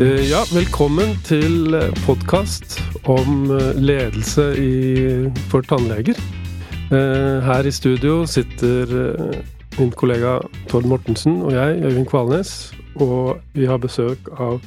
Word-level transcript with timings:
Eh, 0.00 0.22
Ja, 0.30 0.44
velkommen 0.54 1.16
til 1.26 1.74
podkast 2.06 2.78
om 3.10 3.48
eh, 3.54 3.78
ledelse 3.82 4.44
i, 4.60 4.72
for 5.50 5.64
tannleger. 5.66 6.18
Eh, 6.94 7.38
Her 7.44 7.66
i 7.66 7.72
studio 7.74 8.20
sitter 8.30 8.92
eh, 9.02 9.40
min 9.78 9.90
kollega 9.94 10.38
Tord 10.70 10.86
Mortensen 10.90 11.40
og 11.42 11.52
jeg, 11.56 11.80
Øyvind 11.82 12.06
Kvalnes. 12.10 12.52
Og 13.02 13.40
vi 13.54 13.66
har 13.70 13.78
besøk 13.82 14.30
av 14.38 14.60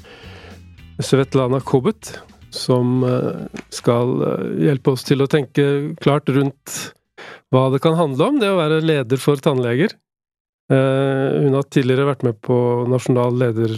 Svetlana 1.02 1.62
Kobet, 1.64 2.14
som 2.52 3.02
eh, 3.08 3.48
skal 3.72 4.16
eh, 4.28 4.46
hjelpe 4.68 4.96
oss 4.98 5.08
til 5.08 5.24
å 5.24 5.30
tenke 5.32 5.96
klart 6.04 6.30
rundt 6.32 6.78
hva 7.52 7.70
det 7.72 7.82
kan 7.84 7.96
handle 8.00 8.32
om, 8.32 8.40
det 8.40 8.52
å 8.52 8.60
være 8.60 8.84
leder 8.84 9.20
for 9.20 9.40
tannleger. 9.44 9.96
Eh, 10.72 11.42
Hun 11.48 11.56
har 11.56 11.68
tidligere 11.72 12.12
vært 12.12 12.24
med 12.28 12.40
på 12.44 12.58
nasjonal 12.92 13.36
leder 13.40 13.78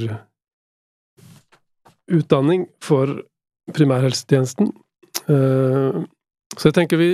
utdanning 2.12 2.67
for 2.84 3.21
primærhelsetjenesten. 3.73 4.73
Eh, 5.30 6.03
Så 6.53 6.67
jeg 6.70 6.76
tenker 6.76 6.99
vi, 7.02 7.07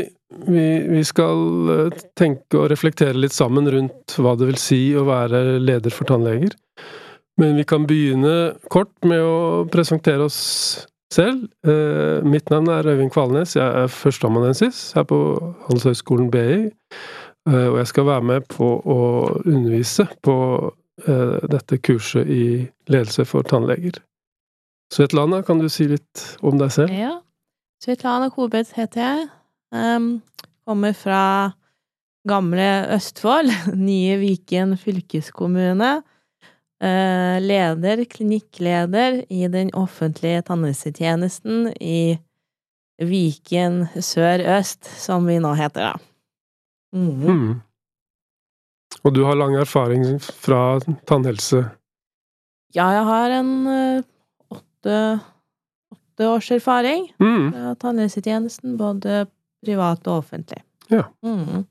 vi, 0.51 0.63
vi 0.91 1.01
skal 1.07 1.69
eh, 1.71 1.99
tenke 2.19 2.57
og 2.59 2.69
reflektere 2.73 3.15
litt 3.15 3.31
sammen 3.31 3.69
rundt 3.71 4.17
hva 4.19 4.33
det 4.35 4.49
vil 4.49 4.57
si 4.59 4.79
å 4.99 5.05
være 5.07 5.59
leder 5.63 5.93
for 5.95 6.09
tannleger. 6.09 6.57
Men 7.39 7.55
vi 7.55 7.63
kan 7.63 7.85
begynne 7.87 8.57
kort 8.67 8.91
med 9.07 9.23
å 9.23 9.63
presentere 9.71 10.25
oss 10.27 10.87
selv. 11.13 11.45
Eh, 11.63 12.19
Mitt 12.27 12.51
navn 12.51 12.67
er 12.73 12.89
Øyvind 12.91 13.13
Kvalnes. 13.15 13.55
Jeg 13.55 13.63
er 13.63 13.87
førsteamanuensis 13.87 14.91
her 14.97 15.07
på 15.07 15.21
Handelshøyskolen 15.69 16.27
BI. 16.33 16.59
Og 17.49 17.79
jeg 17.79 17.87
skal 17.87 18.05
være 18.05 18.27
med 18.27 18.43
på 18.51 18.67
å 18.83 18.99
undervise 19.47 20.03
på 20.21 20.35
dette 21.49 21.79
kurset 21.81 22.27
i 22.27 22.67
ledelse 22.91 23.23
for 23.25 23.47
tannleger. 23.47 23.95
Svetlana, 24.93 25.43
kan 25.45 25.61
du 25.61 25.69
si 25.69 25.85
litt 25.89 26.23
om 26.41 26.57
deg 26.57 26.71
selv? 26.73 26.93
Ja. 26.93 27.19
Svetlana 27.83 28.31
Kobet 28.33 28.73
heter 28.75 29.03
jeg. 29.03 29.27
Um, 29.71 30.07
kommer 30.67 30.95
fra 30.97 31.23
gamle 32.27 32.69
Østfold, 32.95 33.53
nye 33.89 34.17
Viken 34.21 34.75
fylkeskommune. 34.81 35.99
Eh, 36.79 37.37
leder, 37.43 38.05
klinikkleder 38.07 39.25
i 39.27 39.47
den 39.51 39.67
offentlige 39.75 40.45
tannhelsetjenesten 40.47 41.73
i 41.83 42.15
Viken 43.03 43.81
sør-øst, 43.99 44.87
som 44.99 45.27
vi 45.27 45.35
nå 45.43 45.51
heter, 45.59 45.89
da. 45.89 46.05
Mm. 46.95 47.25
Mm. 47.27 47.51
Og 49.03 49.13
du 49.15 49.25
har 49.27 49.35
lang 49.35 49.57
erfaring 49.59 50.05
fra 50.23 50.79
tannhelse. 51.07 51.65
Ja, 52.75 52.87
jeg 52.95 53.03
har 53.11 53.35
en 53.41 53.51
eh, 53.67 54.07
åtte, 54.79 55.19
åtte 55.91 56.27
års 56.27 56.51
erfaring 56.51 57.13
Hmm. 57.19 57.51
fra 57.51 57.75
tannhelsetjenesten, 57.75 58.77
både 58.77 59.25
privat 59.65 60.07
og 60.07 60.17
offentlig. 60.23 60.61
Ja. 60.87 61.03
Mm. 61.23 61.65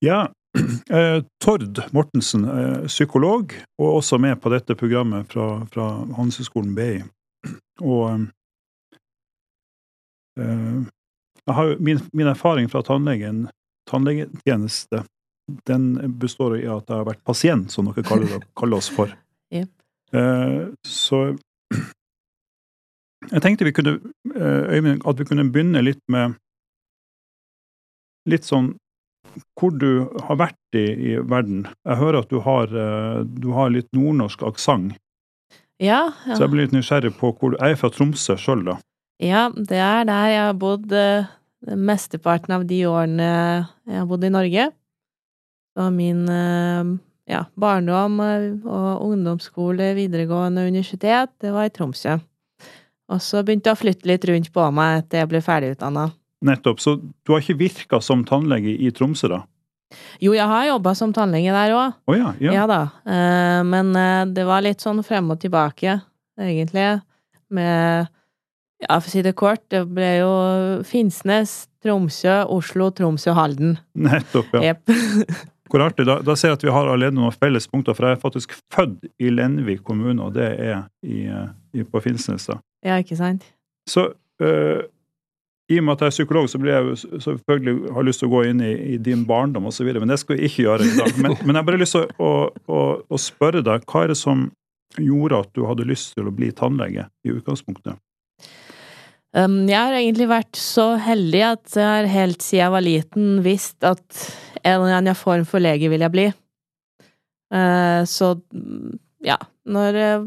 Ja, 0.00 0.28
eh, 0.90 1.22
Tord 1.44 1.80
Mortensen, 1.92 2.44
eh, 2.44 2.86
psykolog, 2.86 3.54
og 3.80 3.96
også 4.00 4.18
med 4.20 4.40
på 4.42 4.50
dette 4.50 4.74
programmet 4.74 5.26
fra, 5.32 5.64
fra 5.72 5.88
Handelshøyskolen 6.16 6.74
BI. 6.74 7.02
Og 7.80 8.26
eh, 10.40 10.82
jeg 11.46 11.54
har, 11.56 11.76
min, 11.80 12.00
min 12.12 12.26
erfaring 12.26 12.68
fra 12.70 12.82
tannlegen, 12.82 13.48
tannlegetjeneste, 13.90 15.04
den 15.66 15.96
består 16.20 16.56
i 16.60 16.66
at 16.66 16.86
jeg 16.88 16.96
har 17.00 17.06
vært 17.08 17.24
pasient, 17.26 17.72
som 17.72 17.88
dere 17.90 18.04
kaller, 18.06 18.44
kaller 18.58 18.76
oss 18.78 18.90
for. 18.92 19.12
Jep. 19.54 19.70
Eh, 20.12 20.68
så 20.86 21.22
jeg 23.28 23.42
tenkte 23.44 23.66
vi 23.68 23.72
kunne, 23.76 23.98
eh, 24.34 24.76
Øyvind, 24.76 25.02
at 25.06 25.18
vi 25.18 25.26
kunne 25.28 25.50
begynne 25.52 25.82
litt 25.84 26.00
med 26.08 26.38
litt 28.28 28.46
sånn 28.48 28.74
hvor 29.58 29.70
du 29.76 30.08
har 30.26 30.38
vært 30.40 30.76
i, 30.76 30.86
i 31.12 31.18
verden. 31.22 31.66
Jeg 31.86 32.00
hører 32.00 32.24
at 32.24 32.30
du 32.32 32.40
har, 32.42 32.72
eh, 32.72 33.20
du 33.24 33.52
har 33.54 33.70
litt 33.70 33.90
nordnorsk 33.96 34.42
aksent, 34.48 34.96
Ja, 35.80 36.12
ja. 36.26 36.34
så 36.34 36.44
jeg 36.44 36.52
blir 36.52 36.66
litt 36.66 36.74
nysgjerrig 36.76 37.14
på 37.16 37.30
hvor 37.32 37.52
du 37.52 37.58
Jeg 37.60 37.72
er 37.72 37.78
fra 37.80 37.92
Tromsø 37.92 38.36
sjøl, 38.36 38.64
da. 38.66 38.78
Ja, 39.20 39.48
det 39.50 39.78
er 39.78 40.08
der 40.08 40.26
jeg 40.32 40.42
har 40.46 40.56
bodd 40.60 40.92
eh, 40.92 41.28
mesteparten 41.76 42.56
av 42.56 42.66
de 42.66 42.82
årene 42.88 43.30
jeg 43.86 43.98
har 44.00 44.08
bodd 44.08 44.24
i 44.24 44.32
Norge. 44.32 44.70
Og 45.78 45.92
min 45.94 46.24
ja, 47.30 47.44
barndom 47.54 48.16
og 48.20 49.04
ungdomsskole, 49.06 49.92
videregående 49.94 50.64
universitet, 50.66 51.30
det 51.40 51.52
var 51.54 51.68
i 51.68 51.72
Tromsø. 51.72 52.16
Og 53.10 53.22
så 53.24 53.42
begynte 53.42 53.70
jeg 53.70 53.78
å 53.78 53.80
flytte 53.80 54.10
litt 54.10 54.24
rundt 54.28 54.50
på 54.54 54.66
meg 54.74 55.02
etter 55.02 55.22
jeg 55.22 55.30
ble 55.32 55.40
ferdigutdanna. 55.44 56.10
Nettopp. 56.46 56.80
Så 56.80 56.96
du 57.00 57.34
har 57.34 57.42
ikke 57.42 57.58
virka 57.60 58.00
som 58.04 58.22
tannlege 58.28 58.72
i 58.72 58.92
Tromsø, 58.94 59.28
da? 59.32 59.42
Jo, 60.22 60.32
jeg 60.36 60.46
har 60.46 60.68
jobba 60.68 60.94
som 60.94 61.12
tannlege 61.14 61.52
der 61.54 61.74
òg. 61.74 61.98
Å 62.06 62.16
ja, 62.16 62.30
ja. 62.42 62.54
Ja 62.60 62.68
da. 62.70 62.80
Eh, 63.02 63.60
men 63.66 63.90
eh, 63.98 64.22
det 64.30 64.46
var 64.48 64.62
litt 64.64 64.82
sånn 64.82 65.02
frem 65.06 65.32
og 65.34 65.40
tilbake, 65.42 65.98
egentlig. 66.40 66.88
Med 67.50 68.08
Ja, 68.80 68.96
for 68.96 69.10
å 69.10 69.12
si 69.12 69.20
det 69.20 69.34
kort, 69.36 69.60
det 69.68 69.82
ble 69.92 70.14
jo 70.22 70.34
Finnsnes, 70.88 71.66
Tromsø, 71.84 72.46
Oslo, 72.48 72.88
Tromsø, 72.96 73.34
Halden. 73.36 73.74
Nettopp, 73.92 74.54
ja. 74.56 74.70
Yep. 74.70 74.94
Hvor 75.70 75.84
artig. 75.84 76.06
Da, 76.08 76.16
da 76.24 76.34
ser 76.38 76.54
jeg 76.54 76.60
at 76.60 76.64
vi 76.64 76.72
har 76.72 76.88
allerede 76.88 77.18
noen 77.18 77.34
felles 77.36 77.68
punkter, 77.70 77.94
for 77.94 78.08
jeg 78.08 78.16
er 78.16 78.22
faktisk 78.22 78.56
født 78.72 79.04
i 79.20 79.30
Lenvik 79.34 79.84
kommune, 79.86 80.16
og 80.24 80.32
det 80.38 80.48
er 80.56 80.86
i, 81.04 81.26
eh, 81.28 81.50
i, 81.76 81.84
på 81.84 82.00
Finnsnes, 82.06 82.48
da. 82.48 82.56
Ja, 82.84 82.96
ikke 83.00 83.18
sant? 83.18 83.44
Så 83.88 84.12
øh, 84.42 84.82
i 85.70 85.78
og 85.78 85.86
med 85.86 85.94
at 85.94 86.02
jeg 86.02 86.10
er 86.10 86.16
psykolog, 86.16 86.48
så 86.50 86.58
blir 86.58 86.72
jeg 86.72 86.86
jo 86.88 87.20
selvfølgelig 87.22 87.92
har 87.94 88.06
lyst 88.06 88.22
til 88.22 88.30
å 88.30 88.32
gå 88.32 88.42
inn 88.50 88.62
i, 88.64 88.72
i 88.94 88.96
din 88.98 89.22
barndom 89.26 89.68
osv., 89.70 89.86
men 89.94 90.10
det 90.10 90.18
skal 90.22 90.36
vi 90.38 90.48
ikke 90.48 90.64
gjøre 90.64 90.86
i 90.86 90.96
dag. 90.98 91.12
Men, 91.22 91.36
men 91.44 91.54
jeg 91.54 91.60
har 91.60 91.68
bare 91.68 91.82
lyst 91.82 91.94
til 91.96 92.08
å, 92.18 92.30
å, 92.66 92.80
å, 93.06 93.20
spørre 93.20 93.62
deg, 93.66 93.86
hva 93.86 94.04
er 94.04 94.12
det 94.12 94.18
som 94.18 94.48
gjorde 94.98 95.44
at 95.44 95.52
du 95.54 95.62
hadde 95.68 95.86
lyst 95.86 96.16
til 96.16 96.26
å 96.26 96.34
bli 96.34 96.50
tannlege 96.56 97.06
i 97.26 97.34
utgangspunktet? 97.36 98.00
Um, 99.30 99.62
jeg 99.70 99.78
har 99.78 99.94
egentlig 99.94 100.26
vært 100.26 100.58
så 100.58 100.96
heldig 100.98 101.42
at 101.52 101.76
jeg 101.78 101.86
har 101.86 102.08
helt 102.10 102.42
siden 102.42 102.64
jeg 102.64 102.74
var 102.74 102.82
liten 102.82 103.28
visst 103.44 103.86
at 103.86 104.24
en 104.64 104.80
eller 104.80 104.96
annen 104.96 105.14
form 105.14 105.46
for 105.46 105.62
lege 105.62 105.90
vil 105.92 106.02
jeg 106.02 106.14
bli. 106.16 106.26
Uh, 107.54 108.02
så 108.10 108.34
mm, 108.50 108.98
ja, 109.26 109.38
når 109.70 110.00
jeg 110.02 110.24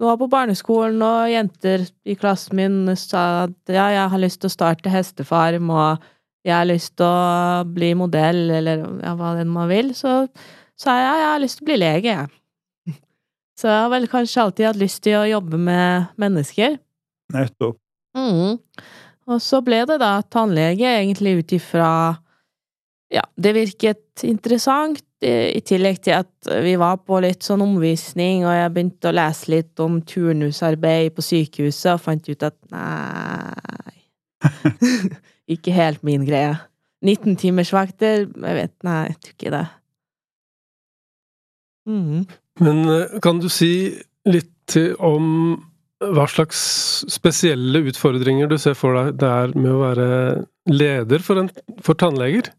var 0.00 0.16
på 0.18 0.28
barneskolen 0.30 1.02
og 1.04 1.30
jenter 1.30 1.84
i 2.08 2.16
klassen 2.18 2.56
min 2.58 2.96
sa 2.98 3.44
at 3.44 3.72
ja, 3.72 3.86
jeg 3.92 4.08
har 4.14 4.22
lyst 4.22 4.40
til 4.42 4.50
å 4.50 4.54
starte 4.54 4.92
hestefarm 4.92 5.70
og 5.72 6.02
jeg 6.42 6.54
har 6.56 6.66
lyst 6.66 6.96
til 6.98 7.06
å 7.06 7.62
bli 7.70 7.92
modell, 7.98 8.48
eller 8.50 8.82
ja, 9.02 9.12
hva 9.18 9.36
enn 9.38 9.52
man 9.52 9.68
vil, 9.70 9.92
så 9.94 10.24
sa 10.78 10.96
jeg 10.98 11.04
ja, 11.06 11.12
jeg 11.20 11.28
har 11.28 11.42
lyst 11.44 11.60
til 11.60 11.64
å 11.64 11.68
bli 11.70 11.76
lege, 11.78 12.16
jeg. 12.16 12.96
Så 13.60 13.68
jeg 13.70 13.78
har 13.84 13.92
vel 13.92 14.08
kanskje 14.10 14.42
alltid 14.42 14.66
hatt 14.66 14.80
lyst 14.80 15.02
til 15.04 15.20
å 15.20 15.28
jobbe 15.28 15.60
med 15.60 16.08
mennesker. 16.18 16.80
Nettopp. 17.30 17.76
Mm. 18.18 18.58
Og 19.30 19.38
så 19.44 19.60
ble 19.62 19.84
det 19.86 20.00
da 20.02 20.16
tannlege, 20.26 20.88
egentlig 20.88 21.36
ut 21.38 21.54
ifra 21.54 21.90
Ja, 23.12 23.24
det 23.36 23.52
virket 23.56 24.22
interessant, 24.24 25.02
i 25.22 25.60
tillegg 25.62 26.00
til 26.02 26.16
at 26.16 26.48
vi 26.64 26.72
var 26.80 26.96
på 27.06 27.20
litt 27.22 27.44
sånn 27.46 27.62
omvisning, 27.62 28.42
og 28.42 28.56
jeg 28.56 28.72
begynte 28.74 29.10
å 29.12 29.14
lese 29.14 29.52
litt 29.52 29.82
om 29.84 30.00
turnusarbeid 30.02 31.12
på 31.14 31.22
sykehuset, 31.22 31.92
og 31.92 32.02
fant 32.02 32.26
ut 32.26 32.48
at 32.48 32.56
nei 32.74 33.92
Ikke 35.54 35.74
helt 35.74 36.02
min 36.06 36.24
greie. 36.26 36.56
19 37.02 37.36
timers 37.38 37.72
vakter, 37.74 38.26
jeg 38.26 38.56
vet 38.58 38.74
Nei, 38.86 39.00
jeg 39.10 39.18
tror 39.18 39.36
ikke 39.36 39.52
det. 39.54 39.66
Mm. 41.90 42.24
Men 42.62 42.80
eh, 42.94 43.18
kan 43.24 43.42
du 43.42 43.48
si 43.50 43.72
litt 44.28 44.76
om 45.02 45.26
hva 46.02 46.24
slags 46.30 46.60
spesielle 47.10 47.82
utfordringer 47.90 48.50
du 48.50 48.56
ser 48.58 48.74
for 48.78 48.96
deg 48.96 49.18
det 49.20 49.28
er 49.28 49.54
med 49.54 49.70
å 49.70 49.82
være 49.82 50.08
leder 50.70 51.22
for, 51.22 51.42
en, 51.42 51.50
for 51.82 51.98
tannleger? 51.98 52.50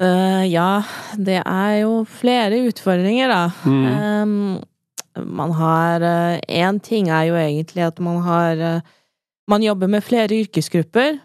Eh, 0.00 0.44
ja, 0.48 0.82
det 1.16 1.42
er 1.44 1.74
jo 1.82 2.04
flere 2.08 2.62
utfordringer, 2.70 3.28
da. 3.28 3.42
Mm. 3.64 3.86
Um, 3.86 5.24
man 5.26 5.50
har 5.52 6.00
Én 6.46 6.78
ting 6.80 7.10
er 7.10 7.24
jo 7.28 7.34
egentlig 7.34 7.82
at 7.82 7.98
man 8.00 8.22
har 8.22 8.60
uh, 8.62 8.80
Man 9.50 9.62
jobber 9.62 9.90
med 9.90 10.04
flere 10.06 10.36
yrkesgrupper. 10.44 11.18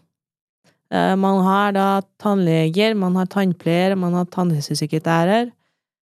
Eh, 0.93 1.15
man 1.15 1.41
har 1.43 1.71
da 1.75 1.87
tannleger, 2.21 2.95
man 2.95 3.15
har 3.19 3.29
tannpleiere, 3.31 3.97
man 3.99 4.13
har 4.17 4.27
tannhelsesekretærer. 4.33 5.51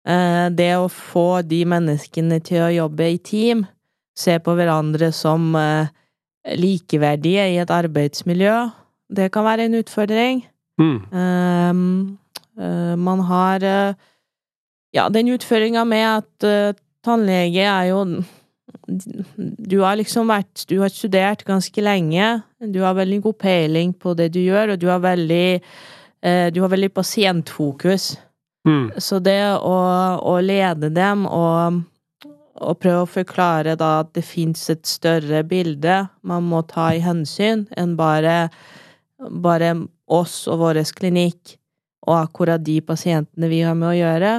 Eh, 0.07 0.45
det 0.55 0.71
å 0.77 0.89
få 0.89 1.41
de 1.47 1.63
menneskene 1.69 2.39
til 2.45 2.65
å 2.65 2.73
jobbe 2.73 3.09
i 3.13 3.17
team, 3.17 3.65
se 4.17 4.37
på 4.43 4.55
hverandre 4.57 5.11
som 5.15 5.51
eh, 5.57 5.91
likeverdige 6.57 7.49
i 7.53 7.59
et 7.61 7.73
arbeidsmiljø, 7.73 8.55
det 9.09 9.29
kan 9.33 9.47
være 9.47 9.67
en 9.67 9.79
utfordring. 9.81 10.43
Mm. 10.79 10.97
Eh, 11.11 11.83
man 12.97 13.19
har 13.19 13.63
eh, 13.63 13.93
Ja, 14.91 15.09
den 15.09 15.29
utføringa 15.29 15.85
med 15.85 16.05
at 16.07 16.43
eh, 16.47 16.75
tannlege 17.05 17.63
er 17.63 17.89
jo 17.91 18.23
Du 19.69 19.79
har 19.83 19.99
liksom 19.99 20.31
vært 20.31 20.65
Du 20.69 20.79
har 20.81 20.89
studert 20.89 21.45
ganske 21.47 21.81
lenge. 21.81 22.41
Du 22.59 22.81
har 22.81 22.97
veldig 22.97 23.21
god 23.21 23.37
peiling 23.39 23.93
på 23.93 24.13
det 24.13 24.31
du 24.33 24.41
gjør, 24.41 24.73
og 24.73 24.79
du 24.79 24.87
har 24.89 24.99
veldig 24.99 25.61
eh, 26.21 26.49
Du 26.51 26.61
har 26.61 26.73
veldig 26.73 26.91
pasientfokus. 26.93 28.17
Mm. 28.67 28.91
Så 28.97 29.19
det 29.23 29.39
å, 29.55 29.77
å 30.19 30.35
lede 30.43 30.89
dem 30.91 31.23
og, 31.25 31.79
og 32.59 32.81
prøve 32.81 33.05
å 33.05 33.13
forklare 33.13 33.77
da 33.79 34.01
at 34.01 34.11
det 34.17 34.25
fins 34.27 34.67
et 34.69 34.83
større 34.85 35.45
bilde 35.47 36.01
man 36.27 36.43
må 36.43 36.65
ta 36.67 36.89
i 36.91 36.99
hensyn, 36.99 37.69
enn 37.79 37.95
bare, 37.95 38.49
bare 39.17 39.71
oss 40.11 40.43
og 40.51 40.59
vår 40.65 40.81
klinikk 40.97 41.58
og 42.07 42.15
akkurat 42.23 42.63
de 42.63 42.79
pasientene 42.81 43.49
vi 43.51 43.61
har 43.65 43.75
med 43.75 43.89
å 43.91 43.97
gjøre, 43.97 44.33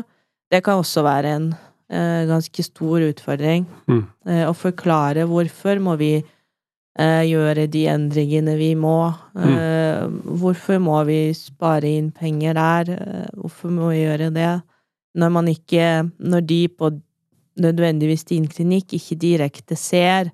det 0.51 0.63
kan 0.65 0.81
også 0.81 1.03
være 1.07 1.33
en 1.37 1.49
eh, 1.91 2.25
ganske 2.31 2.63
stor 2.65 3.05
utfordring. 3.07 3.67
Mm. 3.91 4.05
Eh, 4.27 4.45
å 4.49 4.55
forklare 4.57 5.27
hvorfor 5.31 5.79
må 5.83 5.97
vi 6.01 6.15
eh, 6.19 7.23
gjøre 7.29 7.67
de 7.71 7.85
endringene 7.93 8.57
vi 8.59 8.73
må. 8.75 9.13
Eh, 9.39 10.07
Hvorfor 10.41 10.79
må 10.81 10.97
vi 11.05 11.33
spare 11.37 11.91
inn 11.99 12.11
penger 12.17 12.55
der? 12.57 12.91
Eh, 12.97 13.29
Hvorfor 13.37 13.71
må 13.75 13.91
vi 13.93 14.01
gjøre 14.07 14.31
det? 14.35 14.51
Når 15.19 15.31
man 15.35 15.49
ikke 15.51 15.87
Når 16.19 16.41
de 16.47 16.61
på 16.69 16.91
nødvendigvis 17.61 18.25
din 18.25 18.47
klinikk 18.49 18.95
ikke 18.97 19.17
direkte 19.21 19.77
ser 19.77 20.31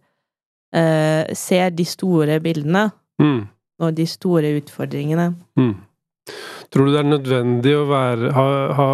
eh, 0.77 1.25
ser 1.35 1.71
de 1.75 1.85
store 1.85 2.41
bildene 2.41 2.91
Mm. 3.19 3.47
og 3.81 3.95
de 3.97 4.05
store 4.07 4.51
utfordringene. 4.61 5.31
Mm. 5.57 5.75
Tror 6.73 6.89
du 6.89 6.95
det 6.95 7.03
er 7.03 7.11
nødvendig 7.11 7.75
å 7.79 7.85
være, 7.91 8.33
ha, 8.37 8.47
ha 8.79 8.89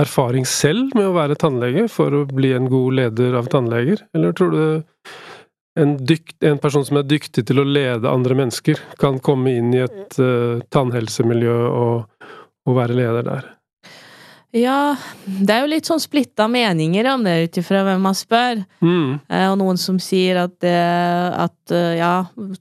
erfaring 0.00 0.46
selv 0.46 0.94
med 0.96 1.08
å 1.08 1.16
være 1.16 1.38
tannlege 1.40 1.88
for 1.92 2.14
å 2.14 2.24
bli 2.30 2.52
en 2.56 2.68
god 2.70 2.98
leder 3.00 3.38
av 3.40 3.50
tannleger, 3.52 4.04
eller 4.14 4.36
tror 4.38 4.54
du 4.54 4.62
en, 5.78 5.94
dykt, 6.06 6.36
en 6.46 6.58
person 6.62 6.86
som 6.86 7.00
er 7.00 7.06
dyktig 7.10 7.44
til 7.48 7.62
å 7.62 7.66
lede 7.66 8.10
andre 8.10 8.38
mennesker, 8.38 8.80
kan 8.98 9.20
komme 9.22 9.56
inn 9.58 9.70
i 9.74 9.84
et 9.84 10.18
uh, 10.22 10.58
tannhelsemiljø 10.74 11.60
og, 11.68 12.26
og 12.66 12.78
være 12.78 12.98
leder 12.98 13.28
der? 13.28 13.54
Ja, 14.56 14.96
det 15.26 15.52
er 15.52 15.64
jo 15.66 15.72
litt 15.74 15.88
sånn 15.88 16.00
splitta 16.00 16.46
meninger 16.48 17.04
om 17.12 17.24
det 17.26 17.34
ut 17.44 17.58
ifra 17.60 17.82
hvem 17.84 18.00
man 18.00 18.16
spør. 18.16 18.62
Mm. 18.80 19.18
Eh, 19.28 19.46
Og 19.52 19.58
noen 19.60 19.80
som 19.80 19.98
sier 20.00 20.40
at, 20.40 20.54
det, 20.64 20.72
at 21.36 21.74
eh, 21.74 21.98
ja, 22.00 22.14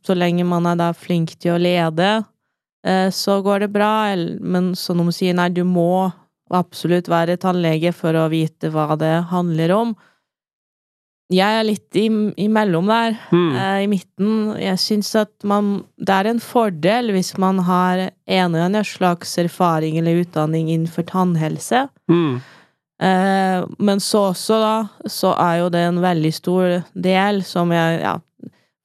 så 0.03 0.17
lenge 0.17 0.43
man 0.47 0.67
er 0.67 0.75
da 0.81 0.89
flink 0.91 1.37
til 1.39 1.55
å 1.55 1.61
lede, 1.61 2.09
eh, 2.19 2.27
så 3.11 3.39
går 3.43 3.65
det 3.65 3.71
bra. 3.73 3.91
Men 4.39 4.71
så 4.79 4.95
noen 4.95 5.11
sier 5.15 5.35
nei, 5.37 5.49
du 5.49 5.63
må 5.67 6.11
absolutt 6.53 7.09
være 7.11 7.35
tannlege 7.41 7.91
for 7.95 8.15
å 8.15 8.29
vite 8.31 8.69
hva 8.71 8.95
det 8.99 9.15
handler 9.31 9.73
om. 9.75 9.95
Jeg 11.27 11.57
er 11.59 11.65
litt 11.67 11.97
i, 11.99 12.05
imellom 12.39 12.87
der, 12.87 13.17
Mm. 13.35 13.55
eh, 13.59 13.79
i 13.83 13.87
midten. 13.91 14.55
Jeg 14.61 14.77
syns 14.79 15.09
at 15.19 15.33
man 15.43 15.83
Det 15.99 16.09
er 16.15 16.27
en 16.29 16.39
fordel 16.39 17.11
hvis 17.11 17.37
man 17.37 17.59
har 17.67 17.99
en 18.27 18.55
eller 18.55 18.63
annen 18.69 18.85
slags 18.85 19.37
erfaring 19.37 19.97
eller 19.99 20.23
utdanning 20.23 20.69
innenfor 20.71 21.03
tannhelse. 21.03 21.89
Mm. 22.09 22.39
Eh, 23.01 23.65
men 23.77 23.99
så 23.99 24.31
også, 24.31 24.55
da, 24.61 24.89
så 25.05 25.35
er 25.37 25.59
jo 25.59 25.69
det 25.69 25.83
en 25.89 25.99
veldig 25.99 26.33
stor 26.33 26.83
del 26.95 27.43
som 27.43 27.69
jeg, 27.75 27.99
ja, 28.01 28.15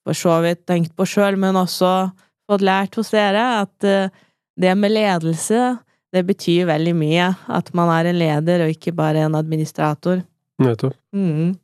for 0.05 0.13
så 0.13 0.43
vidt 0.43 0.67
tenkt 0.67 0.97
på 0.97 1.07
sjøl, 1.07 1.39
men 1.39 1.55
også 1.55 2.11
fått 2.51 2.65
lært 2.65 2.99
hos 2.99 3.13
dere, 3.15 3.45
at 3.63 3.87
eh, 3.87 4.13
det 4.61 4.75
med 4.79 4.93
ledelse, 4.93 5.77
det 6.13 6.23
betyr 6.29 6.67
veldig 6.69 6.95
mye. 6.97 7.31
At 7.49 7.73
man 7.77 7.91
er 7.95 8.11
en 8.11 8.19
leder 8.21 8.65
og 8.67 8.75
ikke 8.75 8.95
bare 8.97 9.25
en 9.27 9.37
administrator. 9.39 10.23
Nettopp. 10.63 10.97
Mm. 11.17 11.55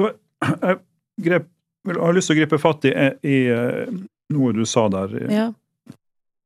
Jeg 0.00 0.78
grep, 1.20 1.48
jeg 1.88 2.00
har 2.00 2.16
lyst 2.16 2.30
til 2.30 2.38
å 2.38 2.40
gripe 2.40 2.60
fatt 2.60 2.86
i, 2.88 2.94
i 3.26 3.40
eh, 3.52 3.90
noe 4.34 4.54
du 4.56 4.64
sa 4.68 4.86
der. 4.92 5.16
Ja. 5.30 5.48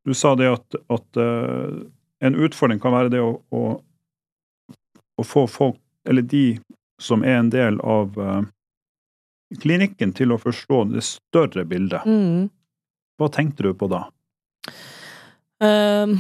Du 0.05 0.15
sa 0.17 0.35
det 0.37 0.51
at, 0.53 0.81
at 0.93 1.21
eh, 1.21 1.77
en 2.25 2.35
utfordring 2.35 2.81
kan 2.83 2.95
være 2.97 3.13
det 3.15 3.23
å, 3.25 3.37
å, 3.55 3.63
å 5.17 5.25
få 5.25 5.47
folk, 5.51 5.79
eller 6.09 6.27
de 6.27 6.59
som 7.01 7.25
er 7.25 7.39
en 7.39 7.51
del 7.53 7.79
av 7.81 8.19
eh, 8.21 8.43
klinikken, 9.63 10.13
til 10.17 10.35
å 10.35 10.41
forstå 10.41 10.85
det 10.93 11.05
større 11.07 11.65
bildet. 11.69 12.05
Mm. 12.05 12.51
Hva 13.19 13.31
tenkte 13.31 13.69
du 13.69 13.75
på 13.79 13.89
da? 13.91 14.07
Uh, 15.63 16.19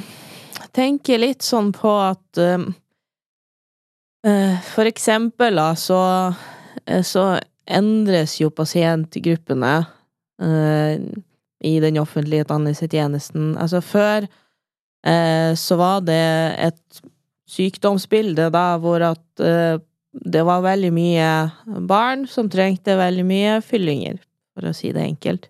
tenker 0.75 1.21
litt 1.21 1.45
sånn 1.45 1.73
på 1.75 1.91
at 2.01 2.41
uh, 2.41 2.67
uh, 4.27 4.55
For 4.71 4.91
eksempel, 4.91 5.59
da, 5.59 5.73
så, 5.79 6.01
uh, 6.31 7.03
så 7.03 7.27
endres 7.65 8.37
jo 8.43 8.51
pasientgruppene 8.53 9.77
eh, 10.45 11.01
i 11.65 11.71
den 11.81 11.97
offentlige 11.97 12.45
tannhelsetjenesten. 12.51 13.55
Altså, 13.57 13.81
før 13.81 14.27
så 15.57 15.79
var 15.81 16.03
det 16.05 16.19
et 16.61 17.01
sykdomsbilde 17.49 18.51
da 18.53 18.67
hvor 18.81 19.01
at 19.05 19.45
det 20.13 20.45
var 20.45 20.61
veldig 20.65 20.91
mye 20.93 21.31
barn 21.89 22.27
som 22.29 22.53
trengte 22.53 22.99
veldig 23.01 23.25
mye 23.29 23.57
fyllinger, 23.65 24.21
for 24.53 24.69
å 24.69 24.75
si 24.77 24.93
det 24.93 25.09
enkelt. 25.09 25.49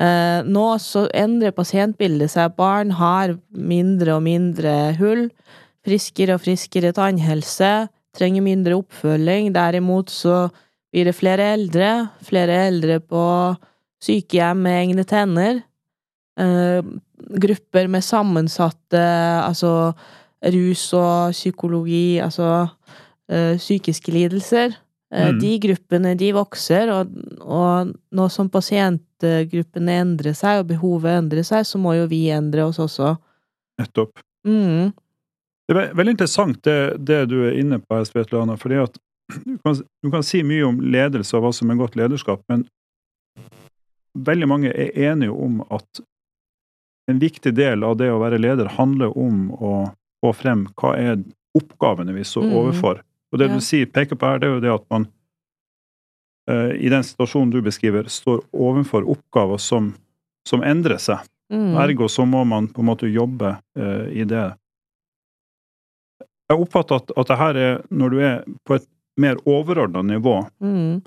Eh, 0.00 0.40
nå 0.48 0.66
så 0.80 1.04
endrer 1.16 1.54
pasientbildet 1.56 2.32
seg. 2.32 2.54
Barn 2.56 2.94
har 2.96 3.36
mindre 3.52 4.16
og 4.16 4.24
mindre 4.24 4.94
hull. 5.00 5.26
Friskere 5.86 6.38
og 6.38 6.44
friskere 6.44 6.94
tannhelse. 6.96 7.72
Trenger 8.16 8.44
mindre 8.44 8.78
oppfølging. 8.80 9.52
Derimot 9.54 10.12
så 10.12 10.46
blir 10.92 11.08
det 11.08 11.16
flere 11.18 11.52
eldre. 11.56 11.92
Flere 12.24 12.64
eldre 12.68 13.00
på 13.00 13.24
sykehjem 14.02 14.64
med 14.64 14.80
egne 14.80 15.06
tenner. 15.08 15.62
Eh, 16.40 16.82
grupper 17.42 17.88
med 17.92 18.00
sammensatte 18.00 19.02
Altså 19.44 19.92
rus 20.42 20.92
og 20.96 21.30
psykologi, 21.30 22.18
altså 22.18 22.66
eh, 23.30 23.56
psykiske 23.56 24.10
lidelser. 24.10 24.74
Eh, 25.12 25.28
Mm. 25.28 25.38
De 25.42 25.58
gruppene, 25.60 26.14
de 26.16 26.32
vokser, 26.32 26.88
og, 26.88 27.10
og 27.44 27.90
nå 28.16 28.28
som 28.32 28.48
pasientgruppene 28.48 29.98
endrer 30.00 30.32
seg, 30.32 30.62
og 30.62 30.70
behovet 30.70 31.18
endrer 31.18 31.44
seg, 31.44 31.66
så 31.68 31.78
må 31.78 31.92
jo 31.98 32.06
vi 32.08 32.30
endre 32.32 32.64
oss 32.64 32.78
også. 32.80 33.10
Nettopp. 33.80 34.22
Mm. 34.48 34.92
Det 35.68 35.76
er 35.76 35.92
veldig 35.94 36.14
interessant 36.16 36.62
det, 36.64 36.78
det 37.04 37.20
du 37.28 37.42
er 37.44 37.58
inne 37.60 37.78
på, 37.78 38.00
Svetlana. 38.08 38.56
fordi 38.56 38.80
at 38.82 38.96
du 39.44 39.58
kan, 39.64 39.76
du 40.02 40.10
kan 40.10 40.24
si 40.26 40.42
mye 40.42 40.64
om 40.66 40.80
ledelse 40.80 41.36
og 41.36 41.44
hva 41.44 41.52
som 41.56 41.70
er 41.70 41.78
godt 41.80 41.94
lederskap, 41.96 42.42
men 42.48 42.64
veldig 44.18 44.48
mange 44.48 44.72
er 44.72 44.96
enige 45.12 45.32
om 45.32 45.62
at 45.72 46.02
en 47.10 47.20
viktig 47.20 47.52
del 47.56 47.84
av 47.84 47.96
det 48.00 48.10
å 48.12 48.20
være 48.22 48.40
leder 48.40 48.68
handler 48.78 49.12
om 49.18 49.50
å 49.52 49.72
få 50.24 50.32
frem 50.36 50.66
hva 50.80 50.96
er 50.96 51.16
oppgavene 51.58 52.14
vi 52.16 52.24
står 52.24 52.48
Mm. 52.48 53.02
Og 53.32 53.38
det 53.40 53.48
Ja. 53.48 53.54
du 53.54 53.60
sier, 53.64 53.86
peker 53.86 54.16
på 54.16 54.26
her, 54.28 54.38
det 54.38 54.48
er 54.48 54.54
jo 54.54 54.60
det 54.60 54.72
at 54.74 54.86
man 54.90 55.06
uh, 56.50 56.72
i 56.76 56.88
den 56.92 57.04
situasjonen 57.04 57.50
du 57.50 57.62
beskriver, 57.62 58.08
står 58.08 58.42
overfor 58.52 59.08
oppgaver 59.08 59.58
som, 59.58 59.94
som 60.48 60.62
endrer 60.62 61.00
seg. 61.00 61.24
Mm. 61.52 61.76
Ergo 61.80 62.08
så 62.08 62.24
må 62.24 62.44
man 62.44 62.68
på 62.68 62.80
en 62.80 62.90
måte 62.90 63.08
jobbe 63.08 63.56
uh, 63.78 64.08
i 64.12 64.24
det. 64.24 64.52
Jeg 66.52 66.60
oppfatter 66.60 67.00
at, 67.00 67.12
at 67.16 67.28
det 67.28 67.38
her 67.40 67.56
er 67.56 67.82
når 67.90 68.12
du 68.12 68.20
er 68.20 68.44
på 68.68 68.76
et 68.76 68.88
mer 69.20 69.40
overordna 69.48 70.02
nivå. 70.02 70.42
Mm. 70.60 71.00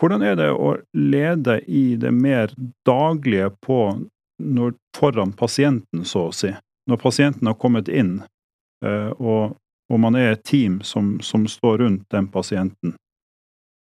Hvordan 0.00 0.22
er 0.26 0.36
det 0.36 0.50
å 0.50 0.74
lede 0.98 1.60
i 1.70 1.94
det 1.96 2.10
mer 2.10 2.52
daglige 2.86 3.52
på 3.62 3.78
når, 4.42 4.74
foran 4.96 5.32
pasienten, 5.38 6.02
så 6.08 6.26
å 6.28 6.34
si? 6.34 6.50
Når 6.90 6.98
pasienten 6.98 7.46
har 7.46 7.54
kommet 7.62 7.86
inn, 7.88 8.16
eh, 8.84 9.10
og, 9.14 9.54
og 9.92 10.00
man 10.00 10.16
er 10.16 10.32
et 10.32 10.44
team 10.48 10.80
som, 10.86 11.18
som 11.20 11.44
står 11.50 11.78
rundt 11.84 12.06
den 12.14 12.28
pasienten. 12.32 12.94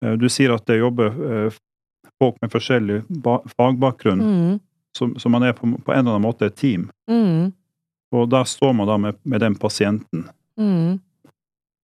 Eh, 0.04 0.14
Du 0.16 0.28
sier 0.32 0.54
at 0.54 0.64
det 0.66 0.78
jobber 0.80 1.12
eh, 1.12 1.58
folk 2.22 2.38
med 2.42 2.52
forskjellig 2.52 3.02
fagbakgrunn, 3.56 4.22
Mm. 4.22 4.61
så, 4.96 5.11
så 5.20 5.28
man 5.28 5.42
er 5.42 5.52
på, 5.52 5.68
på 5.68 5.92
en 5.92 5.99
eller 5.99 6.16
annen 6.16 6.25
måte 6.26 6.46
et 6.49 6.56
team. 6.56 6.88
Mm. 7.11 7.52
Og 8.12 8.28
da 8.28 8.42
står 8.44 8.72
man 8.76 8.88
da 8.88 8.96
med, 9.00 9.18
med 9.25 9.40
den 9.40 9.54
pasienten. 9.56 10.26
Mm. 10.61 10.99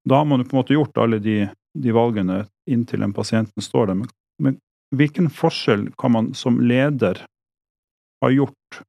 Da 0.07 0.21
har 0.21 0.25
man 0.27 0.45
på 0.45 0.57
en 0.57 0.61
måte 0.61 0.75
gjort 0.75 0.99
alle 0.99 1.19
de, 1.23 1.49
de 1.75 1.93
valgene 1.95 2.45
inntil 2.71 3.01
den 3.03 3.13
pasienten 3.15 3.63
står 3.63 3.87
der. 3.91 3.95
Men, 4.01 4.09
men 4.43 4.59
hvilken 4.95 5.31
forskjell 5.31 5.89
kan 5.99 6.13
man 6.15 6.33
som 6.35 6.61
leder 6.61 7.25
ha 8.23 8.31
gjort 8.31 8.83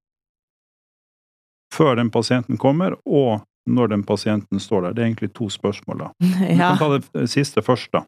før 1.73 1.95
den 1.99 2.09
pasienten 2.13 2.57
kommer, 2.57 2.95
og 3.05 3.43
når 3.67 3.91
den 3.93 4.03
pasienten 4.07 4.59
står 4.63 4.87
der? 4.87 4.93
Det 4.97 5.03
er 5.03 5.09
egentlig 5.11 5.31
to 5.37 5.49
spørsmål, 5.53 6.05
da. 6.05 6.09
Vi 6.23 6.55
Ja. 6.57 6.73
kan 6.75 6.77
ta 6.81 6.89
det 6.97 7.29
siste 7.31 7.61
først, 7.65 7.91
da. 7.93 8.03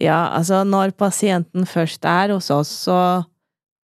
ja, 0.00 0.18
altså 0.36 0.64
når 0.66 0.92
pasienten 0.98 1.66
først 1.66 2.04
er 2.04 2.34
hos 2.34 2.50
oss, 2.50 2.68
så, 2.68 3.24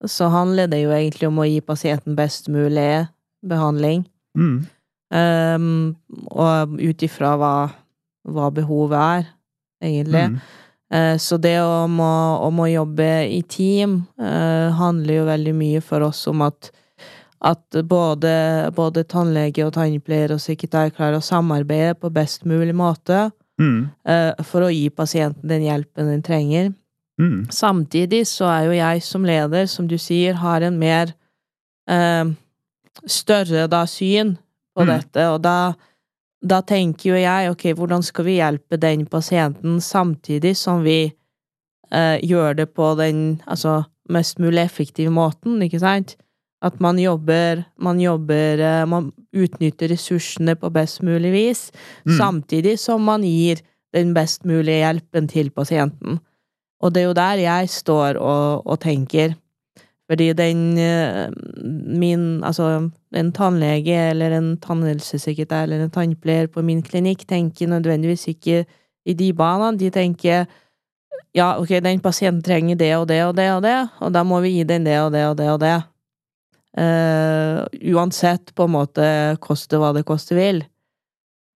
så 0.04 0.28
handler 0.28 0.66
det 0.68 0.82
jo 0.82 0.90
egentlig 0.92 1.28
om 1.30 1.38
å 1.40 1.46
gi 1.48 1.60
pasienten 1.60 2.16
best 2.18 2.48
mulig 2.52 3.06
behandling. 3.46 4.04
Mm. 4.38 4.66
Um, 5.12 5.96
og 6.32 6.76
ut 6.80 7.02
ifra 7.04 7.34
hva, 7.40 7.54
hva 8.28 8.50
behovet 8.54 8.98
er, 8.98 9.26
egentlig. 9.84 10.26
Mm. 10.32 10.38
Eh, 10.92 11.16
så 11.20 11.36
det 11.40 11.56
om 11.64 11.98
å, 12.04 12.12
om 12.46 12.60
å 12.64 12.68
jobbe 12.70 13.08
i 13.32 13.40
team 13.48 14.02
uh, 14.20 14.68
handler 14.78 15.14
jo 15.22 15.26
veldig 15.28 15.54
mye 15.56 15.80
for 15.84 16.04
oss 16.08 16.26
om 16.28 16.44
at, 16.44 16.70
at 17.42 17.78
både, 17.90 18.32
både 18.76 19.02
tannlege 19.11 19.64
og 19.66 19.72
tannpleier 19.75 20.34
og 20.34 20.40
sekretær 20.42 20.92
klarer 20.94 21.18
å 21.18 21.25
samarbeide 21.26 21.96
på 21.99 22.12
best 22.14 22.46
mulig 22.49 22.75
måte 22.78 23.30
Mm. 23.61 23.90
uh, 24.08 24.32
for 24.49 24.64
å 24.64 24.70
gi 24.72 24.88
pasienten 24.90 25.46
den 25.46 25.62
hjelpen 25.62 26.08
den 26.08 26.22
trenger. 26.25 26.70
Mm. 27.20 27.50
Samtidig 27.52 28.25
så 28.26 28.49
er 28.49 28.64
jo 28.64 28.72
jeg 28.72 29.02
som 29.04 29.26
leder, 29.28 29.66
som 29.68 29.87
du 29.87 29.99
sier, 30.00 30.34
har 30.40 30.64
en 30.64 30.78
mer 30.80 31.12
uh, 31.90 32.32
større 33.06 33.68
da 33.68 33.84
syn 33.87 34.37
på 34.75 34.87
Mm. 34.87 34.88
dette, 34.88 35.26
og 35.28 35.42
da, 35.44 35.75
da 36.42 36.61
tenker 36.62 37.11
jo 37.11 37.20
jeg 37.20 37.50
ok, 37.52 37.64
hvordan 37.76 38.02
skal 38.02 38.25
vi 38.25 38.38
hjelpe 38.40 38.80
den 38.80 39.04
pasienten 39.06 39.80
samtidig 39.80 40.56
som 40.56 40.82
vi 40.82 41.12
eh, 41.92 42.18
gjør 42.25 42.56
det 42.56 42.72
på 42.75 42.94
den 42.96 43.42
altså 43.46 43.84
mest 44.08 44.38
mulig 44.38 44.64
effektive 44.64 45.12
måten, 45.12 45.61
ikke 45.62 45.78
sant? 45.78 46.16
At 46.62 46.78
man 46.81 46.99
jobber, 46.99 47.64
man 47.83 47.99
jobber 48.00 48.61
eh, 48.62 48.85
Man 48.87 49.11
utnytter 49.35 49.90
ressursene 49.90 50.54
på 50.54 50.71
best 50.71 51.02
mulig 51.02 51.33
vis, 51.33 51.71
Mm. 52.07 52.19
samtidig 52.19 52.78
som 52.78 53.02
man 53.02 53.23
gir 53.23 53.62
den 53.92 54.14
best 54.14 54.45
mulige 54.45 54.83
hjelpen 54.85 55.28
til 55.28 55.50
pasienten. 55.50 56.21
Og 56.83 56.92
det 56.92 57.02
er 57.02 57.07
jo 57.07 57.14
der 57.14 57.38
jeg 57.42 57.69
står 57.69 58.16
og, 58.19 58.66
og 58.66 58.81
tenker. 58.81 59.35
Fordi 60.11 60.33
den 60.33 60.78
eh, 60.78 61.31
Min 61.62 62.42
Altså, 62.45 62.90
en 63.14 63.33
tannlege 63.33 64.11
eller 64.11 64.33
en 64.37 64.57
tannhelsesekretær 64.57 65.62
eller 65.62 65.85
en 65.85 65.90
tannpleier 65.90 66.49
på 66.49 66.62
min 66.62 66.83
klinikk 66.83 67.26
tenker 67.28 67.69
nødvendigvis 67.69 68.28
ikke 68.28 68.64
i 69.07 69.14
de 69.14 69.33
banene. 69.33 69.78
De 69.78 69.90
tenker 69.90 70.47
ja, 71.35 71.59
ok, 71.59 71.81
den 71.81 72.00
pasienten 72.00 72.42
trenger 72.42 72.76
det 72.76 72.97
og 72.97 73.09
det 73.09 73.23
og 73.25 73.37
det 73.37 73.50
og 73.52 73.62
det, 73.62 73.88
og 74.00 74.12
da 74.12 74.23
må 74.23 74.40
vi 74.40 74.50
gi 74.59 74.64
den 74.69 74.85
det 74.85 74.99
og 75.00 75.12
det 75.12 75.25
og 75.26 75.37
det 75.38 75.49
og 75.50 75.61
det. 75.61 75.78
Eh, 76.73 77.64
uansett, 77.93 78.55
på 78.55 78.64
en 78.64 78.73
måte, 78.73 79.07
koste 79.45 79.76
hva 79.81 79.93
det 79.93 80.07
koste 80.09 80.37
vil. 80.37 80.62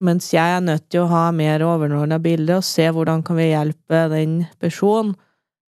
Mens 0.05 0.29
jeg 0.35 0.45
er 0.59 0.61
nødt 0.61 0.91
til 0.93 1.07
å 1.07 1.09
ha 1.09 1.31
mer 1.33 1.65
overordna 1.65 2.19
bilde 2.21 2.59
og 2.59 2.67
se 2.69 2.85
hvordan 2.93 3.23
kan 3.25 3.39
vi 3.39 3.49
hjelpe 3.49 4.03
den 4.13 4.43
personen, 4.61 5.15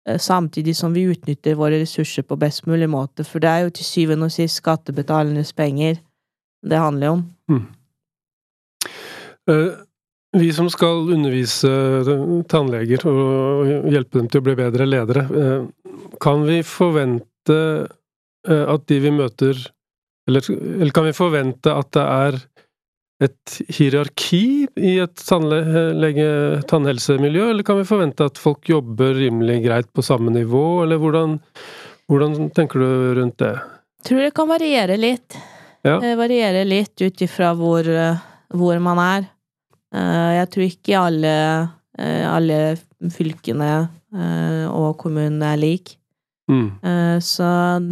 uh, 0.09 0.17
samtidig 0.19 0.75
som 0.75 0.97
vi 0.97 1.05
utnytter 1.12 1.55
våre 1.55 1.79
ressurser 1.79 2.26
på 2.26 2.38
best 2.41 2.67
mulig 2.67 2.88
måte. 2.91 3.23
For 3.23 3.38
det 3.38 3.53
er 3.53 3.61
jo 3.62 3.75
til 3.79 3.87
syvende 3.87 4.26
og 4.26 4.35
sist 4.35 4.59
skattebetalernes 4.59 5.55
penger 5.55 6.00
det 6.67 6.81
handler 6.83 7.15
om. 7.15 7.26
Eh, 9.47 9.75
Vi 10.37 10.50
som 10.53 10.67
skal 10.69 11.07
undervise 11.15 11.71
tannleger 12.50 13.07
og 13.09 13.71
hjelpe 13.88 14.19
dem 14.19 14.26
til 14.29 14.43
å 14.43 14.45
bli 14.45 14.57
bedre 14.59 14.85
ledere, 14.85 15.23
kan 16.21 16.43
vi 16.45 16.59
forvente 16.67 17.87
at 18.47 18.87
de 18.88 18.99
vi 19.03 19.11
møter 19.11 19.57
Eller, 20.29 20.43
eller 20.50 20.91
kan 20.91 21.05
vi 21.07 21.12
forvente 21.15 21.71
at 21.71 21.93
det 21.95 22.03
er 22.03 22.35
et 23.23 23.61
hierarki 23.73 24.67
i 24.76 24.99
et 25.00 25.15
tannhelsemiljø, 25.25 27.45
eller 27.50 27.62
kan 27.65 27.79
vi 27.79 27.85
forvente 27.88 28.25
at 28.26 28.38
folk 28.41 28.69
jobber 28.69 29.15
rimelig 29.17 29.62
greit 29.65 29.87
på 29.95 30.03
samme 30.05 30.31
nivå, 30.35 30.83
eller 30.83 30.99
hvordan, 31.00 31.38
hvordan 32.11 32.50
tenker 32.57 32.79
du 32.83 33.15
rundt 33.21 33.38
det? 33.41 33.55
Tror 34.05 34.21
det 34.26 34.35
kan 34.37 34.49
variere 34.50 34.99
litt. 35.00 35.38
Ja. 35.87 35.97
Variere 36.19 36.65
litt 36.67 37.00
ut 37.00 37.23
ifra 37.25 37.55
hvor, 37.57 37.87
eh, 37.88 38.19
hvor 38.53 38.79
man 38.83 38.99
er. 39.00 39.31
Eh, 39.95 40.33
Jeg 40.43 40.50
tror 40.53 40.65
ikke 40.67 40.99
alle, 41.00 41.33
eh, 41.99 42.26
alle 42.29 42.59
fylkene 43.15 43.71
eh, 44.12 44.67
og 44.69 44.99
kommunene 45.00 45.55
er 45.55 45.62
like. 45.62 45.97
Mm. 46.49 46.67
Eh, 46.83 47.19
Så 47.21 47.45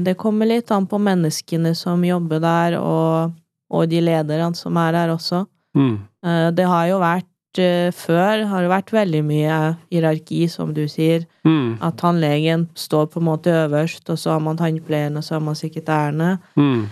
det 0.05 0.17
kommer 0.17 0.47
litt 0.47 0.71
an 0.71 0.87
på 0.87 0.99
menneskene 1.03 1.75
som 1.75 2.05
jobber 2.05 2.41
der, 2.41 2.79
og, 2.79 3.33
og 3.71 3.89
de 3.91 4.01
lederne 4.01 4.55
som 4.55 4.77
er 4.77 4.93
der 4.93 5.15
også. 5.15 5.45
Mm. 5.77 5.97
Eh, 6.25 6.51
Det 6.55 6.67
har 6.71 6.87
jo 6.87 7.01
vært 7.03 7.59
eh, 7.59 7.91
før 7.91 8.45
har 8.47 8.63
det 8.63 8.71
vært 8.71 8.93
veldig 8.95 9.23
mye 9.27 9.57
hierarki, 9.91 10.45
som 10.49 10.73
du 10.75 10.85
sier. 10.89 11.27
Mm. 11.45 11.79
At 11.83 11.99
tannlegen 11.99 12.69
står 12.75 13.11
på 13.11 13.21
en 13.21 13.29
måte 13.33 13.51
øverst, 13.65 14.09
og 14.11 14.19
så 14.19 14.37
har 14.37 14.41
man 14.41 14.57
tannpleierne, 14.57 15.19
og 15.19 15.25
så 15.25 15.35
har 15.35 15.45
man 15.45 15.59
sekretærene. 15.59 16.39
Mm. 16.57 16.87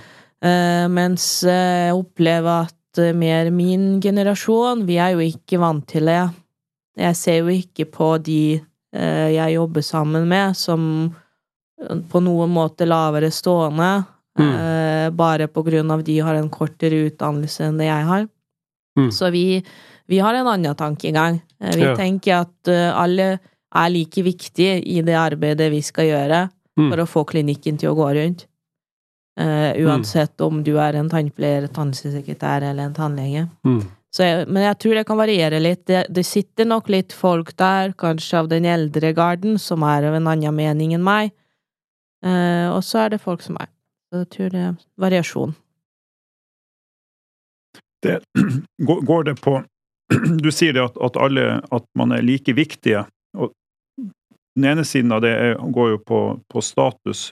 Mens 0.90 1.24
jeg 1.46 1.94
opplever 1.94 2.64
at 2.66 2.98
mer 3.14 3.50
min 3.54 4.00
generasjon, 4.02 4.82
vi 4.88 4.96
er 4.98 5.12
jo 5.14 5.20
ikke 5.22 5.60
vant 5.62 5.86
til 5.86 6.10
det. 6.10 6.24
Jeg 6.98 7.14
ser 7.16 7.36
jo 7.44 7.52
ikke 7.54 7.86
på 7.86 8.08
de 8.26 8.60
jeg 8.92 9.54
jobber 9.54 9.80
sammen 9.86 10.26
med, 10.28 10.56
som 10.58 11.14
på 12.10 12.20
noen 12.22 12.50
måte 12.50 12.86
lavere 12.88 13.30
stående, 13.30 14.04
Mm. 14.38 14.48
eh, 14.56 15.10
bare 15.10 15.46
på 15.46 15.60
grunn 15.62 15.90
av 15.92 16.02
de 16.04 16.18
har 16.24 16.34
en 16.34 16.48
kortere 16.48 17.10
utdannelse 17.10 17.66
enn 17.66 17.76
det 17.76 17.84
jeg 17.90 18.04
har. 18.08 18.28
Mm. 18.98 19.10
Så 19.12 19.30
vi, 19.30 19.62
vi 20.08 20.18
har 20.24 20.34
en 20.34 20.46
annen 20.46 20.74
tankegang. 20.74 21.40
Eh, 21.60 21.74
Vi 21.76 21.82
Ja. 21.82 21.94
tenker 21.96 22.40
at 22.40 22.68
uh, 22.68 22.96
alle 23.02 23.38
er 23.74 23.88
like 23.90 24.22
viktige 24.24 24.80
i 24.86 25.02
det 25.02 25.14
arbeidet 25.14 25.70
vi 25.70 25.80
skal 25.82 26.04
gjøre 26.06 26.50
Mm. 26.78 26.88
for 26.90 26.96
å 27.02 27.06
få 27.06 27.24
klinikken 27.28 27.78
til 27.78 27.90
å 27.90 27.94
gå 27.94 28.08
rundt. 28.14 28.46
Uh, 29.38 29.72
uansett 29.84 30.40
om 30.40 30.62
du 30.62 30.78
er 30.78 30.94
en 30.94 31.08
tannpleier, 31.10 31.68
tannsekretær 31.68 32.62
eller 32.62 32.84
en 32.84 32.94
tannlege. 32.94 33.48
Mm. 33.66 33.82
Så 34.12 34.24
jeg, 34.24 34.48
men 34.48 34.62
jeg 34.62 34.78
tror 34.78 34.94
det 34.94 35.06
kan 35.06 35.16
variere 35.16 35.60
litt. 35.60 35.86
Det, 35.86 36.06
det 36.12 36.24
sitter 36.26 36.64
nok 36.68 36.88
litt 36.88 37.12
folk 37.12 37.54
der, 37.56 37.92
kanskje 37.92 38.38
av 38.42 38.48
den 38.48 38.64
eldre 38.64 39.12
garden, 39.16 39.58
som 39.58 39.82
er 39.82 40.04
av 40.08 40.14
en 40.14 40.26
annen 40.28 40.54
mening 40.54 40.92
enn 40.94 41.04
meg. 41.04 41.32
Eh, 42.22 42.68
og 42.70 42.82
så 42.86 43.04
er 43.04 43.08
det 43.14 43.20
folk 43.22 43.42
som 43.42 43.56
er. 43.60 43.68
Så 44.12 44.22
jeg 44.22 44.28
tror 44.34 44.48
det 44.54 44.62
er 44.68 44.74
variasjon. 45.00 45.54
Det, 48.02 48.18
går 49.08 49.24
det 49.24 49.36
på 49.40 49.60
Du 50.42 50.50
sier 50.52 50.74
det 50.76 50.82
at, 50.82 50.96
at 51.00 51.16
alle 51.16 51.60
At 51.72 51.84
man 51.96 52.12
er 52.12 52.22
like 52.26 52.52
viktige. 52.52 53.04
Og 53.38 53.52
den 54.56 54.66
ene 54.68 54.84
siden 54.84 55.12
av 55.16 55.22
det 55.24 55.30
er, 55.32 55.54
går 55.72 55.94
jo 55.94 55.98
på, 56.04 56.18
på 56.52 56.60
status. 56.60 57.30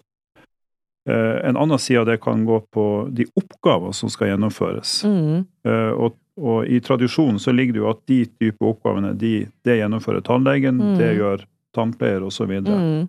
Eh, 1.08 1.36
en 1.48 1.56
annen 1.60 1.78
side 1.78 2.00
av 2.00 2.06
det 2.08 2.20
kan 2.24 2.46
gå 2.48 2.60
på 2.72 2.84
de 3.12 3.26
oppgaver 3.36 3.92
som 3.96 4.08
skal 4.12 4.32
gjennomføres. 4.34 5.02
Mm, 5.04 5.44
Eh, 5.68 5.90
og, 5.92 6.14
og 6.40 6.64
i 6.72 6.78
tradisjonen 6.80 7.36
så 7.38 7.52
ligger 7.52 7.74
det 7.76 7.80
jo 7.82 7.88
at 7.90 7.98
de 8.08 8.22
type 8.40 8.64
oppgavene, 8.64 9.10
de, 9.20 9.42
det 9.66 9.74
gjennomfører 9.82 10.22
tannlegen, 10.24 10.78
Mm. 10.80 10.94
det 10.96 11.10
gjør 11.18 11.42
tannpleier 11.76 12.24
osv. 12.24 12.48
Mm, 12.64 13.02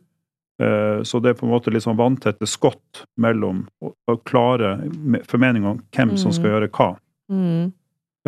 så 1.03 1.20
det 1.24 1.32
er 1.32 1.38
på 1.39 1.46
en 1.48 1.51
måte 1.53 1.72
litt 1.74 1.84
sånn 1.86 1.98
vanntette 2.00 2.46
skott 2.48 3.03
mellom 3.18 3.63
å, 3.82 4.15
klare 4.27 4.75
me- 4.94 5.24
formeninger 5.25 5.70
om 5.72 5.80
hvem 5.96 6.15
som 6.20 6.32
skal 6.36 6.50
Mm. 6.50 6.53
gjøre 6.56 6.70
hva. 6.77 6.89
mm. 7.32 7.72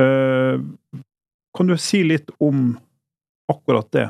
Eh, 0.01 0.59
kan 1.55 1.67
du 1.69 1.75
si 1.77 1.99
litt 2.03 2.31
om 2.41 2.79
akkurat 3.51 3.91
det? 3.93 4.07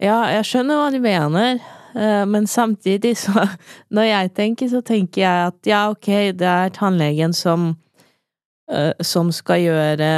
Ja, 0.00 0.20
jeg 0.32 0.44
skjønner 0.48 0.78
hva 0.78 0.90
du 0.94 1.00
mener, 1.02 1.58
eh, 1.98 2.24
men 2.30 2.46
samtidig 2.46 3.16
så 3.18 3.34
Når 3.90 4.06
jeg 4.06 4.34
tenker, 4.38 4.68
så 4.70 4.80
tenker 4.86 5.20
jeg 5.24 5.46
at 5.50 5.66
ja, 5.66 5.82
ok, 5.90 6.06
det 6.38 6.46
er 6.48 6.70
tannlegen 6.76 7.34
som 7.36 7.72
eh, 8.70 8.92
som 9.02 9.32
skal 9.34 9.60
gjøre 9.64 10.12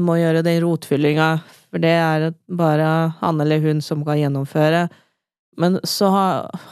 må 0.00 0.16
gjøre 0.16 0.42
den 0.46 0.62
rotfyllinga, 0.64 1.28
for 1.70 1.78
det 1.84 1.92
er 2.00 2.30
bare 2.48 2.88
han 3.20 3.40
eller 3.44 3.60
hun 3.60 3.82
som 3.84 4.02
kan 4.06 4.16
gjennomføre. 4.16 4.86
Men 5.56 5.78
så 5.84 6.10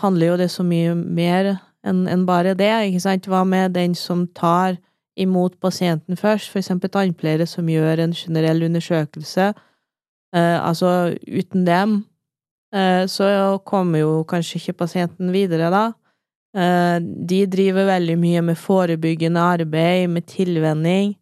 handler 0.01 0.27
jo 0.27 0.41
det 0.41 0.51
så 0.53 0.65
mye 0.67 0.95
mer 0.95 1.55
enn 1.85 2.25
bare 2.29 2.55
det, 2.57 2.73
ikke 2.89 3.03
sant? 3.05 3.29
Hva 3.29 3.45
med 3.49 3.75
den 3.77 3.95
som 3.97 4.27
tar 4.37 4.79
imot 5.21 5.59
pasienten 5.63 6.17
først, 6.19 6.51
for 6.51 6.61
eksempel 6.61 6.91
tannpleiere 6.91 7.47
som 7.47 7.69
gjør 7.69 8.03
en 8.05 8.15
generell 8.17 8.65
undersøkelse? 8.67 9.53
Eh, 10.35 10.57
altså, 10.59 11.15
uten 11.29 11.67
dem 11.67 11.99
eh, 12.75 13.05
så 13.07 13.59
kommer 13.67 14.03
jo 14.03 14.25
kanskje 14.29 14.59
ikke 14.61 14.81
pasienten 14.85 15.31
videre, 15.33 15.71
da. 15.71 15.85
Eh, 16.57 16.97
de 17.03 17.45
driver 17.51 17.87
veldig 17.93 18.17
mye 18.19 18.43
med 18.49 18.59
forebyggende 18.59 19.45
arbeid, 19.55 20.09
med 20.09 20.27
tilvenning. 20.31 21.15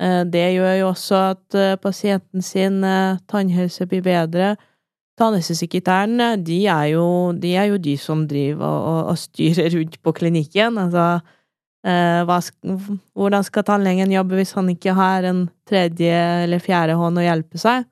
Eh, 0.00 0.22
det 0.24 0.46
gjør 0.54 0.74
jo 0.78 0.88
også 0.92 1.22
at 1.34 1.58
eh, 1.58 1.76
pasienten 1.82 2.42
sin 2.42 2.84
eh, 2.84 3.18
tannhelse 3.28 3.86
blir 3.86 4.02
bedre. 4.06 4.54
Tannhelsesekretærene, 5.18 6.36
de 6.46 6.60
er 6.70 6.92
jo 6.92 7.32
de, 7.34 7.56
er 7.58 7.72
jo 7.72 7.80
de 7.82 7.96
som 7.98 8.22
driver 8.30 8.66
og, 8.66 9.00
og, 9.10 9.18
styrer 9.18 9.74
rundt 9.74 9.98
på 10.02 10.14
klinikken. 10.14 10.78
Altså, 10.78 11.06
eh, 11.86 12.22
hva, 12.28 12.38
hvordan 13.18 13.46
skal 13.46 13.66
tannlegen 13.66 14.14
jobbe 14.14 14.38
hvis 14.38 14.54
han 14.58 14.70
ikke 14.70 14.94
har 14.98 15.26
en 15.26 15.46
tredje 15.68 16.14
eller 16.44 16.62
fjerde 16.62 16.98
hånd 17.00 17.18
å 17.18 17.26
hjelpe 17.26 17.60
seg? 17.60 17.88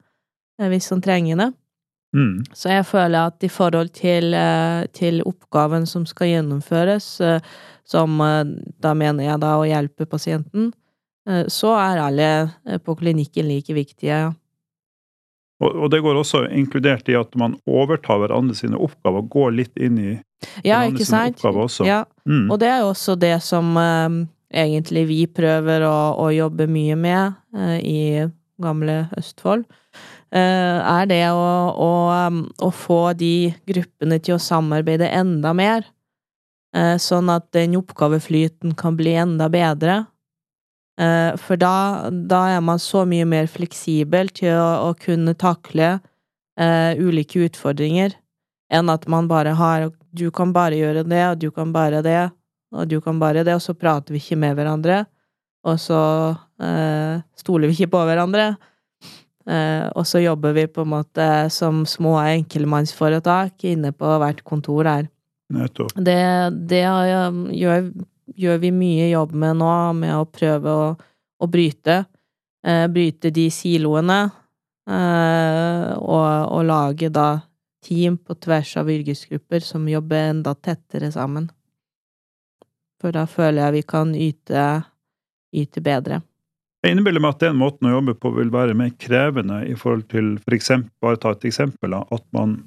eh, 0.60 0.70
Hvis 0.70 0.90
han 0.94 1.02
trenger 1.02 1.42
det. 1.42 1.50
Mm. 2.16 2.46
Så 2.54 2.70
jeg 2.72 2.86
føler 2.88 3.26
at 3.26 3.44
i 3.44 3.50
forhold 3.52 3.90
til, 3.98 4.32
eh, 4.34 4.86
til 4.94 5.20
oppgaven 5.26 5.86
som 5.86 6.06
skal 6.06 6.30
gjennomføres, 6.30 7.20
eh, 7.20 7.40
som 7.86 8.18
da 8.82 8.94
mener 8.98 9.28
jeg 9.28 9.38
da 9.42 9.52
å 9.60 9.66
hjelpe 9.66 10.08
pasienten, 10.10 10.72
så 11.46 11.72
er 11.78 12.00
alle 12.02 12.78
på 12.82 12.96
klinikken 12.98 13.46
like 13.46 13.74
viktige. 13.74 14.34
Og, 15.64 15.86
det 15.90 16.02
går 16.04 16.18
også 16.20 16.42
inkludert 16.52 17.08
i 17.08 17.14
at 17.16 17.32
man 17.40 17.54
overtar 17.66 18.18
hverandre 18.20 18.54
sine 18.58 18.76
oppgaver, 18.76 19.22
går 19.32 19.54
litt 19.56 19.76
inn 19.80 19.96
i 19.98 20.10
Ja, 20.64 20.82
hverandre 20.82 20.98
sine 21.00 21.06
sant? 21.06 21.38
oppgaver 21.40 21.64
også. 21.64 21.86
Ja, 21.88 22.02
Mm. 22.26 22.50
og 22.50 22.58
det 22.60 22.68
er 22.68 22.80
jo 22.82 22.90
også 22.90 23.14
det 23.18 23.40
som 23.42 23.70
eh, 23.78 24.26
egentlig 24.52 25.06
vi 25.08 25.26
prøver 25.26 25.84
å, 25.86 25.96
å 26.18 26.28
jobbe 26.34 26.66
mye 26.68 26.96
med 26.98 27.34
eh, 27.56 27.78
i 27.80 28.00
gamle 28.60 29.08
Østfold. 29.16 29.64
eh, 30.32 30.78
er 30.82 31.06
det 31.06 31.22
å, 31.30 31.72
å, 31.72 31.90
um, 32.26 32.42
å 32.60 32.70
få 32.74 33.14
de 33.16 33.54
gruppene 33.66 34.18
til 34.20 34.34
å 34.36 34.42
samarbeide 34.42 35.08
enda 35.08 35.54
mer. 35.54 35.84
eh, 36.74 36.96
sånn 37.00 37.30
at 37.32 37.46
den 37.52 37.76
oppgaveflyten 37.78 38.74
kan 38.76 38.96
bli 38.98 39.14
enda 39.16 39.48
bedre. 39.48 40.04
Eh, 40.96 41.32
for 41.36 41.60
da, 41.60 42.08
da 42.10 42.42
er 42.54 42.62
man 42.64 42.80
så 42.80 43.04
mye 43.08 43.26
mer 43.28 43.48
fleksibel 43.52 44.30
til 44.32 44.54
å, 44.56 44.88
å 44.88 44.94
kunne 45.00 45.36
takle 45.36 45.96
eh, 45.96 46.96
ulike 46.96 47.42
utfordringer, 47.46 48.16
enn 48.72 48.90
at 48.90 49.04
man 49.10 49.28
bare 49.30 49.54
har 49.54 49.90
Du 50.16 50.30
kan 50.32 50.48
bare 50.48 50.78
gjøre 50.78 51.02
det, 51.04 51.24
og 51.28 51.36
du 51.42 51.50
kan 51.52 51.74
bare 51.74 52.00
det, 52.00 52.30
og 52.72 52.88
du 52.88 53.00
kan 53.04 53.18
bare 53.20 53.42
det, 53.44 53.52
og 53.52 53.60
så 53.60 53.74
prater 53.76 54.14
vi 54.14 54.22
ikke 54.22 54.38
med 54.40 54.56
hverandre, 54.56 55.02
og 55.66 55.76
så 55.82 55.98
eh, 56.56 57.20
stoler 57.36 57.68
vi 57.68 57.76
ikke 57.76 57.92
på 57.92 58.00
hverandre. 58.08 58.54
Eh, 59.46 59.84
og 59.92 60.06
så 60.08 60.22
jobber 60.24 60.56
vi 60.56 60.64
på 60.66 60.82
en 60.82 60.94
måte 60.94 61.26
som 61.54 61.84
små 61.86 62.16
enkeltmannsforetak 62.22 63.66
inne 63.68 63.92
på 63.92 64.16
hvert 64.22 64.40
kontor 64.48 64.88
der. 64.88 65.10
Nettopp. 65.52 65.92
Det, 66.02 66.18
det 66.72 66.82
gjør, 66.82 67.90
gjør 68.34 68.58
vi 68.62 68.72
mye 68.74 69.10
jobb 69.10 69.34
med 69.38 69.60
nå, 69.60 69.72
med 70.00 70.14
å 70.16 70.26
prøve 70.30 70.72
å, 70.72 70.88
å 71.38 71.48
bryte. 71.50 72.04
Eh, 72.66 72.86
bryte 72.90 73.30
de 73.30 73.46
siloene. 73.54 74.20
Eh, 74.86 75.90
og, 75.98 76.26
og 76.54 76.64
lage 76.66 77.10
da 77.10 77.28
team 77.86 78.18
på 78.18 78.34
tvers 78.42 78.76
av 78.80 78.90
yrkesgrupper 78.90 79.62
som 79.62 79.86
jobber 79.88 80.30
enda 80.32 80.54
tettere 80.54 81.12
sammen. 81.14 81.48
For 83.02 83.14
da 83.14 83.26
føler 83.30 83.66
jeg 83.66 83.76
vi 83.76 83.84
kan 83.86 84.14
yte, 84.14 84.64
yte 85.54 85.82
bedre. 85.84 86.22
Jeg 86.84 86.94
innbiller 86.94 87.22
meg 87.22 87.34
at 87.34 87.44
den 87.46 87.58
måten 87.58 87.88
å 87.88 87.96
jobbe 87.96 88.14
på 88.20 88.30
vil 88.36 88.50
være 88.54 88.76
mer 88.78 88.92
krevende 89.00 89.62
i 89.66 89.74
forhold 89.78 90.06
til 90.12 90.36
for 90.42 90.84
bare 91.02 91.20
ta 91.22 91.32
et 91.34 91.46
eksempel, 91.48 91.96
at 91.98 92.24
man 92.36 92.60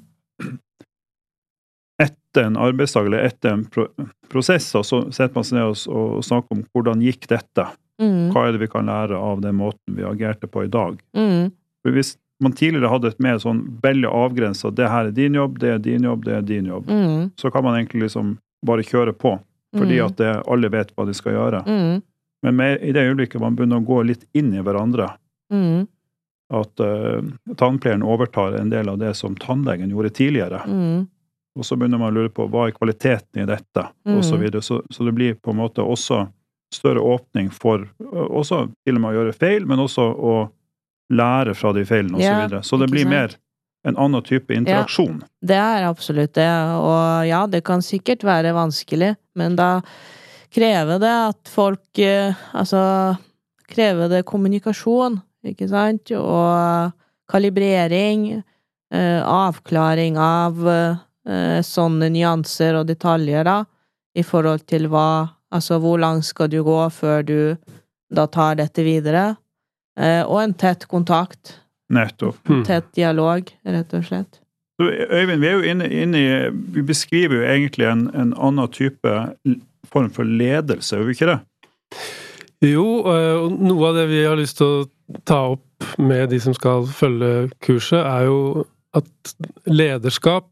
etter 2.00 2.46
en 2.48 2.56
arbeidsdag 2.56 3.06
eller 3.10 3.26
etter 3.28 3.52
en 3.54 3.64
pro 3.68 3.86
prosess, 4.30 4.68
og 4.78 4.84
så 4.86 5.00
setter 5.10 5.34
man 5.34 5.46
seg 5.46 5.58
ned 5.58 5.68
og, 5.72 5.78
og 5.90 6.24
snakker 6.24 6.54
om 6.56 6.64
hvordan 6.72 7.00
gikk 7.02 7.26
dette? 7.32 7.66
Mm, 8.00 8.30
Hva 8.32 8.46
er 8.46 8.54
det 8.54 8.62
vi 8.62 8.70
kan 8.72 8.86
lære 8.88 9.18
av 9.18 9.42
den 9.44 9.58
måten 9.58 9.96
vi 9.98 10.06
agerte 10.06 10.48
på 10.48 10.62
i 10.64 10.70
dag? 10.72 11.00
mm, 11.16 11.50
For 11.82 11.96
Hvis 11.96 12.14
man 12.40 12.54
tidligere 12.56 12.88
hadde 12.88 13.10
et 13.12 13.18
mer 13.20 13.36
sånn 13.42 13.58
veldig 13.82 14.08
avgrensa 14.08 14.70
'det 14.72 14.88
her 14.88 15.10
er 15.10 15.16
din 15.16 15.34
jobb, 15.36 15.58
det 15.60 15.74
er 15.74 15.78
din 15.84 16.06
jobb, 16.08 16.24
det 16.24 16.34
er 16.38 16.42
din 16.42 16.70
jobb', 16.70 16.88
mm, 16.88 17.30
så 17.36 17.50
kan 17.52 17.64
man 17.64 17.76
egentlig 17.76 18.06
liksom 18.06 18.38
bare 18.64 18.82
kjøre 18.86 19.12
på, 19.12 19.34
fordi 19.76 19.98
mm, 20.00 20.06
at 20.06 20.16
det, 20.16 20.30
alle 20.48 20.68
vet 20.72 20.94
hva 20.96 21.06
de 21.06 21.14
skal 21.14 21.32
gjøre. 21.36 21.62
mm, 21.66 22.02
Men 22.42 22.56
med, 22.56 22.78
i 22.82 22.92
det 22.92 23.04
øyeblikket 23.04 23.40
man 23.40 23.56
begynner 23.56 23.82
å 23.82 23.84
gå 23.84 24.02
litt 24.06 24.24
inn 24.32 24.54
i 24.54 24.62
hverandre, 24.64 25.10
mm, 25.52 25.86
at 26.50 26.80
uh, 26.80 27.20
tannpleieren 27.56 28.02
overtar 28.02 28.56
en 28.58 28.70
del 28.70 28.88
av 28.88 28.98
det 28.98 29.12
som 29.14 29.36
tannlegen 29.36 29.90
gjorde 29.92 30.10
tidligere, 30.16 30.62
mm, 30.66 31.06
og 31.58 31.64
så 31.66 31.76
begynner 31.76 31.98
man 31.98 32.12
å 32.12 32.16
lure 32.20 32.30
på 32.32 32.46
hva 32.50 32.68
er 32.68 32.72
kvaliteten 32.76 33.42
i 33.42 33.46
dette, 33.48 33.86
og 34.06 34.22
så 34.24 34.36
Mm. 34.36 34.40
videre. 34.44 34.62
Så, 34.62 34.82
så 34.90 35.04
det 35.04 35.14
blir 35.14 35.34
på 35.34 35.50
en 35.50 35.56
måte 35.58 35.82
også 35.82 36.28
større 36.72 37.00
åpning 37.02 37.50
for 37.50 37.88
også 38.00 38.68
til 38.86 38.94
og 38.96 39.00
med 39.02 39.10
å 39.10 39.16
gjøre 39.18 39.34
feil, 39.34 39.66
men 39.66 39.78
også 39.82 40.04
å 40.14 40.34
lære 41.10 41.54
fra 41.58 41.72
de 41.74 41.82
feilene, 41.84 42.14
og 42.14 42.20
så 42.22 42.28
Ja, 42.30 42.46
videre. 42.46 42.62
Så 42.62 42.78
det 42.78 42.90
blir 42.90 43.08
mer 43.08 43.34
en 43.84 43.96
annen 43.96 44.22
type 44.22 44.54
interaksjon. 44.54 45.22
Det 45.42 45.56
er 45.56 45.88
absolutt 45.88 46.34
det, 46.34 46.46
og 46.78 47.26
ja, 47.26 47.46
det 47.46 47.64
kan 47.64 47.80
sikkert 47.82 48.22
være 48.22 48.52
vanskelig, 48.54 49.16
men 49.34 49.56
da 49.56 49.80
krever 50.52 51.00
det 51.00 51.10
at 51.30 51.48
folk 51.48 51.98
eh, 51.98 52.34
Altså 52.54 53.16
krever 53.70 54.08
det 54.08 54.24
kommunikasjon, 54.26 55.20
ikke 55.46 55.68
sant, 55.68 56.10
og 56.12 56.92
kalibrering, 57.30 58.42
eh, 58.92 59.20
avklaring 59.22 60.16
av 60.18 60.58
eh, 61.28 61.60
sånne 61.66 62.10
nyanser 62.12 62.78
og 62.80 62.88
detaljer, 62.88 63.44
da, 63.48 63.58
i 64.16 64.24
forhold 64.26 64.66
til 64.70 64.88
hva 64.92 65.10
Altså, 65.50 65.80
hvor 65.82 65.98
langt 65.98 66.28
skal 66.28 66.46
du 66.46 66.60
gå 66.62 66.78
før 66.94 67.24
du 67.26 67.38
da 68.14 68.26
tar 68.30 68.54
dette 68.60 68.84
videre? 68.86 69.32
Eh, 69.98 70.22
og 70.22 70.44
en 70.44 70.54
tett 70.54 70.86
kontakt. 70.86 71.56
Nettopp. 71.90 72.38
Mm. 72.46 72.62
Tett 72.68 72.92
dialog, 72.94 73.50
rett 73.66 73.96
og 73.98 74.04
slett. 74.06 74.38
Så, 74.78 74.86
Øyvind, 74.86 75.42
vi 75.42 75.48
er 75.50 75.58
jo 75.58 75.72
inne, 75.72 75.88
inne 75.90 76.20
i 76.22 76.28
Vi 76.72 76.82
beskriver 76.86 77.40
jo 77.40 77.48
egentlig 77.50 77.88
en, 77.90 78.06
en 78.14 78.30
annen 78.38 78.70
type 78.72 79.16
form 79.90 80.10
for 80.14 80.24
ledelse, 80.24 80.96
gjør 80.96 81.08
vi 81.08 81.18
ikke 81.18 81.32
det? 81.32 81.38
Jo, 82.70 82.86
eh, 83.10 83.36
og 83.40 83.58
noe 83.58 83.90
av 83.90 83.98
det 83.98 84.06
vi 84.12 84.22
har 84.24 84.38
lyst 84.38 84.60
til 84.60 84.70
å 84.70 85.20
ta 85.26 85.40
opp 85.56 85.88
med 85.98 86.30
de 86.30 86.38
som 86.40 86.54
skal 86.54 86.86
følge 86.86 87.50
kurset, 87.64 88.04
er 88.04 88.28
jo 88.28 88.66
at 88.94 89.34
lederskap 89.70 90.48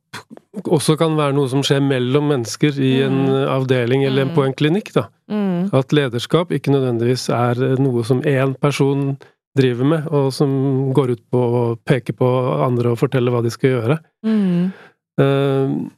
også 0.65 0.95
kan 0.99 1.17
være 1.19 1.35
noe 1.35 1.49
som 1.51 1.63
skjer 1.67 1.81
mellom 1.83 2.29
mennesker 2.31 2.77
i 2.79 2.93
en 3.03 3.19
Mm. 3.27 3.49
avdeling 3.57 4.05
eller 4.07 4.25
Mm. 4.27 4.35
på 4.35 4.45
en 4.47 4.55
klinikk. 4.55 4.93
da. 4.95 5.09
Mm. 5.31 5.71
At 5.75 5.89
lederskap 5.93 6.51
ikke 6.53 6.71
nødvendigvis 6.71 7.29
er 7.31 7.77
noe 7.79 8.05
som 8.05 8.23
én 8.23 8.55
person 8.61 9.19
driver 9.57 9.85
med, 9.85 10.07
og 10.09 10.33
som 10.33 10.93
går 10.95 11.11
ut 11.11 11.23
på 11.33 11.39
å 11.39 11.79
peke 11.85 12.13
på 12.15 12.29
andre 12.65 12.91
og 12.93 12.99
fortelle 12.99 13.31
hva 13.31 13.43
de 13.43 13.51
skal 13.51 13.71
gjøre. 13.71 13.99
Mm. 14.25 14.73
Eh, 15.19 15.89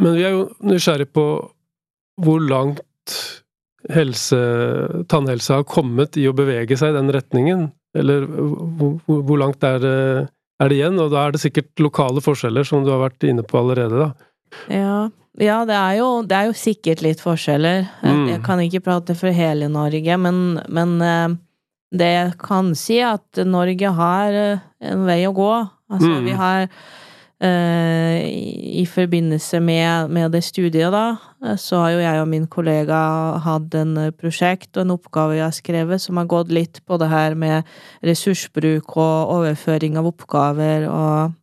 Men 0.00 0.14
vi 0.16 0.22
er 0.24 0.30
jo 0.32 0.50
nysgjerrig 0.64 1.12
på 1.12 1.50
hvor 2.20 2.40
langt 2.40 3.44
helse, 3.90 5.04
tannhelse 5.06 5.54
har 5.54 5.64
kommet 5.64 6.16
i 6.16 6.26
å 6.26 6.34
bevege 6.34 6.76
seg 6.78 6.90
i 6.90 6.98
den 6.98 7.10
retningen. 7.14 7.72
Eller 7.94 8.26
hvor, 8.26 8.98
hvor 9.06 9.38
langt 9.38 9.62
er 9.62 9.78
det, 9.78 10.28
er 10.62 10.70
det 10.70 10.78
igjen? 10.78 11.00
Og 11.02 11.10
da 11.12 11.26
er 11.26 11.34
det 11.34 11.42
sikkert 11.42 11.82
lokale 11.82 12.22
forskjeller, 12.24 12.66
som 12.68 12.84
du 12.86 12.92
har 12.94 13.02
vært 13.04 13.26
inne 13.28 13.44
på 13.46 13.60
allerede, 13.60 14.06
da. 14.06 14.28
Ja. 14.72 14.96
ja, 15.40 15.60
det 15.68 15.76
er 15.78 15.94
jo, 15.98 16.08
det 16.28 16.36
er 16.38 16.50
jo 16.50 16.56
sikkert 16.58 17.02
litt 17.04 17.22
forskjeller. 17.24 17.86
Mm. 18.04 18.26
jeg 18.34 18.42
kan 18.46 18.60
ikke 18.64 18.82
prate 18.84 19.16
for 19.18 19.32
hele 19.34 19.68
Norge, 19.72 20.18
men, 20.20 20.42
men 20.68 20.96
eh, 21.06 21.36
det 21.92 22.10
jeg 22.12 22.34
kan 22.40 22.74
si, 22.78 22.98
at 23.04 23.42
Norge 23.48 23.94
har 23.96 24.36
eh, 24.38 24.66
en 24.92 25.06
vei 25.08 25.22
å 25.28 25.34
gå. 25.36 25.52
Altså, 25.92 26.08
Mm. 26.08 26.24
vi 26.24 26.36
har 26.38 26.68
i, 27.42 28.80
I 28.82 28.84
forbindelse 28.86 29.58
med, 29.60 30.10
med 30.14 30.30
det 30.34 30.44
studiet, 30.46 30.92
da, 30.94 31.16
eh, 31.44 31.56
så 31.58 31.80
har 31.82 31.90
jo 31.96 32.02
jeg 32.04 32.22
og 32.22 32.30
min 32.30 32.46
kollega 32.46 33.02
hatt 33.42 33.74
en 33.78 33.96
eh, 33.98 34.12
prosjekt 34.14 34.76
og 34.76 34.84
en 34.84 34.94
oppgave 34.94 35.38
jeg 35.38 35.46
har 35.48 35.56
skrevet, 35.56 36.02
som 36.02 36.20
har 36.20 36.30
gått 36.30 36.52
litt 36.54 36.78
på 36.86 36.98
det 37.02 37.10
her 37.10 37.34
med 37.38 37.68
ressursbruk 38.06 38.96
og 38.96 39.36
overføring 39.38 39.98
av 40.00 40.10
oppgaver 40.14 40.90
og 40.90 41.38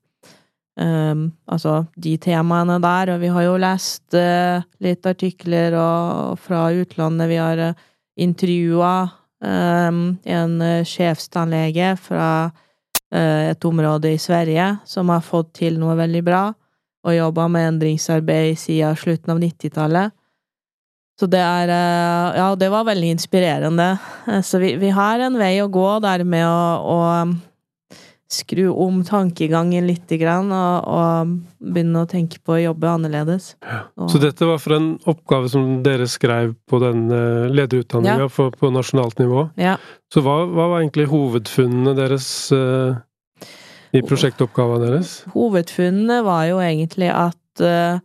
Um, 0.80 1.34
altså 1.52 1.90
de 2.00 2.14
temaene 2.24 2.78
der, 2.80 3.10
og 3.12 3.18
vi 3.20 3.28
har 3.36 3.44
jo 3.44 3.58
lest 3.60 4.16
uh, 4.16 4.64
litt 4.80 5.04
artikler 5.10 5.76
og, 5.76 6.38
fra 6.40 6.70
utlandet. 6.72 7.28
Vi 7.28 7.36
har 7.36 7.60
uh, 7.60 7.82
intervjua 8.16 8.94
um, 9.44 10.00
en 10.24 10.54
uh, 10.64 10.88
sjefstannlege 10.88 11.98
fra 12.00 12.30
et 13.10 13.66
område 13.66 14.12
i 14.14 14.20
Sverige 14.22 14.66
som 14.86 15.10
har 15.10 15.24
fått 15.26 15.56
til 15.58 15.80
noe 15.82 15.96
veldig 15.98 16.22
bra, 16.28 16.42
og 17.08 17.16
jobba 17.16 17.48
med 17.50 17.68
endringsarbeid 17.72 18.60
siden 18.60 18.98
slutten 19.00 19.34
av 19.34 19.40
90-tallet. 19.42 20.14
Så 21.20 21.28
det 21.28 21.42
er 21.44 21.72
uh, 21.72 22.38
Ja, 22.38 22.48
det 22.56 22.70
var 22.72 22.88
veldig 22.88 23.12
inspirerende. 23.18 23.92
Uh, 24.28 24.40
så 24.46 24.62
vi, 24.62 24.76
vi 24.80 24.92
har 24.96 25.20
en 25.26 25.36
vei 25.40 25.58
å 25.64 25.72
gå 25.72 25.88
der 26.04 26.24
med 26.24 26.46
å, 26.48 26.62
å 26.80 27.00
skru 28.30 28.68
om 28.70 29.02
tankegangen 29.04 29.88
lite 29.90 30.20
grann, 30.22 30.52
og, 30.54 30.86
og 30.86 31.32
begynne 31.74 32.04
å 32.04 32.10
tenke 32.10 32.38
på 32.46 32.54
å 32.54 32.62
jobbe 32.62 32.92
annerledes. 32.92 33.56
Ja. 33.66 33.82
Så 34.12 34.22
dette 34.22 34.46
var 34.46 34.62
for 34.62 34.78
en 34.78 34.92
oppgave 35.10 35.50
som 35.50 35.80
dere 35.86 36.06
skrev 36.10 36.54
på 36.70 36.80
den 36.84 37.08
uh, 37.10 37.50
lederutdanninga 37.50 38.28
Ja. 38.28 38.30
på, 38.30 38.52
på 38.54 38.70
nasjonalt 38.76 39.18
nivå. 39.20 39.48
Ja. 39.58 39.80
Så 40.14 40.22
hva, 40.26 40.44
hva 40.46 40.70
var 40.76 40.84
egentlig 40.84 41.10
hovedfunnene 41.10 41.96
deres 41.98 42.30
uh, 42.54 43.02
i 43.96 44.02
prosjektoppgavene 44.06 44.86
deres? 44.86 45.14
Hovedfunnene 45.34 46.22
var 46.26 46.46
jo 46.50 46.60
egentlig 46.62 47.10
at 47.10 47.64
eh, 47.66 48.00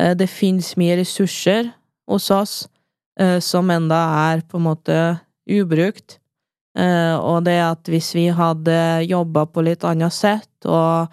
eh, 0.00 0.14
det 0.16 0.28
fins 0.32 0.72
mye 0.80 0.96
ressurser 1.02 1.72
hos 2.08 2.30
oss 2.32 2.54
uh, 3.20 3.38
som 3.44 3.68
enda 3.72 3.98
er 4.30 4.44
på 4.48 4.56
en 4.60 4.66
måte 4.70 4.96
ubrukt. 5.50 6.19
Eh, 6.78 7.16
og 7.18 7.44
det 7.48 7.58
at 7.64 7.90
hvis 7.90 8.12
vi 8.14 8.28
hadde 8.34 8.76
jobba 9.08 9.46
på 9.50 9.64
litt 9.66 9.84
annet 9.86 10.14
sett 10.14 10.68
og 10.68 11.10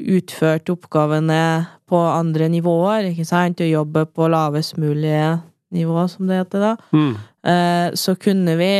utført 0.00 0.70
oppgavene 0.72 1.42
på 1.90 1.98
andre 1.98 2.48
nivåer, 2.50 3.10
ikke 3.10 3.26
sant, 3.28 3.62
og 3.62 3.70
jobbe 3.70 4.06
på 4.10 4.28
lavest 4.30 4.78
mulige 4.78 5.40
nivå, 5.74 6.06
som 6.10 6.26
det 6.26 6.44
heter 6.44 6.70
da, 6.70 6.76
Mm. 6.92 7.16
Eh, 7.40 7.90
så 7.96 8.14
kunne 8.20 8.52
vi 8.58 8.72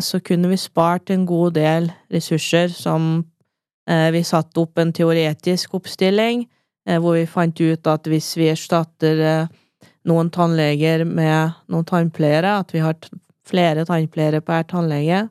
så 0.00 0.20
kunne 0.22 0.48
vi 0.48 0.56
spart 0.56 1.10
en 1.10 1.26
god 1.26 1.54
del 1.54 1.90
ressurser 2.12 2.68
som 2.68 3.24
Eh, 3.90 4.10
vi 4.14 4.22
satte 4.24 4.60
opp 4.62 4.78
en 4.78 4.92
teoretisk 4.94 5.74
oppstilling 5.78 6.46
hvor 6.90 7.14
vi 7.14 7.26
fant 7.28 7.60
ut 7.60 7.86
at 7.86 8.08
hvis 8.08 8.32
vi 8.40 8.48
erstatter 8.50 9.20
noen 10.08 10.30
tannleger 10.32 11.04
med 11.06 11.52
noen 11.70 11.84
tannpleiere, 11.86 12.56
at 12.64 12.72
vi 12.74 12.80
har 12.82 12.96
flere 13.50 13.86
tannpleiere 13.88 14.40
per 14.46 14.64
tannlege, 14.70 15.26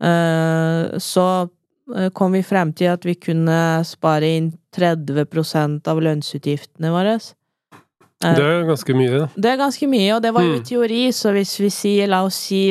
så 0.00 1.26
kom 2.16 2.32
vi 2.32 2.40
frem 2.46 2.70
til 2.72 2.88
at 2.88 3.02
vi 3.04 3.12
kunne 3.20 3.58
spare 3.84 4.30
inn 4.38 4.46
30% 4.72 5.90
av 5.90 6.00
lønnsutgiftene 6.00 6.92
våre. 6.94 7.18
Det 8.20 8.44
er 8.44 8.64
ganske 8.68 8.94
mye. 8.96 9.26
Det 9.36 9.50
er 9.50 9.58
ganske 9.60 9.88
mye, 9.88 10.08
og 10.14 10.22
det 10.24 10.32
var 10.36 10.46
jo 10.46 10.54
mm. 10.58 10.64
teori, 10.68 11.02
så 11.16 11.34
hvis 11.36 11.54
vi 11.60 11.70
sier, 11.72 12.08
la 12.08 12.22
oss 12.26 12.38
si 12.48 12.62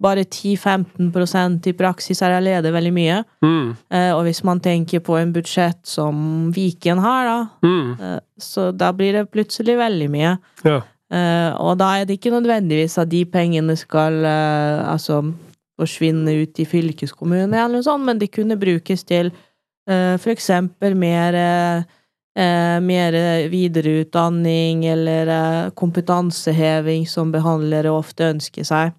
bare 0.00 0.24
10-15% 0.24 1.68
i 1.70 1.74
praksis 1.76 2.20
er 2.22 2.36
allerede 2.36 2.72
veldig 2.72 2.92
mye. 2.94 3.18
Mm. 3.44 3.72
Eh, 3.90 4.12
og 4.14 4.24
hvis 4.28 4.42
man 4.44 4.60
tenker 4.62 5.02
på 5.04 5.16
en 5.18 5.32
budsjett 5.34 5.80
som 5.88 6.50
Viken 6.54 7.00
har, 7.02 7.28
da, 7.28 7.66
mm. 7.66 7.90
eh, 7.98 8.18
så 8.40 8.70
da 8.76 8.92
blir 8.96 9.16
det 9.16 9.30
plutselig 9.32 9.78
veldig 9.80 10.10
mye. 10.12 10.36
Ja. 10.66 10.80
Eh, 11.10 11.52
og 11.58 11.78
da 11.80 11.92
er 11.98 12.06
det 12.06 12.18
ikke 12.18 12.34
nødvendigvis 12.34 12.98
at 13.02 13.10
de 13.10 13.24
pengene 13.26 13.76
skal 13.78 14.20
eh, 14.24 14.82
altså 14.92 15.22
forsvinne 15.80 16.34
ut 16.42 16.60
i 16.60 16.66
fylkeskommunen, 16.68 17.54
eller 17.54 17.78
noe 17.78 17.86
sånt, 17.86 18.04
men 18.06 18.20
de 18.20 18.28
kunne 18.30 18.58
brukes 18.60 19.02
til 19.08 19.32
eh, 19.32 20.16
for 20.20 20.34
eksempel 20.34 20.96
mer 20.98 21.38
eh, 21.40 21.88
mer 22.80 23.16
videreutdanning 23.50 24.84
eller 24.86 25.28
kompetanseheving 25.76 27.02
som 27.10 27.32
behandlere 27.34 27.90
ofte 27.90 28.30
ønsker 28.30 28.64
seg 28.64 28.94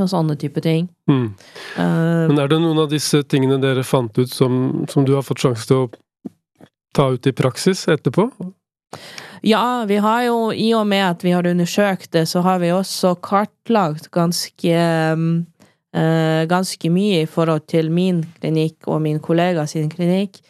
og 0.00 0.10
sånne 0.10 0.36
type 0.40 0.62
ting. 0.64 0.88
Mm. 1.10 1.28
Uh, 1.76 2.26
Men 2.30 2.40
er 2.42 2.50
det 2.50 2.60
noen 2.62 2.82
av 2.82 2.90
disse 2.90 3.22
tingene 3.30 3.60
dere 3.62 3.84
fant 3.86 4.16
ut 4.18 4.30
som, 4.30 4.84
som, 4.90 5.06
du 5.06 5.14
har 5.14 5.26
fått 5.26 5.44
sjanse 5.44 5.68
til 5.70 5.84
å 5.84 5.90
ta 6.94 7.10
ut 7.14 7.30
i 7.30 7.34
praksis 7.36 7.86
etterpå? 7.92 8.28
Ja, 9.44 9.84
vi 9.88 9.98
har 10.00 10.22
jo, 10.24 10.38
i 10.52 10.70
og 10.76 10.86
med 10.88 11.04
at 11.04 11.24
vi 11.24 11.34
har 11.36 11.46
undersøkt 11.46 12.12
det, 12.16 12.24
så 12.30 12.40
har 12.44 12.62
vi 12.62 12.72
også 12.72 13.14
kartlagt 13.24 14.08
ganske 14.14 14.78
uh, 15.14 16.42
ganske 16.48 16.90
mye 16.90 17.22
i 17.22 17.30
forhold 17.30 17.66
til 17.70 17.90
min 17.92 18.22
klinikk 18.40 18.88
og 18.88 19.02
min 19.04 19.20
kollega 19.20 19.66
sin 19.68 19.90
klinikk. 19.92 20.40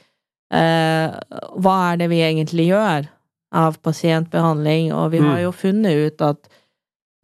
Uh, 0.54 1.10
hva 1.58 1.78
er 1.90 2.04
det 2.04 2.10
vi 2.12 2.22
egentlig 2.22 2.68
gjør 2.70 3.08
av 3.54 3.80
pasientbehandling? 3.82 4.92
Og 4.94 5.10
vi 5.16 5.24
har 5.24 5.40
mm. 5.40 5.44
jo 5.48 5.56
funnet 5.58 6.06
ut 6.06 6.28
at 6.30 6.54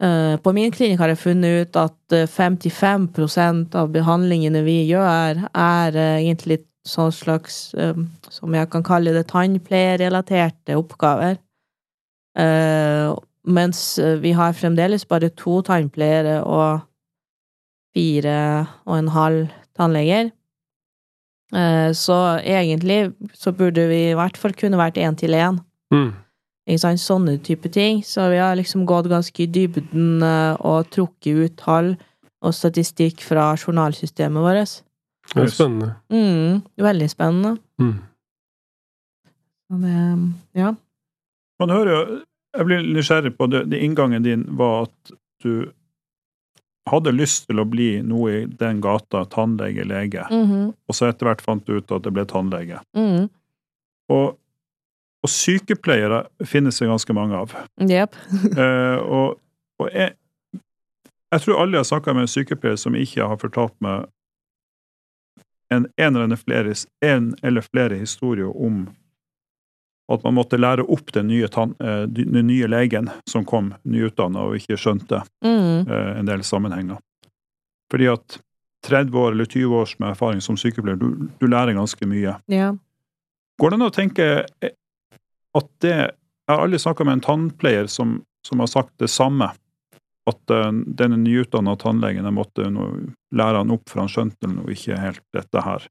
Eh, 0.01 0.37
på 0.37 0.53
min 0.53 0.71
klinikk 0.73 0.97
har 0.99 1.11
jeg 1.11 1.21
funnet 1.21 1.61
ut 1.61 1.77
at 1.77 2.15
55 2.33 3.03
eh, 3.37 3.59
av 3.77 3.91
behandlingene 3.93 4.63
vi 4.65 4.79
gjør, 4.89 5.43
er 5.53 5.97
egentlig 6.01 6.63
sånn 6.87 7.11
slags, 7.13 7.75
som 8.33 8.55
jeg 8.57 8.69
kan 8.73 8.83
kalle 8.85 9.13
det, 9.13 9.27
tannpleierelaterte 9.29 10.77
oppgaver. 10.79 11.37
Mens 13.41 13.81
vi 14.23 14.31
har 14.37 14.57
fremdeles 14.57 15.05
bare 15.09 15.29
to 15.37 15.59
tannpleiere 15.67 16.39
og 16.41 16.81
fire 17.93 18.37
og 18.87 18.95
en 18.97 19.11
halv 19.13 19.53
tannleger. 19.77 20.31
Så 21.93 22.17
egentlig 22.41 23.11
så 23.37 23.53
burde 23.53 23.85
vi 23.91 24.01
i 24.09 24.17
hvert 24.17 24.39
fall 24.39 24.57
kunne 24.57 24.79
vært 24.81 24.97
én 25.01 25.17
til 25.19 25.37
én. 25.37 25.61
Mm. 25.93 26.13
Sånne 26.69 27.37
type 27.43 27.69
ting. 27.69 28.03
Så 28.03 28.29
vi 28.29 28.37
har 28.37 28.55
liksom 28.55 28.85
gått 28.85 29.09
ganske 29.09 29.43
i 29.43 29.49
dybden 29.49 30.21
eh, 30.23 30.55
og 30.61 30.89
trukket 30.91 31.35
ut 31.35 31.57
tall 31.57 31.97
og 32.41 32.53
statistikk 32.53 33.21
fra 33.21 33.55
journalsystemet 33.57 34.41
vårt. 34.41 34.83
Det 35.31 35.43
er 35.43 35.51
spennende. 35.53 35.91
Mm, 36.11 36.61
veldig 36.83 37.09
spennende. 37.09 37.57
Mm. 37.79 37.99
Det, 39.81 39.99
ja. 40.59 40.73
Man 41.59 41.69
hører 41.69 41.91
jo 41.91 42.01
Jeg 42.51 42.67
blir 42.67 42.81
nysgjerrig 42.83 43.29
på 43.37 43.47
det, 43.47 43.61
det 43.71 43.79
inngangen 43.79 44.25
din 44.25 44.41
var 44.59 44.89
at 44.89 45.11
du 45.39 45.69
hadde 46.89 47.13
lyst 47.15 47.45
til 47.47 47.61
å 47.61 47.63
bli 47.63 48.01
noe 48.03 48.33
i 48.33 48.41
den 48.59 48.81
gata, 48.83 49.21
tannlege, 49.31 49.85
lege, 49.87 50.25
mm 50.27 50.45
-hmm. 50.49 50.73
og 50.87 50.95
så 50.95 51.07
etter 51.07 51.25
hvert 51.29 51.41
fant 51.41 51.65
du 51.65 51.77
ut 51.77 51.91
at 51.91 52.03
det 52.03 52.11
ble 52.11 52.25
tannlege. 52.25 52.81
Mm. 52.97 53.29
Og 54.09 54.35
og 55.21 55.29
sykepleiere 55.29 56.23
finnes 56.49 56.79
det 56.81 56.89
ganske 56.89 57.13
mange 57.13 57.37
av. 57.37 57.53
Yep. 57.81 58.17
uh, 58.57 58.97
og, 59.17 59.37
og 59.81 59.91
jeg, 59.93 60.15
jeg, 61.31 61.43
tror 61.43 61.61
alle 61.61 61.77
har 61.77 61.87
snakka 61.87 62.15
med 62.17 62.25
en 62.25 62.33
sykepleier 62.33 62.79
som 62.81 62.97
ikke 62.97 63.29
har 63.29 63.41
fortalt 63.41 63.75
meg 63.83 64.09
en, 65.71 65.87
en, 65.97 66.15
eller 66.15 66.35
flere, 66.35 66.73
en, 67.05 67.35
eller 67.41 67.61
flere, 67.61 67.95
historier 67.95 68.51
om 68.65 68.83
at 70.11 70.23
man 70.23 70.35
måtte 70.35 70.59
lære 70.59 70.83
opp 70.91 71.13
den 71.15 71.29
nye, 71.31 71.47
tann, 71.47 71.73
uh, 71.79 72.03
den 72.03 72.47
nye 72.47 72.67
legen 72.67 73.07
som 73.29 73.45
kom 73.47 73.71
nyutdanna 73.87 74.43
og 74.49 74.57
ikke 74.59 74.75
skjønte 74.79 75.21
mm. 75.45 75.87
uh, 75.87 76.11
en 76.19 76.27
del 76.27 76.43
sammenhenger. 76.43 76.99
Fordi 77.91 78.09
at 78.11 78.39
30 78.87 79.17
år 79.17 79.31
eller 79.31 79.45
20 79.45 79.77
års 79.77 79.93
med 79.99 80.09
erfaring 80.09 80.41
som 80.43 80.57
sykepleier, 80.57 80.99
du, 80.99 81.29
du 81.39 81.47
lærer 81.47 81.77
ganske 81.77 82.07
mye. 82.09 82.35
Ja. 82.51 82.71
Går 83.61 83.71
det 83.71 83.77
an 83.77 83.87
å 83.87 83.93
tenke 83.93 84.27
at 85.51 85.69
det 85.83 85.93
Jeg 85.93 86.57
har 86.57 86.65
aldri 86.65 86.79
snakka 86.81 87.05
med 87.07 87.19
en 87.19 87.23
tannpleier 87.23 87.87
som, 87.87 88.15
som, 88.43 88.59
har 88.59 88.67
sagt 88.67 88.91
det 88.99 89.07
samme. 89.13 89.51
At 90.29 90.53
uh, 90.53 90.69
denne 90.85 91.17
nyutdanna 91.17 91.75
tannlegen 91.81 92.27
jeg 92.27 92.35
måtte 92.35 92.67
lære 92.67 93.63
han 93.63 93.73
opp, 93.73 93.87
for 93.89 94.03
han 94.03 94.11
skjønte 94.11 94.49
noe 94.51 94.75
ikke 94.75 94.99
helt 95.01 95.23
dette 95.33 95.63
her. 95.65 95.87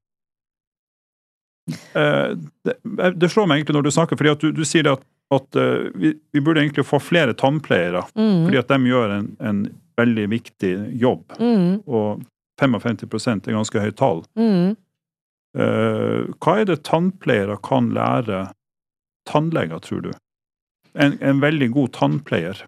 Uh, 1.95 2.37
det, 2.65 2.77
det, 3.15 3.31
slår 3.31 3.49
meg 3.49 3.61
egentlig 3.61 3.79
når 3.79 3.87
du 3.87 3.93
snakker, 3.95 4.19
fordi 4.19 4.33
at 4.35 4.45
du, 4.45 4.51
du 4.55 4.63
sier 4.67 4.93
at, 4.93 5.03
at 5.35 5.59
vi, 5.95 6.13
vi, 6.31 6.43
burde 6.43 6.63
egentlig 6.63 6.87
få 6.87 6.99
flere 7.03 7.35
tannpleiere. 7.37 8.05
Mm. 8.15 8.47
Fordi 8.47 8.61
at 8.61 8.71
de 8.71 8.93
gjør 8.93 9.17
en, 9.17 9.27
en 9.39 9.65
veldig 9.99 10.29
viktig 10.31 10.73
jobb. 10.99 11.37
Mm. 11.39 11.83
Og 11.87 12.23
55 12.61 13.27
er 13.49 13.55
ganske 13.55 13.83
høyt 13.83 13.99
tall. 13.99 14.25
Mm. 14.37 14.75
hva 15.51 16.51
er 16.61 16.67
det 16.69 16.83
tannpleiere 16.87 17.57
kan 17.65 17.89
lære 17.95 18.45
tannleger, 19.27 19.79
tror 19.83 20.05
du? 20.05 20.11
En, 20.93 21.17
en 21.23 21.41
veldig 21.43 21.71
god 21.75 21.91
tannpleier 21.95 22.61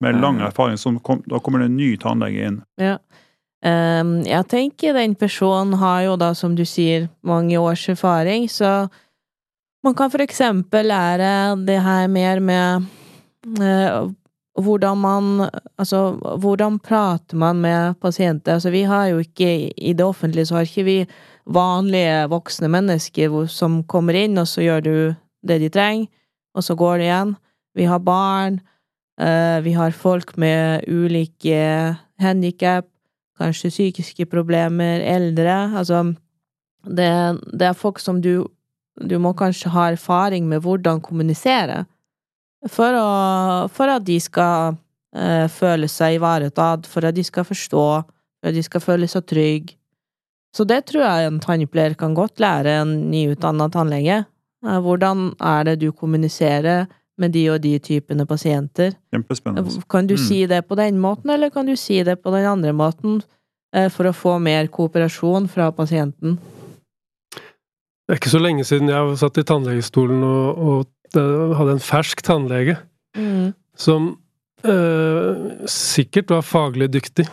med 0.00 0.20
lang 0.20 0.40
erfaring, 0.40 0.78
kom, 1.02 1.22
da 1.26 1.40
kommer 1.40 1.62
det 1.62 1.70
en 1.70 1.76
ny 1.76 1.96
tannlege 2.00 2.46
inn. 2.48 2.60
Ja. 2.80 2.96
Um, 3.60 4.22
jeg 4.24 4.46
tenker 4.48 4.96
den 4.96 5.14
personen 5.20 5.76
har 5.82 6.06
jo 6.06 6.14
da, 6.20 6.32
som 6.34 6.54
du 6.56 6.64
sier, 6.64 7.10
mange 7.20 7.58
års 7.60 7.84
erfaring, 7.92 8.48
så 8.48 8.88
man 9.84 9.96
kan 9.96 10.12
for 10.12 10.24
eksempel 10.24 10.88
lære 10.88 11.58
det 11.68 11.76
her 11.84 12.08
mer 12.08 12.40
med 12.40 12.88
uh, 13.60 14.08
hvordan 14.60 14.98
man 15.00 15.50
Altså, 15.78 16.12
hvordan 16.40 16.78
prater 16.78 17.36
man 17.36 17.60
med 17.60 18.00
pasienter? 18.00 18.54
Altså, 18.54 18.70
vi 18.70 18.82
har 18.82 19.06
jo 19.06 19.18
ikke 19.18 19.72
I 19.76 19.92
det 19.92 20.04
offentlige 20.04 20.46
så 20.46 20.54
har 20.54 20.62
ikke 20.62 20.84
vi 20.84 21.06
vanlige 21.46 22.28
voksne 22.28 22.68
mennesker 22.68 23.46
som 23.48 23.82
kommer 23.84 24.14
inn, 24.14 24.38
og 24.38 24.48
så 24.48 24.62
gjør 24.62 24.80
du 24.80 25.14
det 25.42 25.60
de 25.60 25.68
trenger, 25.68 26.06
og 26.54 26.64
så 26.64 26.74
går 26.74 26.98
det 26.98 27.04
igjen. 27.04 27.36
Vi 27.74 27.84
har 27.84 27.98
barn, 27.98 28.60
vi 29.60 29.72
har 29.76 29.92
folk 29.92 30.30
med 30.40 30.86
ulike 30.88 31.58
handikap, 32.22 32.86
kanskje 33.40 33.68
psykiske 33.72 34.24
problemer, 34.30 35.02
eldre. 35.04 35.56
Altså, 35.76 36.02
det, 36.84 37.10
det, 37.52 37.66
er 37.66 37.76
folk 37.76 38.00
som 38.00 38.22
du 38.24 38.48
Du 39.00 39.16
må 39.18 39.32
kanskje 39.32 39.70
ha 39.72 39.86
erfaring 39.90 40.48
med 40.48 40.60
hvordan 40.60 41.00
kommunisere 41.00 41.86
for, 42.68 42.92
å, 42.92 43.68
for 43.72 43.88
at 43.88 44.04
de 44.04 44.18
skal 44.20 44.74
uh, 45.16 45.46
føle 45.48 45.88
seg 45.88 46.18
ivaretatt, 46.18 46.84
for 46.84 47.08
at 47.08 47.16
de 47.16 47.24
skal 47.24 47.46
forstå, 47.48 47.84
for 48.04 48.50
at 48.50 48.56
de 48.56 48.64
skal 48.66 48.84
føle 48.84 49.08
seg 49.08 49.24
trygge. 49.24 49.78
Så 50.52 50.66
det 50.68 50.82
tror 50.90 51.06
jeg 51.06 51.30
en 51.30 51.40
tannpleier 51.40 51.94
kan 51.96 52.12
godt 52.12 52.42
lære 52.42 52.80
en 52.82 52.92
nyutdanna 53.08 53.70
tannlege. 53.72 54.24
Hvordan 54.60 55.30
er 55.40 55.64
det 55.70 55.78
du 55.80 55.88
kommuniserer 55.96 56.90
med 57.20 57.34
de 57.36 57.44
og 57.52 57.60
de 57.64 57.74
typene 57.82 58.26
pasienter? 58.28 58.94
Kjempespennende. 59.14 59.82
Kan 59.90 60.08
du 60.08 60.16
mm. 60.16 60.22
si 60.22 60.40
det 60.50 60.62
på 60.68 60.78
den 60.78 61.00
måten, 61.02 61.30
eller 61.34 61.52
kan 61.52 61.68
du 61.68 61.76
si 61.76 62.00
det 62.06 62.20
på 62.22 62.32
den 62.34 62.48
andre 62.48 62.72
måten, 62.76 63.20
eh, 63.76 63.90
for 63.92 64.08
å 64.08 64.16
få 64.16 64.38
mer 64.42 64.70
kooperasjon 64.72 65.48
fra 65.52 65.70
pasienten? 65.76 66.38
Det 67.30 68.16
er 68.16 68.18
ikke 68.18 68.32
så 68.32 68.42
lenge 68.42 68.64
siden 68.66 68.90
jeg 68.90 69.18
satt 69.20 69.38
i 69.38 69.46
tannlegestolen 69.46 70.24
og, 70.26 70.64
og 70.64 70.88
hadde 71.58 71.76
en 71.76 71.84
fersk 71.84 72.22
tannlege 72.26 72.74
mm. 73.16 73.52
som 73.78 74.16
øh, 74.66 75.46
sikkert 75.70 76.30
var 76.34 76.42
faglig 76.46 76.90
dyktig. 76.92 77.28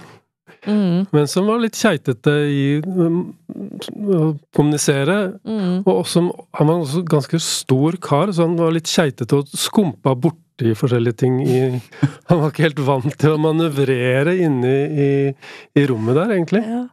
Mm. 0.67 1.08
Men 1.12 1.28
som 1.28 1.47
var 1.47 1.62
litt 1.63 1.78
keitete 1.80 2.34
i 2.52 2.63
kommunisere. 4.55 5.17
Mm. 5.47 5.83
Og 5.85 5.93
også, 6.01 6.25
han 6.57 6.67
var 6.69 6.81
også 6.81 7.03
ganske 7.07 7.39
stor 7.43 7.97
kar, 8.03 8.33
så 8.33 8.47
han 8.47 8.57
var 8.59 8.75
litt 8.75 8.89
keitete 8.91 9.39
og 9.41 9.53
skumpa 9.57 10.15
borti 10.17 10.73
forskjellige 10.77 11.19
ting 11.21 11.39
i 11.45 11.57
Han 12.29 12.39
var 12.41 12.49
ikke 12.51 12.65
helt 12.65 12.79
vant 12.87 13.13
til 13.21 13.35
å 13.35 13.41
manøvrere 13.41 14.33
inne 14.41 14.75
i, 14.89 15.09
i 15.77 15.87
rommet 15.89 16.17
der, 16.17 16.33
egentlig. 16.37 16.63
Ja. 16.65 16.85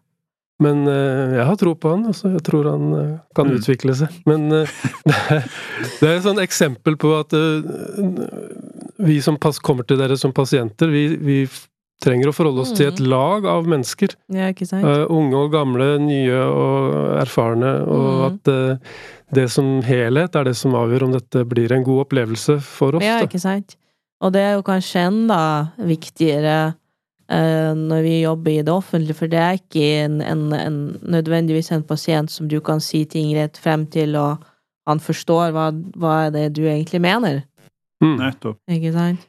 Men 0.62 0.84
uh, 0.86 1.34
jeg 1.34 1.44
har 1.48 1.56
tro 1.58 1.72
på 1.74 1.90
han. 1.90 2.04
Altså. 2.12 2.28
Jeg 2.36 2.44
tror 2.46 2.68
han 2.70 2.84
uh, 2.94 3.14
kan 3.34 3.48
Mm. 3.50 3.56
utvikle 3.58 3.96
seg. 3.98 4.12
Men 4.28 4.44
uh, 4.52 4.70
det, 5.08 5.16
er, 5.34 5.48
det 5.98 6.08
er 6.08 6.14
et 6.20 6.26
sånt 6.28 6.42
eksempel 6.44 6.94
på 7.00 7.10
at 7.18 7.34
vi 9.04 9.16
som 9.24 9.36
pass, 9.42 9.58
kommer 9.58 9.82
til 9.88 9.98
dere 9.98 10.16
som 10.20 10.32
pasienter, 10.32 10.92
vi, 10.94 11.08
vi 11.18 11.38
trenger 12.02 12.28
å 12.28 12.34
forholde 12.34 12.60
oss 12.64 12.72
til 12.76 12.88
et 12.90 12.98
lag 13.00 13.44
av 13.46 13.66
mennesker. 13.70 14.14
Ja, 14.34 14.50
ikke 14.52 14.66
sant? 14.66 14.84
Eh, 14.84 15.04
unge 15.10 15.34
og 15.36 15.52
gamle, 15.52 15.98
nye 16.02 16.40
og 16.50 17.20
erfarne. 17.22 17.74
Og 17.86 18.08
Mm. 18.14 18.24
at 18.26 18.48
uh, 18.48 18.76
det 19.32 19.50
som 19.50 19.80
helhet 19.82 20.34
er 20.36 20.44
det 20.44 20.56
som 20.56 20.72
avgjør 20.74 21.04
om 21.04 21.12
dette 21.12 21.44
blir 21.48 21.72
en 21.72 21.84
god 21.84 22.06
opplevelse 22.06 22.60
for 22.62 22.96
oss. 22.96 23.02
Ja, 23.04 23.20
ikke 23.22 23.40
sant? 23.40 23.76
Og 24.20 24.32
det 24.32 24.40
er 24.40 24.52
jo 24.54 24.62
kanskje 24.62 25.06
enda 25.08 25.72
viktigere 25.78 26.74
uh, 27.30 27.72
når 27.74 28.02
vi 28.02 28.20
jobber 28.22 28.50
i 28.52 28.62
det 28.62 28.72
offentlige, 28.72 29.14
for 29.16 29.26
det 29.26 29.38
er 29.40 29.58
ikke 29.58 30.04
en, 30.04 30.20
en, 30.20 30.52
en, 30.52 30.98
nødvendigvis 31.02 31.72
en 31.72 31.82
pasient 31.82 32.30
som 32.30 32.48
du 32.48 32.60
kan 32.60 32.80
si 32.80 33.04
ting 33.04 33.34
rett 33.36 33.56
frem 33.56 33.86
til, 33.86 34.16
og 34.16 34.44
han 34.86 35.00
forstår 35.00 35.52
hva, 35.56 35.70
hva 35.96 36.26
er 36.26 36.30
det 36.30 36.52
du 36.58 36.64
egentlig 36.68 37.00
mener, 37.00 37.44
Mm. 38.02 38.18
Nettopp. 38.20 38.58
ikke 38.68 38.90
sant? 38.92 39.22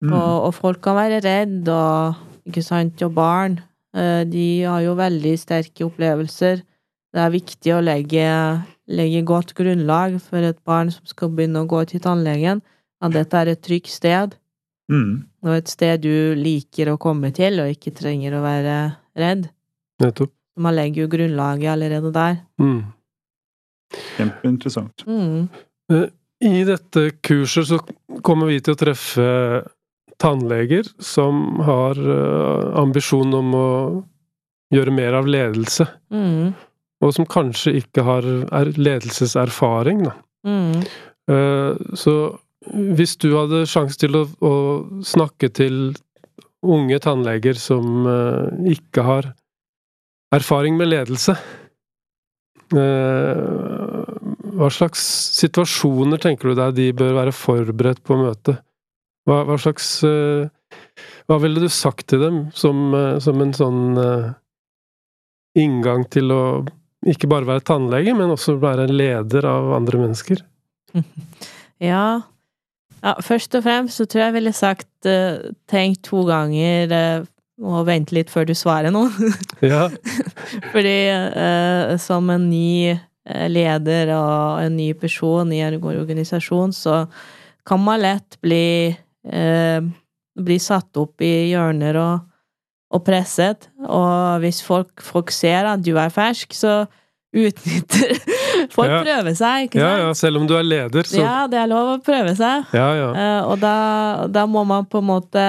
Mm. 0.00 0.12
Og, 0.16 0.34
og 0.48 0.54
folk 0.56 0.80
kan 0.84 0.96
være 0.96 1.20
redd, 1.24 1.68
og, 1.68 2.20
ikke 2.48 2.62
sant, 2.64 3.02
og 3.04 3.12
barn, 3.18 3.58
eh, 3.94 4.22
de 4.24 4.62
har 4.64 4.80
jo 4.86 4.94
veldig 4.98 5.34
sterke 5.38 5.84
opplevelser. 5.84 6.62
Det 7.10 7.20
er 7.20 7.32
viktig 7.34 7.74
å 7.74 7.82
legge, 7.84 8.26
legge 8.88 9.24
godt 9.26 9.52
grunnlag 9.58 10.16
for 10.22 10.46
et 10.46 10.58
barn 10.64 10.92
som 10.94 11.04
skal 11.10 11.32
begynne 11.34 11.64
å 11.64 11.68
gå 11.68 11.82
til 11.90 12.00
tannlegen, 12.04 12.62
at 13.02 13.12
dette 13.16 13.36
er 13.40 13.52
et 13.54 13.62
trygt 13.64 13.92
sted, 13.92 14.36
Mm. 14.90 15.22
og 15.46 15.52
et 15.54 15.68
sted 15.70 16.00
du 16.02 16.34
liker 16.34 16.88
å 16.90 16.96
komme 16.98 17.28
til, 17.30 17.60
og 17.62 17.68
ikke 17.70 17.92
trenger 17.94 18.34
å 18.34 18.40
være 18.42 18.76
redd. 19.14 19.44
Nettopp. 20.02 20.32
Man 20.58 20.74
legger 20.74 21.04
jo 21.04 21.10
grunnlaget 21.12 21.70
allerede 21.70 22.10
der. 22.12 22.40
Mm. 22.58 22.80
Kjempeinteressant. 24.16 25.04
Mm. 25.06 25.48
I 26.40 26.64
dette 26.66 27.04
kurset 27.22 27.68
så 27.70 27.78
kommer 28.26 28.50
vi 28.50 28.58
til 28.64 28.74
å 28.74 28.80
treffe 28.80 29.28
tannleger 30.20 30.88
som 31.02 31.60
har 31.66 31.98
eh, 31.98 32.66
ambisjon 32.80 33.32
om 33.38 33.54
å 33.56 33.68
gjøre 34.74 34.92
mer 34.94 35.16
av 35.18 35.26
ledelse, 35.30 35.86
Mm. 36.12 36.52
og 37.02 37.14
som 37.16 37.24
kanskje 37.26 37.72
ikke 37.80 38.04
har 38.04 38.22
er 38.52 38.70
ledelseserfaring, 38.76 40.04
da. 40.04 40.12
Mm. 40.46 40.84
Eh, 41.30 41.74
Så 41.96 42.14
hvis 42.70 43.16
du 43.18 43.30
hadde 43.34 43.64
sjanse 43.66 43.96
til 43.98 44.14
å, 44.20 44.26
å 44.44 44.52
snakke 45.02 45.48
til 45.52 45.94
unge 46.62 46.98
tannleger 47.00 47.56
som 47.56 48.04
eh, 48.06 48.72
ikke 48.76 49.02
har 49.06 49.30
erfaring 50.36 50.76
med 50.78 50.88
ledelse 50.92 51.34
Hva 52.70 54.68
slags 54.70 55.00
situasjoner 55.40 56.20
tenker 56.22 56.52
du 56.52 56.58
deg 56.60 56.74
de 56.76 56.84
bør 56.94 57.16
være 57.16 57.32
forberedt 57.34 58.02
på 58.06 58.14
å 58.14 58.20
møte? 58.28 58.58
Hva, 59.28 59.42
hva 59.48 59.56
slags 59.60 59.88
eh, 60.06 60.48
Hva 61.28 61.38
ville 61.42 61.62
du 61.62 61.68
sagt 61.72 62.08
til 62.12 62.22
dem 62.24 62.42
som, 62.56 62.90
eh, 62.96 63.18
som 63.22 63.40
en 63.42 63.54
sånn 63.56 63.82
eh, 64.00 64.28
inngang 65.60 66.06
til 66.12 66.32
å 66.34 66.42
ikke 67.10 67.30
bare 67.30 67.48
være 67.48 67.64
tannlege, 67.64 68.12
men 68.16 68.32
også 68.32 68.58
være 68.60 68.84
en 68.86 68.96
leder 68.96 69.48
av 69.48 69.74
andre 69.80 70.06
mennesker? 70.06 70.44
Ja. 71.80 72.20
ja. 73.00 73.12
Først 73.24 73.54
og 73.56 73.62
fremst 73.64 73.96
så 73.96 74.04
tror 74.04 74.20
jeg 74.20 74.26
jeg 74.28 74.34
ville 74.34 74.50
sagt 74.52 75.06
uh, 75.08 75.46
tenk 75.64 76.02
to 76.04 76.26
ganger 76.28 76.92
uh, 76.92 77.22
og 77.64 77.86
vente 77.88 78.12
litt 78.12 78.28
før 78.28 78.44
du 78.50 78.52
svarer 78.52 78.92
noe. 78.92 79.08
Ja. 79.64 79.86
Fordi 80.74 80.98
uh, 81.08 81.94
som 81.96 82.28
en 82.34 82.50
ny 82.50 82.98
leder 83.48 84.12
og 84.12 84.60
en 84.66 84.76
ny 84.76 84.90
person 85.00 85.56
i 85.56 85.62
en 85.64 85.78
organisasjon, 85.80 86.76
så 86.76 87.06
kan 87.64 87.80
man 87.80 88.04
lett 88.04 88.36
bli 88.44 88.92
eh, 89.28 89.80
blir 90.40 90.60
satt 90.62 90.96
opp 90.96 91.20
i 91.24 91.50
hjørner 91.50 91.96
og, 92.00 92.20
og 92.94 93.04
presset. 93.06 93.68
Og 93.84 94.40
hvis 94.44 94.62
folk, 94.64 95.02
folk 95.04 95.30
ser 95.34 95.68
at 95.74 95.82
du 95.84 95.92
er 96.00 96.12
fersk, 96.14 96.54
så 96.56 96.84
utnytter 97.36 98.16
Folk 98.74 98.90
Ja. 98.90 99.00
prøver 99.02 99.34
seg, 99.38 99.68
ikke 99.68 99.80
sant? 99.80 100.00
ja, 100.02 100.08
selv 100.18 100.40
om 100.40 100.46
du 100.50 100.54
er 100.58 100.64
leder, 100.66 101.06
så 101.06 101.20
Ja, 101.22 101.34
det 101.50 101.58
er 101.60 101.68
lov 101.70 101.92
å 101.94 101.98
prøve 102.04 102.32
seg. 102.36 102.66
Ja, 102.76 102.88
ja. 102.98 103.10
Eh, 103.14 103.42
og 103.50 103.60
da, 103.62 103.74
da 104.30 104.42
må 104.50 104.64
man 104.68 104.84
på 104.90 104.98
en 105.00 105.06
måte 105.08 105.44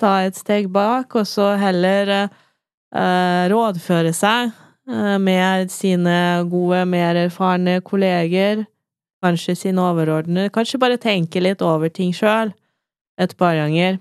ta 0.00 0.12
et 0.24 0.38
steg 0.38 0.68
bak, 0.72 1.12
og 1.18 1.26
så 1.28 1.50
heller 1.60 2.12
eh, 2.16 3.42
rådføre 3.52 4.12
seg 4.16 4.52
eh, 4.88 5.16
med 5.22 5.70
sine 5.74 6.16
gode, 6.50 6.84
mer 6.88 7.18
erfarne 7.26 7.80
kolleger, 7.84 8.64
kanskje 9.24 9.56
sine 9.58 9.82
overordnede. 9.90 10.52
Kanskje 10.54 10.80
bare 10.82 10.98
tenke 11.02 11.42
litt 11.42 11.62
over 11.66 11.90
ting 11.92 12.14
sjøl 12.16 12.54
et 13.20 13.32
par 13.38 13.56
ganger 13.56 13.98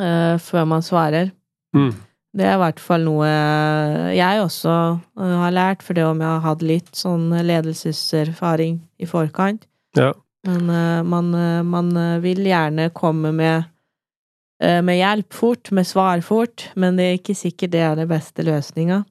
uh, 0.00 0.36
før 0.40 0.66
man 0.68 0.84
svarer. 0.84 1.32
Mm. 1.76 1.92
Det 2.34 2.46
er 2.48 2.56
i 2.56 2.62
hvert 2.64 2.80
fall 2.82 3.04
noe 3.06 3.28
jeg 4.10 4.40
også 4.42 4.72
eh, 4.74 5.34
har 5.38 5.52
lært, 5.54 5.84
for 5.86 5.94
det 5.94 6.02
om 6.02 6.18
jeg 6.18 6.26
har 6.26 6.40
hatt 6.42 6.64
litt 6.66 6.90
sånn 6.98 7.28
ledelseserfaring 7.30 8.80
i 8.98 9.06
forkant. 9.06 9.68
Ja. 9.94 10.10
Men 10.48 10.66
uh, 10.66 11.06
man, 11.06 11.30
man 11.70 11.92
vil 12.24 12.42
gjerne 12.42 12.88
komme 12.90 13.30
med, 13.38 13.68
uh, 14.64 14.80
med 14.82 14.98
hjelp 14.98 15.30
fort, 15.30 15.70
med 15.70 15.86
svar 15.86 16.24
fort, 16.26 16.66
men 16.74 16.98
det 16.98 17.06
er 17.06 17.20
ikke 17.20 17.38
sikkert 17.38 17.76
det 17.76 17.84
er 17.86 18.02
den 18.02 18.10
beste 18.10 18.46
løsninga. 18.46 19.04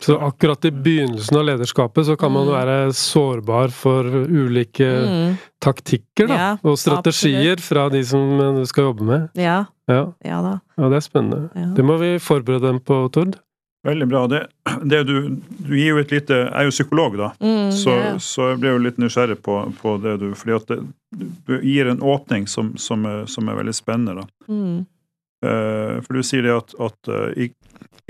Så 0.00 0.16
akkurat 0.24 0.64
i 0.64 0.70
begynnelsen 0.72 1.36
av 1.36 1.44
lederskapet 1.44 2.06
så 2.08 2.14
kan 2.16 2.32
man 2.32 2.46
Mm. 2.48 2.54
være 2.54 2.76
sårbar 2.96 3.68
for 3.70 4.04
ulike 4.04 4.86
Mm, 4.88 5.34
taktikker, 5.60 6.26
da. 6.28 6.34
Ja, 6.34 6.56
og 6.64 6.78
strategier 6.78 7.60
fra 7.60 7.88
de 7.92 8.00
som 8.04 8.38
du 8.56 8.64
skal 8.66 8.84
jobbe 8.84 9.02
med. 9.04 9.28
ja, 9.36 9.66
Ja, 9.88 10.12
ja 10.24 10.40
da. 10.42 10.60
ja 10.78 10.88
det 10.88 10.96
er 10.96 11.00
spennende. 11.04 11.50
Ja. 11.54 11.66
Det 11.76 11.84
må 11.84 11.98
vi 11.98 12.18
forberede 12.18 12.62
dem 12.70 12.80
på, 12.80 13.10
Tord. 13.12 13.36
Veldig 13.84 14.08
bra. 14.08 14.26
Det, 14.28 14.46
det 14.88 15.06
du, 15.06 15.36
du 15.66 15.74
gir 15.76 15.88
jo 15.94 15.98
et 15.98 16.10
lite 16.12 16.36
Jeg 16.36 16.52
er 16.54 16.64
jo 16.64 16.70
psykolog, 16.70 17.16
da. 17.16 17.30
Mm, 17.40 17.70
Så, 17.72 17.94
så 18.20 18.50
jeg 18.50 18.60
ble 18.60 18.68
jo 18.74 18.78
litt 18.78 18.98
nysgjerrig 19.00 19.38
på, 19.42 19.54
på 19.80 19.94
det 20.02 20.18
du 20.20 20.34
fordi 20.34 20.52
at 20.56 20.66
det, 20.68 20.78
du 21.48 21.58
gir 21.60 21.88
en 21.88 22.00
åpning 22.00 22.46
som, 22.48 22.74
som, 22.76 23.04
er, 23.06 23.24
som 23.26 23.48
er 23.48 23.54
veldig 23.56 23.74
spennende. 23.74 24.22
da. 24.22 24.26
Mm, 24.48 24.86
Eh, 25.42 26.00
for 26.04 26.12
du 26.12 26.22
sier 26.22 26.42
det 26.44 26.52
at, 26.52 26.74
at 26.84 27.08
eh, 27.08 27.44
i, 27.46 27.46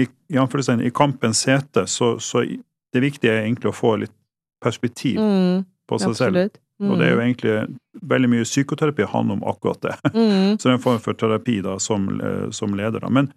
i, 0.02 0.06
i, 0.34 0.86
i 0.86 0.90
kampens 0.94 1.44
hete, 1.48 1.86
så, 1.86 2.14
så 2.18 2.44
det 2.92 3.02
viktige 3.04 3.32
er 3.32 3.44
egentlig 3.44 3.70
å 3.70 3.76
få 3.76 3.96
litt 4.02 4.14
perspektiv 4.62 5.20
mm, 5.20 5.62
på 5.88 6.00
seg 6.02 6.16
selv. 6.18 6.58
Mm, 6.80 6.90
Og 6.90 6.98
det 6.98 7.06
er 7.06 7.12
jo 7.12 7.20
egentlig 7.20 7.54
veldig 8.12 8.30
mye 8.32 8.48
psykoterapi 8.48 9.08
handler 9.12 9.38
om 9.38 9.46
akkurat 9.52 9.82
det. 9.84 9.94
mm, 10.14 10.56
Så 10.58 10.68
det 10.68 10.72
er 10.72 10.78
en 10.78 10.86
form 10.86 11.00
for 11.04 11.18
terapi 11.18 11.60
da, 11.64 11.76
som, 11.82 12.08
eh, 12.20 12.48
som 12.56 12.74
leder. 12.76 13.04
Da. 13.04 13.12
Men 13.12 13.30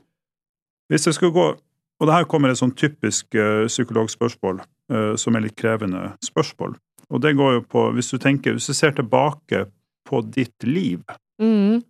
hvis 0.92 1.08
jeg 1.08 1.20
skulle 1.20 1.36
gå 1.36 1.54
Og 2.02 2.08
det 2.10 2.16
her 2.18 2.26
kommer 2.28 2.50
et 2.50 2.58
sånn 2.58 2.74
typisk 2.76 3.36
uh, 3.38 3.68
psykologspørsmål, 3.70 4.58
uh, 4.92 5.14
som 5.16 5.38
er 5.38 5.44
litt 5.46 5.56
krevende 5.56 6.02
spørsmål. 6.26 6.74
Og 7.14 7.22
det 7.22 7.36
går 7.38 7.54
jo 7.54 7.62
på 7.70 7.84
Hvis 7.96 8.10
du 8.12 8.18
tenker, 8.18 8.58
hvis 8.58 8.68
du 8.68 8.74
ser 8.74 8.96
tilbake 8.98 9.68
på 10.10 10.22
ditt 10.22 10.64
liv 10.64 11.02
mm, 11.42 11.82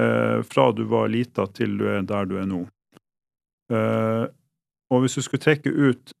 eh, 0.00 0.42
fra 0.42 0.72
du 0.72 0.84
var 0.84 1.08
lita 1.08 1.46
til 1.46 1.78
du 1.78 1.86
er 1.88 2.02
der 2.06 2.28
du 2.28 2.36
er 2.40 2.46
nå 2.48 2.64
Og 3.72 5.00
hvis 5.02 5.16
du 5.18 5.22
skulle 5.24 5.42
trekke 5.42 5.70
ut 5.72 6.12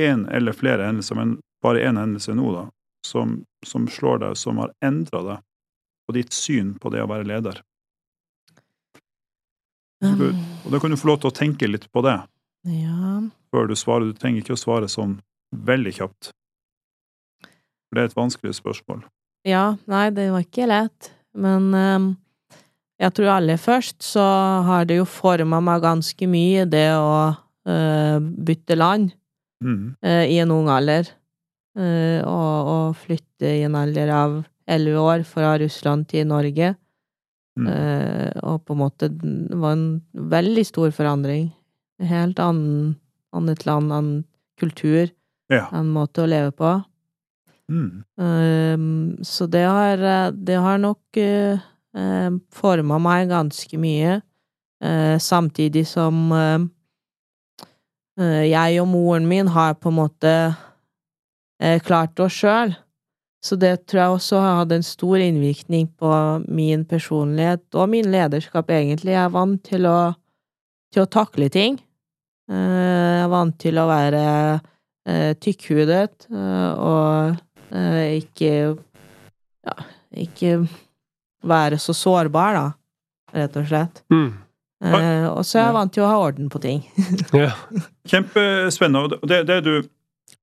én 0.00 0.24
eller 0.32 0.56
flere 0.56 0.86
hendelser, 0.88 1.18
men 1.18 1.34
bare 1.62 1.82
én 1.84 1.98
hendelse 2.00 2.32
nå, 2.34 2.46
da, 2.54 2.62
som, 3.06 3.42
som 3.66 3.84
slår 3.88 4.22
deg, 4.22 4.36
som 4.40 4.58
har 4.62 4.72
endra 4.84 5.20
deg 5.26 5.42
og 6.08 6.16
ditt 6.16 6.32
syn 6.34 6.72
på 6.80 6.90
det 6.94 7.02
å 7.04 7.10
være 7.10 7.28
leder 7.28 7.60
du, 10.02 10.32
Og 10.64 10.72
da 10.72 10.80
kan 10.82 10.90
du 10.90 10.96
få 10.98 11.12
lov 11.12 11.20
til 11.22 11.30
å 11.30 11.36
tenke 11.36 11.68
litt 11.70 11.84
på 11.92 12.02
det 12.02 12.16
Ja. 12.66 13.20
før 13.54 13.68
du 13.68 13.74
svarer. 13.78 14.08
Du 14.10 14.18
trenger 14.18 14.42
ikke 14.42 14.56
å 14.56 14.60
svare 14.60 14.88
sånn 14.90 15.20
veldig 15.54 15.92
kjapt. 15.94 16.30
For 17.86 17.94
det 17.94 18.02
er 18.02 18.10
et 18.10 18.16
vanskelig 18.18 18.54
spørsmål. 18.58 19.04
Ja, 19.46 19.76
nei, 19.86 20.10
det 20.10 20.30
var 20.32 20.42
ikke 20.42 20.66
lett. 20.66 21.12
Men 21.34 21.70
ehm, 21.74 22.08
jeg 23.02 23.14
tror 23.16 23.32
aller 23.34 23.58
først 23.58 24.02
så 24.06 24.22
har 24.66 24.86
det 24.86 25.00
jo 25.00 25.06
forma 25.08 25.58
meg 25.64 25.82
ganske 25.82 26.28
mye, 26.30 26.66
det 26.70 26.86
å 26.94 27.34
uh, 27.34 28.18
bytte 28.20 28.78
land 28.78 29.12
Mm. 29.62 29.92
uh, 30.02 30.24
i 30.26 30.40
en 30.42 30.50
ung 30.50 30.66
alder. 30.74 31.06
Uh, 31.78 32.18
og, 32.26 32.70
og 32.72 32.96
flytte 32.98 33.46
i 33.46 33.60
en 33.62 33.76
alder 33.78 34.10
av 34.10 34.40
elleve 34.66 34.98
år 34.98 35.22
fra 35.22 35.52
Russland 35.62 36.08
til 36.10 36.26
Norge. 36.26 36.72
Mm. 37.52 37.68
Og 38.48 38.62
på 38.64 38.72
en 38.72 38.80
måte 38.80 39.10
det 39.12 39.56
var 39.60 39.74
en 39.76 40.02
veldig 40.16 40.62
stor 40.64 40.90
forandring. 40.96 41.50
Helt 42.00 42.38
annen, 42.40 42.94
annet 43.36 43.66
land, 43.68 43.92
annen 43.92 44.22
kultur, 44.58 45.10
Ja. 45.52 45.66
annen 45.70 45.92
måte 45.92 46.24
å 46.24 46.30
leve 46.30 46.54
på. 46.56 46.70
Mm. 47.68 49.20
Så 49.20 49.46
det 49.52 49.66
har, 49.68 50.32
det 50.32 50.56
har 50.64 50.80
nok 50.80 51.20
uh, 51.96 52.30
forma 52.54 52.98
meg 53.02 53.30
ganske 53.32 53.80
mye, 53.80 54.20
eh, 54.82 55.18
samtidig 55.18 55.86
som 55.86 56.32
eh, 56.32 56.58
eh, 58.20 58.44
jeg 58.50 58.80
og 58.82 58.88
moren 58.92 59.28
min 59.28 59.50
har 59.54 59.76
på 59.78 59.92
en 59.92 59.98
måte 60.00 60.32
eh, 61.62 61.78
klart 61.84 62.20
oss 62.20 62.40
sjøl. 62.42 62.74
Så 63.42 63.56
det 63.58 63.88
tror 63.90 64.00
jeg 64.00 64.16
også 64.16 64.38
har 64.38 64.60
hatt 64.60 64.72
en 64.76 64.84
stor 64.86 65.18
innvirkning 65.18 65.88
på 65.98 66.10
min 66.46 66.84
personlighet 66.86 67.74
og 67.74 67.88
min 67.90 68.10
lederskap, 68.12 68.70
egentlig. 68.70 69.16
Jeg 69.16 69.24
er 69.24 69.32
vant 69.34 69.58
til 69.66 69.88
å, 69.90 70.12
til 70.94 71.02
å 71.02 71.10
takle 71.10 71.48
ting. 71.50 71.80
Eh, 72.50 73.16
jeg 73.18 73.24
er 73.24 73.32
vant 73.32 73.58
til 73.58 73.82
å 73.82 73.88
være 73.90 74.22
eh, 75.08 75.32
tykkhudet 75.42 76.28
eh, 76.30 76.70
og 76.78 77.36
eh, 77.74 78.22
ikke 78.22 78.54
Ja, 79.62 79.76
ikke 80.18 80.64
være 81.42 81.78
så 81.82 81.94
sårbar, 81.96 82.58
da, 82.58 82.66
rett 83.36 83.58
og 83.58 83.68
slett. 83.68 84.02
Mm. 84.12 84.30
Eh, 84.82 85.26
og 85.30 85.44
så 85.46 85.60
er 85.60 85.68
jeg 85.68 85.74
vant 85.76 85.92
til 85.94 86.04
å 86.04 86.10
ha 86.10 86.20
orden 86.26 86.48
på 86.52 86.62
ting. 86.62 86.84
Ja. 87.44 87.52
Kjempespennende. 88.10 89.18
Og 89.20 89.28
det, 89.30 89.42
det, 89.50 89.60
du, 89.66 89.74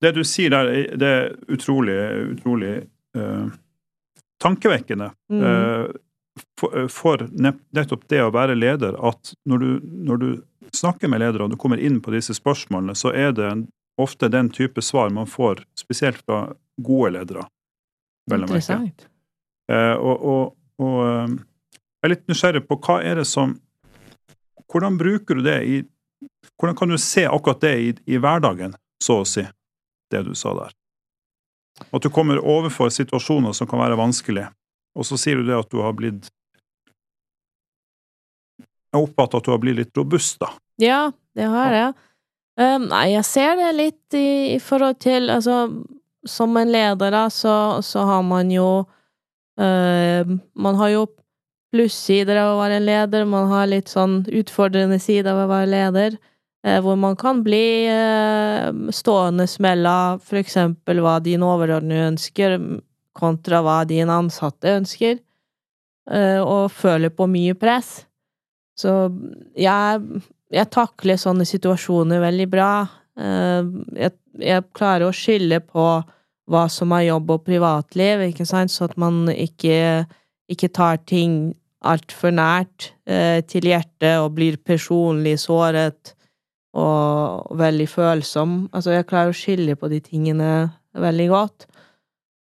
det 0.03 0.13
du 0.15 0.21
sier 0.27 0.53
der, 0.53 0.69
det 0.99 1.09
er 1.09 1.33
utrolig, 1.51 1.97
utrolig 2.38 2.75
uh, 3.17 3.49
tankevekkende. 4.43 5.12
Mm. 5.31 5.43
Uh, 5.43 6.45
for, 6.59 6.88
for 6.93 7.25
nettopp 7.35 8.05
det 8.12 8.21
å 8.23 8.31
være 8.31 8.55
leder, 8.55 8.95
at 8.95 9.33
når 9.49 9.63
du, 9.63 9.69
når 10.07 10.23
du 10.23 10.29
snakker 10.75 11.12
med 11.12 11.19
ledere 11.23 11.45
og 11.45 11.53
du 11.53 11.59
kommer 11.59 11.81
inn 11.81 11.99
på 12.03 12.13
disse 12.15 12.35
spørsmålene, 12.38 12.95
så 12.95 13.12
er 13.12 13.33
det 13.35 13.51
ofte 13.99 14.29
den 14.31 14.49
type 14.55 14.81
svar 14.81 15.12
man 15.12 15.27
får, 15.27 15.65
spesielt 15.75 16.23
fra 16.23 16.45
gode 16.79 17.12
ledere. 17.17 17.43
vel. 18.31 18.45
Interessant. 18.47 19.09
Eh, 19.69 19.95
og, 19.95 20.23
og, 20.23 20.55
og 20.79 20.97
eh, 21.05 21.37
jeg 21.99 22.07
er 22.07 22.13
litt 22.13 22.27
nysgjerrig 22.31 22.63
på 22.67 22.79
hva 22.79 23.01
er 23.03 23.19
det 23.19 23.27
som 23.27 23.57
Hvordan 24.69 24.99
bruker 24.99 25.39
du 25.39 25.43
det 25.43 25.59
i 25.65 25.77
Hvordan 26.59 26.75
kan 26.77 26.91
du 26.91 26.97
se 27.01 27.23
akkurat 27.27 27.61
det 27.63 27.75
i, 27.79 27.93
i 28.13 28.19
hverdagen, 28.19 28.73
så 29.03 29.21
å 29.21 29.27
si, 29.27 29.45
det 30.11 30.19
du 30.27 30.33
sa 30.35 30.51
der? 30.57 30.73
At 31.95 32.03
du 32.03 32.09
kommer 32.11 32.41
overfor 32.43 32.91
situasjoner 32.91 33.55
som 33.55 33.69
kan 33.69 33.79
være 33.79 33.95
vanskelige, 33.99 34.49
og 34.99 35.07
så 35.07 35.15
sier 35.19 35.39
du 35.39 35.47
det 35.47 35.55
at 35.55 35.71
du 35.71 35.79
har 35.79 35.95
blitt 35.95 36.27
Jeg 38.89 39.05
oppfatter 39.05 39.39
at 39.39 39.47
du 39.47 39.51
har 39.53 39.61
blitt 39.63 39.79
litt 39.79 39.97
robust, 39.97 40.39
da. 40.41 40.51
Ja, 40.81 41.01
det 41.37 41.47
har 41.47 41.75
jeg. 41.75 41.95
Um, 42.59 42.89
nei, 42.91 43.05
jeg 43.13 43.25
ser 43.29 43.55
det 43.55 43.69
litt 43.77 44.15
i, 44.17 44.55
i 44.55 44.59
forhold 44.59 44.97
til 44.99 45.29
Altså, 45.31 45.61
som 46.27 46.57
en 46.59 46.71
leder, 46.73 47.13
da, 47.15 47.29
så, 47.31 47.79
så 47.85 48.03
har 48.09 48.25
man 48.27 48.51
jo 48.51 48.83
Man 49.59 50.75
har 50.79 50.89
jo 50.93 51.01
plussider 51.73 52.39
av 52.41 52.55
å 52.55 52.59
være 52.61 52.79
en 52.79 52.87
leder, 52.87 53.25
man 53.29 53.49
har 53.51 53.69
litt 53.69 53.91
sånn 53.91 54.23
utfordrende 54.25 54.99
sider 55.01 55.33
av 55.33 55.43
å 55.43 55.51
være 55.51 55.69
leder, 55.69 56.17
eh, 56.65 56.79
hvor 56.81 56.97
man 56.97 57.17
kan 57.19 57.43
bli 57.45 57.85
eh, 57.89 58.69
stående 58.95 59.45
mellom 59.61 60.21
for 60.23 60.41
eksempel 60.41 61.03
hva 61.05 61.19
din 61.23 61.45
overordnede 61.45 62.09
ønsker, 62.13 62.57
kontra 63.19 63.61
hva 63.65 63.81
dine 63.87 64.15
ansatte 64.15 64.77
ønsker, 64.79 65.19
eh, 66.09 66.39
og 66.41 66.71
føler 66.73 67.13
på 67.13 67.27
mye 67.29 67.57
press. 67.59 67.99
Så 68.79 68.93
jeg, 69.59 70.23
jeg 70.55 70.71
takler 70.71 71.19
sånne 71.19 71.45
situasjoner 71.45 72.23
veldig 72.23 72.47
bra. 72.49 72.71
Eh, 73.19 73.75
Jeg, 73.99 74.15
jeg 74.39 74.69
klarer 74.73 75.09
å 75.09 75.15
skille 75.15 75.59
på 75.59 75.85
hva 76.49 76.65
som 76.71 76.93
er 76.97 77.09
jobb 77.09 77.35
og 77.35 77.43
privatliv, 77.47 78.25
ikke 78.29 78.47
sant, 78.47 78.73
så 78.73 78.88
at 78.89 78.95
man 78.99 79.27
ikke, 79.29 80.05
ikke 80.49 80.71
tar 80.73 81.01
ting 81.09 81.53
altfor 81.85 82.33
nært 82.35 82.91
eh, 83.07 83.39
til 83.47 83.69
hjertet 83.69 84.19
og 84.19 84.33
blir 84.35 84.57
personlig 84.57 85.38
såret 85.39 86.15
og 86.77 87.55
veldig 87.57 87.88
følsom. 87.89 88.57
Altså, 88.75 88.93
jeg 88.93 89.07
klarer 89.09 89.33
å 89.33 89.38
skille 89.38 89.77
på 89.79 89.89
de 89.91 90.01
tingene 90.03 90.49
veldig 90.97 91.29
godt. 91.31 91.69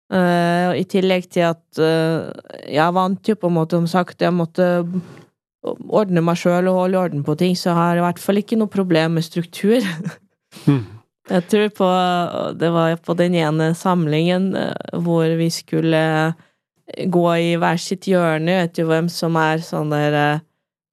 Uh, 0.08 0.72
I 0.80 0.86
tillegg 0.88 1.26
til 1.36 1.50
at 1.50 1.80
uh, 1.84 2.32
jeg 2.64 2.96
vant 2.96 3.28
jo 3.28 3.36
på 3.36 3.50
en 3.50 3.58
måte, 3.58 3.76
som 3.76 3.90
sagt, 3.92 4.24
jeg 4.24 4.32
måtte 4.32 4.68
ordne 5.68 6.24
meg 6.24 6.40
sjøl 6.40 6.70
og 6.72 6.80
holde 6.82 7.02
orden 7.02 7.26
på 7.28 7.36
ting, 7.40 7.58
så 7.60 7.74
jeg 7.74 7.80
har 7.80 8.00
i 8.00 8.06
hvert 8.06 8.22
fall 8.24 8.40
ikke 8.40 8.60
noe 8.60 8.72
problem 8.72 9.18
med 9.20 9.28
struktur. 9.28 9.84
Mm. 10.64 10.86
Jeg 11.28 11.44
tror 11.52 11.70
på 11.76 11.88
Det 12.56 12.70
var 12.72 12.96
på 13.04 13.16
den 13.20 13.36
ene 13.36 13.74
samlingen 13.76 14.54
eh, 14.56 15.00
hvor 15.04 15.28
vi 15.40 15.50
skulle 15.52 16.34
gå 16.88 17.26
i 17.36 17.56
hver 17.60 17.80
sitt 17.82 18.08
hjørne, 18.08 18.62
vet 18.62 18.78
du 18.78 18.86
hvem 18.88 19.10
som 19.12 19.36
er 19.40 19.60
sånn 19.64 19.92
der 19.92 20.16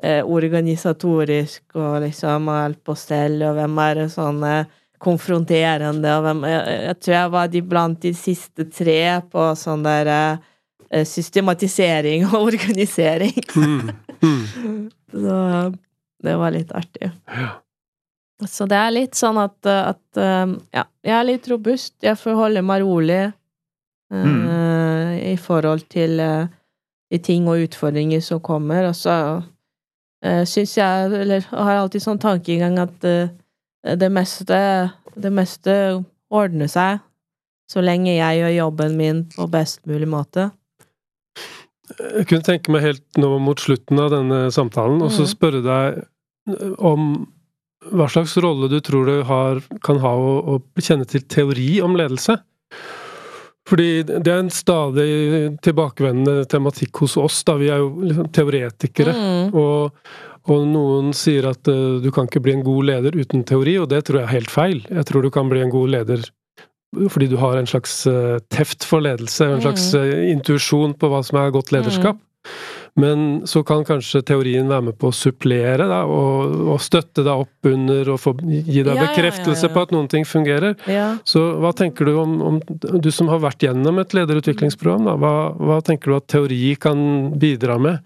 eh, 0.02 0.22
organisatorisk 0.26 1.76
og 1.78 2.00
liksom 2.02 2.48
alt 2.50 2.80
på 2.84 2.96
stell, 2.98 3.38
og 3.46 3.54
hvem 3.58 3.78
er 3.84 4.02
sånn 4.10 4.42
eh, 4.48 4.72
konfronterende, 5.04 6.16
og 6.16 6.26
hvem 6.26 6.42
jeg, 6.48 6.80
jeg 6.88 6.98
tror 7.04 7.16
jeg 7.16 7.32
var 7.36 7.52
de 7.52 7.62
blant 7.74 8.02
de 8.02 8.14
siste 8.16 8.66
tre 8.74 9.00
på 9.30 9.48
sånn 9.60 9.86
der 9.86 10.12
eh, 10.14 11.06
systematisering 11.06 12.26
og 12.32 12.40
organisering. 12.50 13.38
Mm. 13.54 13.92
Mm. 14.18 14.88
Så 15.14 15.38
det 16.24 16.38
var 16.40 16.56
litt 16.56 16.74
artig. 16.74 17.12
Ja. 17.30 17.52
Så 18.42 18.66
det 18.66 18.76
er 18.76 18.90
litt 18.90 19.14
sånn 19.14 19.38
at, 19.38 19.56
at 19.66 20.18
eh, 20.18 20.54
Ja, 20.74 20.84
jeg 21.06 21.14
er 21.14 21.28
litt 21.28 21.46
robust. 21.48 21.94
Jeg 22.02 22.18
forholder 22.18 22.62
meg 22.66 22.82
rolig 22.82 23.20
eh, 24.12 25.12
i 25.32 25.36
forhold 25.40 25.86
til 25.92 26.18
uh, 26.20 26.46
de 27.10 27.18
ting 27.22 27.46
og 27.48 27.62
utfordringer 27.68 28.20
som 28.24 28.40
kommer. 28.42 28.88
Og 28.90 28.96
så 28.98 29.14
uh, 29.38 30.44
syns 30.48 30.74
jeg, 30.76 31.12
eller 31.14 31.46
har 31.50 31.78
alltid 31.78 32.02
sånn 32.04 32.20
tankegang 32.22 32.78
at 32.82 33.06
uh, 33.06 33.30
det 33.84 34.10
meste 34.12 34.58
Det 35.14 35.30
meste 35.30 35.72
ordner 36.34 36.66
seg 36.66 36.98
så 37.70 37.80
lenge 37.80 38.12
jeg 38.16 38.40
gjør 38.40 38.52
jobben 38.58 38.96
min 38.98 39.20
på 39.30 39.46
best 39.48 39.78
mulig 39.86 40.08
måte. 40.10 40.48
Jeg 42.00 42.26
kunne 42.28 42.44
tenke 42.44 42.72
meg 42.74 42.82
helt 42.84 43.20
nå 43.20 43.30
mot 43.40 43.60
slutten 43.60 44.00
av 44.02 44.10
denne 44.12 44.50
samtalen, 44.52 45.00
og 45.04 45.12
så 45.12 45.22
Mhm. 45.24 45.30
spørre 45.30 45.62
deg 45.62 46.74
om 46.78 47.26
hva 47.92 48.08
slags 48.10 48.36
rolle 48.40 48.68
du 48.72 48.78
tror 48.84 49.08
du 49.08 49.22
har, 49.28 49.62
kan 49.84 50.00
ha 50.02 50.12
å, 50.16 50.34
å 50.54 50.60
kjenne 50.80 51.06
til 51.08 51.24
teori 51.28 51.70
om 51.84 51.96
ledelse. 51.98 52.38
Fordi 53.68 54.04
det 54.04 54.28
er 54.28 54.42
en 54.42 54.52
stadig 54.52 55.08
tilbakevendende 55.64 56.44
tematikk 56.52 57.00
hos 57.04 57.16
oss, 57.16 57.40
da. 57.48 57.56
Vi 57.60 57.70
er 57.72 57.80
jo 57.80 57.90
liksom 58.04 58.28
teoretikere. 58.36 59.14
Mm. 59.16 59.54
Og, 59.56 60.00
og 60.52 60.66
noen 60.68 61.14
sier 61.16 61.48
at 61.48 61.70
uh, 61.72 61.96
du 62.04 62.10
kan 62.12 62.28
ikke 62.28 62.42
bli 62.44 62.58
en 62.58 62.64
god 62.66 62.90
leder 62.90 63.16
uten 63.16 63.44
teori, 63.48 63.78
og 63.80 63.88
det 63.92 64.02
tror 64.04 64.20
jeg 64.20 64.28
er 64.28 64.34
helt 64.36 64.52
feil. 64.52 64.82
Jeg 64.90 65.08
tror 65.08 65.24
du 65.24 65.32
kan 65.32 65.48
bli 65.52 65.64
en 65.64 65.72
god 65.72 65.94
leder 65.96 66.26
fordi 67.10 67.26
du 67.26 67.34
har 67.40 67.56
en 67.58 67.66
slags 67.66 68.04
uh, 68.06 68.36
teft 68.54 68.84
for 68.86 69.02
ledelse, 69.02 69.48
en 69.48 69.64
slags 69.64 69.88
uh, 69.98 70.04
intuisjon 70.30 70.92
på 70.94 71.08
hva 71.10 71.24
som 71.26 71.40
er 71.40 71.54
godt 71.56 71.72
lederskap. 71.74 72.20
Men 73.00 73.46
så 73.50 73.64
kan 73.66 73.82
kanskje 73.84 74.20
teorien 74.22 74.68
være 74.70 74.86
med 74.88 74.96
på 75.00 75.08
å 75.10 75.14
supplere 75.14 75.88
da, 75.90 76.04
og, 76.06 76.52
og 76.76 76.82
støtte 76.82 77.24
deg 77.26 77.42
opp 77.42 77.66
under 77.66 78.12
og 78.14 78.20
få, 78.22 78.36
gi 78.38 78.84
deg 78.84 78.92
Ja, 78.92 78.94
ja, 78.94 79.00
ja, 79.00 79.06
bekreftelse 79.08 79.66
ja. 79.66 79.72
på 79.74 79.82
at 79.82 79.94
noen 79.94 80.06
ting 80.12 80.26
fungerer. 80.28 80.76
Ja. 80.86 81.08
Så 81.26 81.42
hva 81.58 81.72
tenker 81.74 82.06
du 82.06 82.14
om, 82.22 82.36
om 82.52 82.60
du 82.62 83.10
som 83.14 83.32
har 83.32 83.42
vært 83.42 83.66
gjennom 83.66 83.98
et 83.98 84.14
lederutviklingsprogram, 84.14 85.08
da, 85.10 85.16
hva, 85.18 85.34
hva 85.58 85.80
tenker 85.82 86.12
du 86.12 86.18
at 86.20 86.30
teori 86.30 86.62
kan 86.78 87.02
bidra 87.42 87.80
med? 87.82 88.04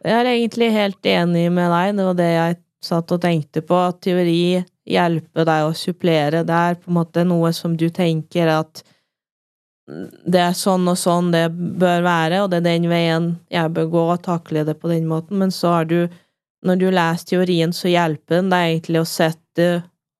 Jeg 0.00 0.16
er 0.16 0.32
egentlig 0.32 0.70
helt 0.72 1.12
enig 1.12 1.46
med 1.52 1.68
deg. 1.74 1.96
Det 1.98 2.08
var 2.08 2.18
det 2.22 2.30
jeg 2.32 2.58
satt 2.84 3.12
og 3.12 3.20
tenkte 3.20 3.62
på. 3.66 3.76
At 3.90 4.00
teori 4.06 4.62
hjelper 4.88 5.48
deg 5.48 5.66
å 5.66 5.76
supplere. 5.76 6.44
Det 6.48 6.62
er 6.70 6.80
på 6.80 6.90
en 6.90 6.98
måte 7.00 7.26
noe 7.28 7.52
som 7.56 7.76
du 7.76 7.88
tenker 7.92 8.48
at 8.54 8.84
det 10.24 10.40
er 10.42 10.56
sånn 10.56 10.88
og 10.90 10.98
sånn 10.98 11.30
det 11.34 11.46
bør 11.52 12.04
være, 12.06 12.42
og 12.44 12.50
det 12.52 12.60
er 12.60 12.66
den 12.66 12.88
veien 12.90 13.30
jeg 13.52 13.72
bør 13.76 13.88
gå 13.92 14.02
og 14.14 14.24
takle 14.24 14.64
det 14.68 14.76
på 14.80 14.90
den 14.92 15.08
måten. 15.10 15.40
Men 15.42 15.52
så 15.54 15.76
har 15.78 15.88
du, 15.90 16.04
når 16.66 16.80
du 16.80 16.88
leser 16.92 17.30
teorien, 17.32 17.74
så 17.76 17.90
hjelper 17.90 18.40
den 18.40 18.50
deg 18.52 18.66
egentlig 18.68 19.02
å 19.02 19.08
sette 19.08 19.70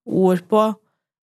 ord 0.07 0.45
på 0.51 0.69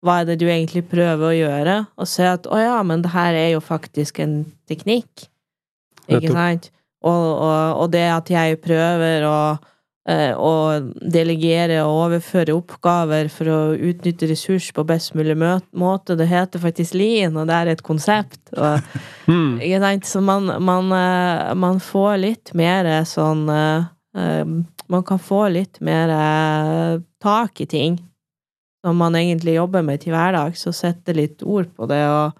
hva 0.05 0.19
er 0.22 0.28
det 0.30 0.38
du 0.39 0.45
egentlig 0.47 0.86
prøver 0.88 1.26
å 1.32 1.36
gjøre, 1.36 1.78
og 1.97 2.07
se 2.09 2.28
at 2.30 2.45
å 2.47 2.59
ja, 2.61 2.78
men 2.86 3.01
det 3.03 3.11
her 3.15 3.36
er 3.36 3.49
jo 3.55 3.63
faktisk 3.63 4.22
en 4.24 4.39
teknikk. 4.69 5.28
Ikke 6.07 6.32
sant? 6.32 6.69
Og, 7.05 7.26
og, 7.34 7.82
og 7.84 7.89
det 7.93 8.05
at 8.09 8.30
jeg 8.32 8.59
prøver 8.63 9.26
å, 9.28 9.39
eh, 10.08 10.34
å 10.34 10.80
delegere 11.01 11.82
og 11.86 12.08
overføre 12.08 12.55
oppgaver 12.55 13.30
for 13.34 13.51
å 13.51 13.60
utnytte 13.76 14.30
ressurs 14.32 14.70
på 14.76 14.86
best 14.88 15.14
mulig 15.18 15.38
måte, 15.38 16.18
det 16.18 16.30
heter 16.32 16.64
faktisk 16.64 16.97
lean, 16.97 17.38
og 17.38 17.49
det 17.49 17.60
er 17.60 17.74
et 17.74 17.86
konsept. 17.86 18.41
Og, 18.55 18.80
mm. 19.32 19.60
sant? 19.84 20.10
Så 20.10 20.24
man, 20.24 20.49
man, 20.64 20.91
eh, 20.95 21.53
man 21.60 21.84
får 21.84 22.18
litt 22.24 22.55
mer 22.58 22.89
sånn 23.08 23.47
eh, 23.51 23.88
eh, 24.18 24.58
Man 24.88 25.03
kan 25.03 25.20
få 25.20 25.49
litt 25.51 25.82
mer 25.84 26.12
eh, 26.16 26.99
tak 27.20 27.60
i 27.60 27.66
ting 27.68 27.97
som 28.86 28.95
man 28.95 29.18
egentlig 29.20 29.58
jobber 29.58 29.84
med 29.84 29.99
til 29.99 30.14
hverdag, 30.16 30.55
så 30.55 30.72
sette 30.72 31.12
litt 31.12 31.43
ord 31.43 31.68
på 31.76 31.89
det, 31.89 32.03
og 32.08 32.38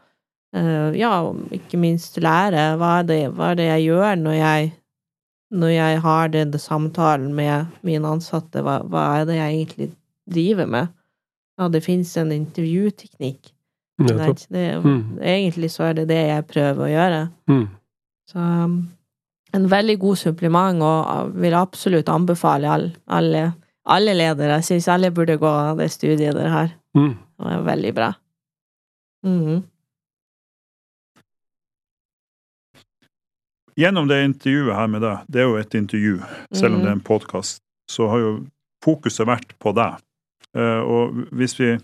eh, 0.55 0.95
ja, 0.95 1.11
ikke 1.51 1.80
minst 1.82 2.15
lære 2.24 2.70
hva 2.80 2.99
er 3.01 3.09
det, 3.09 3.22
hva 3.36 3.51
er 3.51 3.59
det 3.59 3.65
jeg 3.68 3.88
gjør 3.89 4.22
når 4.22 4.38
jeg 4.38 4.70
når 5.51 5.71
jeg 5.71 5.99
har 6.03 6.31
den 6.33 6.51
samtalen 6.59 7.33
med 7.35 7.65
mine 7.87 8.07
ansatte, 8.07 8.61
hva, 8.65 8.81
hva 8.83 9.03
er 9.19 9.27
det 9.29 9.37
jeg 9.37 9.53
egentlig 9.53 9.87
driver 10.27 10.67
med? 10.67 10.89
Ja, 11.57 11.69
det 11.73 11.83
fins 11.85 12.11
en 12.17 12.31
intervjuteknikk. 12.35 13.53
Det, 13.97 14.65
Mm. 14.83 15.17
Egentlig 15.21 15.71
så 15.73 15.87
er 15.87 15.93
det 15.93 16.07
det 16.11 16.19
jeg 16.27 16.45
prøver 16.51 16.83
å 16.85 16.91
gjøre. 16.91 17.21
Mm. 17.49 17.63
Så 18.29 18.37
um, 18.37 18.75
en 19.55 19.69
veldig 19.71 19.95
god 19.99 20.19
supplement, 20.21 20.83
og 20.83 20.99
uh, 21.07 21.41
vil 21.41 21.55
absolutt 21.57 22.09
anbefale 22.09 22.69
all, 22.69 22.91
alle, 23.07 23.53
alle 23.85 24.13
ledere. 24.13 24.59
Jeg 24.59 24.67
syns 24.69 24.87
alle 24.93 25.09
burde 25.11 25.39
gå 25.41 25.53
det 25.79 25.89
studiet 25.91 26.35
der 26.37 26.51
her. 26.53 26.75
Mm. 26.93 27.15
Det 27.17 27.55
er 27.55 27.65
veldig 27.71 27.95
bra. 27.95 28.11
Mhm. 29.25 29.63
Gjennom 33.78 34.07
det 34.09 34.23
intervjuet 34.25 34.73
her 34.75 34.88
med 34.89 35.03
deg, 35.05 35.25
det 35.30 35.41
er 35.43 35.45
jo 35.51 35.57
et 35.59 35.75
intervju, 35.78 36.15
selv 36.55 36.75
om 36.78 36.82
det 36.82 36.89
er 36.89 36.95
en 36.97 37.03
podkast, 37.05 37.61
så 37.91 38.07
har 38.09 38.23
jo 38.23 38.32
fokuset 38.84 39.28
vært 39.30 39.53
på 39.61 39.73
deg. 39.78 39.99
Eh, 40.57 40.82
og 40.82 41.28
hvis 41.38 41.57
vi 41.59 41.75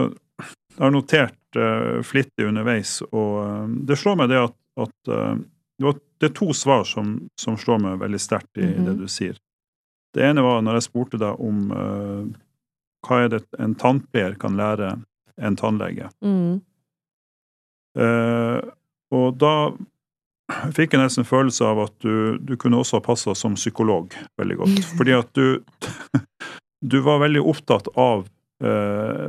Jeg 0.00 0.80
har 0.80 0.90
notert 0.90 1.56
eh, 1.60 2.00
flittig 2.02 2.46
underveis, 2.48 3.02
og 3.12 3.32
eh, 3.44 3.66
det 3.86 3.98
slår 4.00 4.16
meg 4.22 4.30
det 4.32 4.38
at, 4.40 4.54
at 4.80 5.10
eh, 5.12 5.34
det, 5.84 5.92
er 6.30 6.32
to 6.34 6.48
svar 6.56 6.86
som, 6.88 7.28
som 7.38 7.58
slår 7.60 7.78
meg 7.84 8.00
veldig 8.00 8.20
sterkt 8.20 8.56
i 8.58 8.64
Mhm. 8.72 8.86
det 8.86 8.94
du 9.02 9.06
sier. 9.06 9.36
Det 10.14 10.24
ene 10.24 10.42
var 10.42 10.62
når 10.62 10.80
jeg 10.80 10.86
spurte 10.88 11.18
deg 11.20 11.40
om 11.40 11.70
uh, 11.72 12.24
hva 13.06 13.20
er 13.24 13.28
det 13.32 13.42
en 13.58 13.74
tannpleier 13.74 14.34
kan 14.40 14.56
lære 14.56 14.90
en 15.40 15.56
tannlege. 15.56 16.10
Mm. 16.20 16.60
Uh, 17.96 18.60
og 19.12 19.38
da 19.40 19.54
fikk 20.76 20.94
jeg 20.94 21.02
nesten 21.02 21.26
følelse 21.28 21.66
av 21.66 21.80
at 21.86 21.94
du, 22.04 22.38
du 22.40 22.54
kunne 22.60 22.80
også 22.80 22.98
ha 22.98 23.04
passa 23.04 23.34
som 23.38 23.56
psykolog 23.58 24.14
veldig 24.40 24.58
godt. 24.62 24.84
Fordi 24.98 25.16
at 25.18 25.32
du 25.38 25.60
Du 26.82 26.98
var 27.06 27.20
veldig 27.22 27.38
opptatt 27.46 27.86
av 27.94 28.24
eh, 28.64 29.28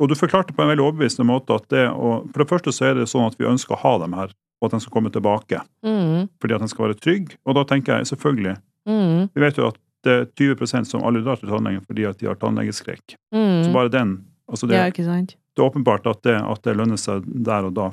Og 0.00 0.08
du 0.08 0.14
forklarte 0.16 0.54
på 0.56 0.64
en 0.64 0.70
veldig 0.72 0.86
overbevisende 0.86 1.28
måte 1.28 1.58
at 1.60 1.68
det 1.68 1.86
å 1.92 2.22
For 2.30 2.44
det 2.44 2.48
første 2.48 2.72
så 2.72 2.88
er 2.88 3.00
det 3.00 3.10
sånn 3.12 3.28
at 3.28 3.36
vi 3.36 3.48
ønsker 3.50 3.76
å 3.76 3.82
ha 3.82 3.94
dem 4.00 4.16
her, 4.16 4.32
og 4.60 4.68
at 4.68 4.76
de 4.76 4.80
skal 4.84 4.96
komme 4.96 5.12
tilbake. 5.12 5.60
Mm. 5.84 6.30
Fordi 6.40 6.56
at 6.56 6.64
de 6.64 6.70
skal 6.72 6.86
være 6.86 7.00
trygge. 7.00 7.36
Og 7.44 7.58
da 7.58 7.66
tenker 7.68 8.00
jeg 8.00 8.12
selvfølgelig 8.14 8.56
mm. 8.88 9.32
Vi 9.34 9.44
vet 9.44 9.60
jo 9.60 9.68
at 9.72 9.80
det 10.02 10.14
er 10.18 10.26
20% 10.56 10.88
som 10.88 11.04
aldri 11.06 11.22
drar 11.22 11.38
til 11.38 11.52
tannlegen 11.52 11.84
fordi 11.86 12.06
at 12.08 12.18
de 12.18 12.26
har 12.26 12.38
tannlegeskrekk. 12.40 13.14
Mm. 13.34 13.60
Så 13.62 13.74
bare 13.74 13.92
den 13.92 14.16
altså 14.50 14.66
det, 14.66 14.80
det 14.96 15.60
er 15.60 15.68
åpenbart 15.68 16.06
at 16.10 16.22
det, 16.26 16.36
at 16.40 16.64
det 16.64 16.74
lønner 16.78 17.00
seg 17.00 17.26
der 17.26 17.68
og 17.68 17.74
da, 17.76 17.90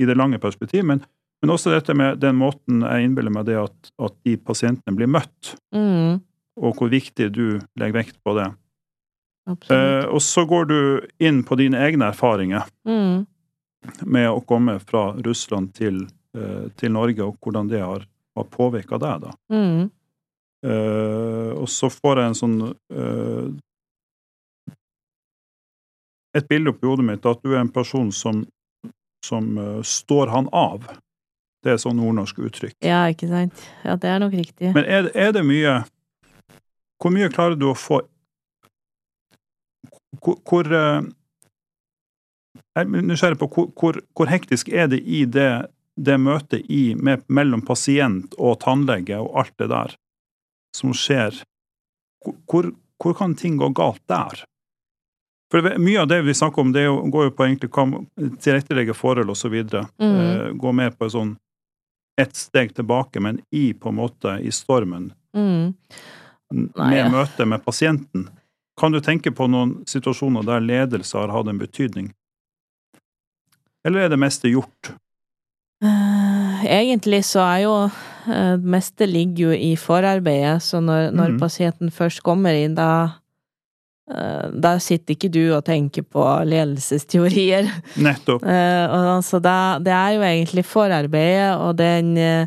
i 0.00 0.08
det 0.08 0.16
lange 0.18 0.38
perspektiv. 0.42 0.84
Men, 0.86 1.02
men 1.42 1.52
også 1.54 1.74
dette 1.74 1.94
med 1.96 2.20
den 2.22 2.38
måten 2.40 2.84
jeg 2.84 3.06
innbiller 3.06 3.32
meg 3.34 3.48
det 3.48 3.58
at, 3.60 3.90
at 4.00 4.14
de 4.26 4.36
pasientene 4.40 4.96
blir 4.96 5.10
møtt, 5.10 5.54
mm. 5.74 6.20
og 6.62 6.78
hvor 6.78 6.92
viktig 6.92 7.30
du 7.34 7.46
legger 7.80 7.98
vekt 7.98 8.20
på 8.24 8.36
det. 8.38 8.50
Eh, 9.44 10.06
og 10.08 10.22
så 10.24 10.46
går 10.48 10.68
du 10.70 10.78
inn 11.20 11.42
på 11.44 11.58
dine 11.60 11.82
egne 11.84 12.08
erfaringer 12.14 12.64
mm. 12.88 13.26
med 14.08 14.30
å 14.30 14.40
komme 14.48 14.78
fra 14.80 15.10
Russland 15.26 15.74
til, 15.76 16.06
eh, 16.36 16.70
til 16.80 16.94
Norge, 16.94 17.26
og 17.26 17.36
hvordan 17.44 17.68
det 17.68 17.82
har, 17.84 18.06
har 18.38 18.48
påvirka 18.48 19.00
deg. 19.02 19.26
da. 19.26 19.34
Mm. 19.52 19.90
Eh, 20.64 21.52
og 21.60 21.68
så 21.68 21.90
får 21.92 22.20
jeg 22.22 22.30
en 22.30 22.38
sånn 22.38 22.58
eh, 22.72 23.48
Et 26.34 26.46
bilde 26.48 26.72
oppi 26.72 26.88
hodet 26.88 27.04
mitt 27.06 27.26
at 27.28 27.42
du 27.44 27.52
er 27.52 27.60
en 27.60 27.70
person 27.70 28.08
som, 28.10 28.40
som 29.22 29.58
eh, 29.60 29.82
står 29.86 30.32
han 30.32 30.48
av. 30.56 30.88
Det 31.64 31.72
er 31.72 31.78
sånn 31.80 31.96
nordnorsk 31.96 32.38
uttrykk. 32.44 32.74
Ja, 32.84 33.06
ikke 33.08 33.26
sant? 33.30 33.60
Ja, 33.86 33.94
det 33.96 34.10
er 34.12 34.18
nok 34.20 34.34
riktig. 34.36 34.74
Men 34.76 34.84
er, 34.84 35.08
er 35.16 35.32
det 35.32 35.44
mye 35.48 35.78
Hvor 37.00 37.12
mye 37.14 37.30
klarer 37.32 37.56
du 37.56 37.66
å 37.70 37.76
få 37.76 38.02
Hvor, 40.22 40.36
hvor 40.48 40.68
eh, 40.72 41.02
Jeg 42.76 42.84
er 42.86 43.04
nysgjerrig 43.08 43.38
på 43.40 43.48
hvor, 43.54 43.68
hvor, 43.80 43.98
hvor 44.16 44.30
hektisk 44.30 44.68
er 44.72 44.88
det 44.92 45.00
i 45.06 45.24
det, 45.24 45.48
det 45.96 46.16
møtet 46.20 46.64
i, 46.70 46.94
med, 46.94 47.24
mellom 47.28 47.62
pasient 47.66 48.34
og 48.38 48.58
tannlege 48.64 49.18
og 49.22 49.36
alt 49.44 49.54
det 49.62 49.68
der 49.72 49.96
som 50.76 50.92
skjer? 50.96 51.42
Hvor- 52.24 52.72
Hvor, 53.02 53.12
kan 53.18 53.34
ting 53.36 53.56
gå 53.60 53.68
galt 53.74 54.00
der? 54.08 54.44
For 55.52 55.66
Mye 55.78 56.00
av 56.00 56.08
det 56.08 56.22
vi 56.24 56.32
snakker 56.34 56.62
om, 56.62 56.70
det 56.72 56.86
går 57.12 57.24
jo 57.26 57.32
på 57.36 57.44
egentlig 57.44 57.68
hva- 57.74 58.00
tilrettelegge 58.40 58.94
forhold 58.96 59.28
osv. 59.30 59.52
Mm. 59.52 59.90
Eh, 60.00 60.52
gå 60.56 60.72
mer 60.72 60.90
på 60.96 61.04
en 61.04 61.10
sånn 61.12 61.32
ett 62.20 62.36
steg 62.36 62.74
tilbake, 62.74 63.20
men 63.20 63.40
i 63.50 63.72
på 63.74 63.90
en 63.90 64.00
måte 64.00 64.38
i 64.42 64.52
stormen 64.54 65.12
Mm. 65.34 65.74
Nei, 66.54 66.90
med 66.90 67.10
møtet 67.10 67.48
med 67.50 67.64
pasienten. 67.64 68.28
Kan 68.78 68.94
du 68.94 69.00
tenke 69.02 69.32
på 69.34 69.48
noen 69.50 69.80
situasjoner 69.90 70.46
der 70.46 70.62
ledelse 70.62 71.18
har 71.18 71.32
hatt 71.34 71.50
en 71.50 71.58
betydning? 71.58 72.12
Eller 73.86 74.06
er 74.06 74.12
det 74.12 74.20
meste 74.22 74.50
gjort? 74.52 74.94
Eh, 75.84 76.64
Egentlig 76.64 77.24
så 77.28 77.42
er 77.44 77.58
jo 77.66 77.72
eh, 77.84 78.54
Det 78.56 78.70
meste 78.76 79.08
ligger 79.10 79.50
jo 79.50 79.56
i 79.56 79.74
forarbeidet, 79.76 80.62
så 80.64 80.80
når, 80.80 81.10
når 81.12 81.34
mm. 81.34 81.40
pasienten 81.42 81.92
først 81.92 82.22
kommer 82.24 82.56
inn, 82.56 82.78
da 82.78 83.20
eh, 84.10 84.50
Da 84.64 84.74
sitter 84.82 85.14
ikke 85.14 85.30
du 85.32 85.54
og 85.56 85.64
tenker 85.64 86.02
på 86.02 86.24
ledelsesteorier. 86.48 87.70
Nettopp. 87.96 88.44
Eh, 88.54 88.84
og 88.90 89.08
altså, 89.18 89.40
det, 89.40 89.56
det 89.86 89.92
er 89.96 90.10
jo 90.16 90.22
egentlig 90.28 90.64
forarbeidet 90.68 91.56
og 91.58 91.76
den 91.78 92.16
eh, 92.18 92.46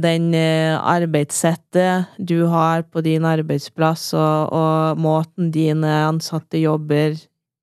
den 0.00 0.32
arbeidssettet 0.34 2.06
du 2.16 2.46
har 2.48 2.82
på 2.88 3.02
din 3.04 3.26
arbeidsplass, 3.28 4.14
og, 4.16 4.48
og 4.56 4.96
måten 4.98 5.50
dine 5.52 5.90
ansatte 6.06 6.56
jobber 6.56 7.18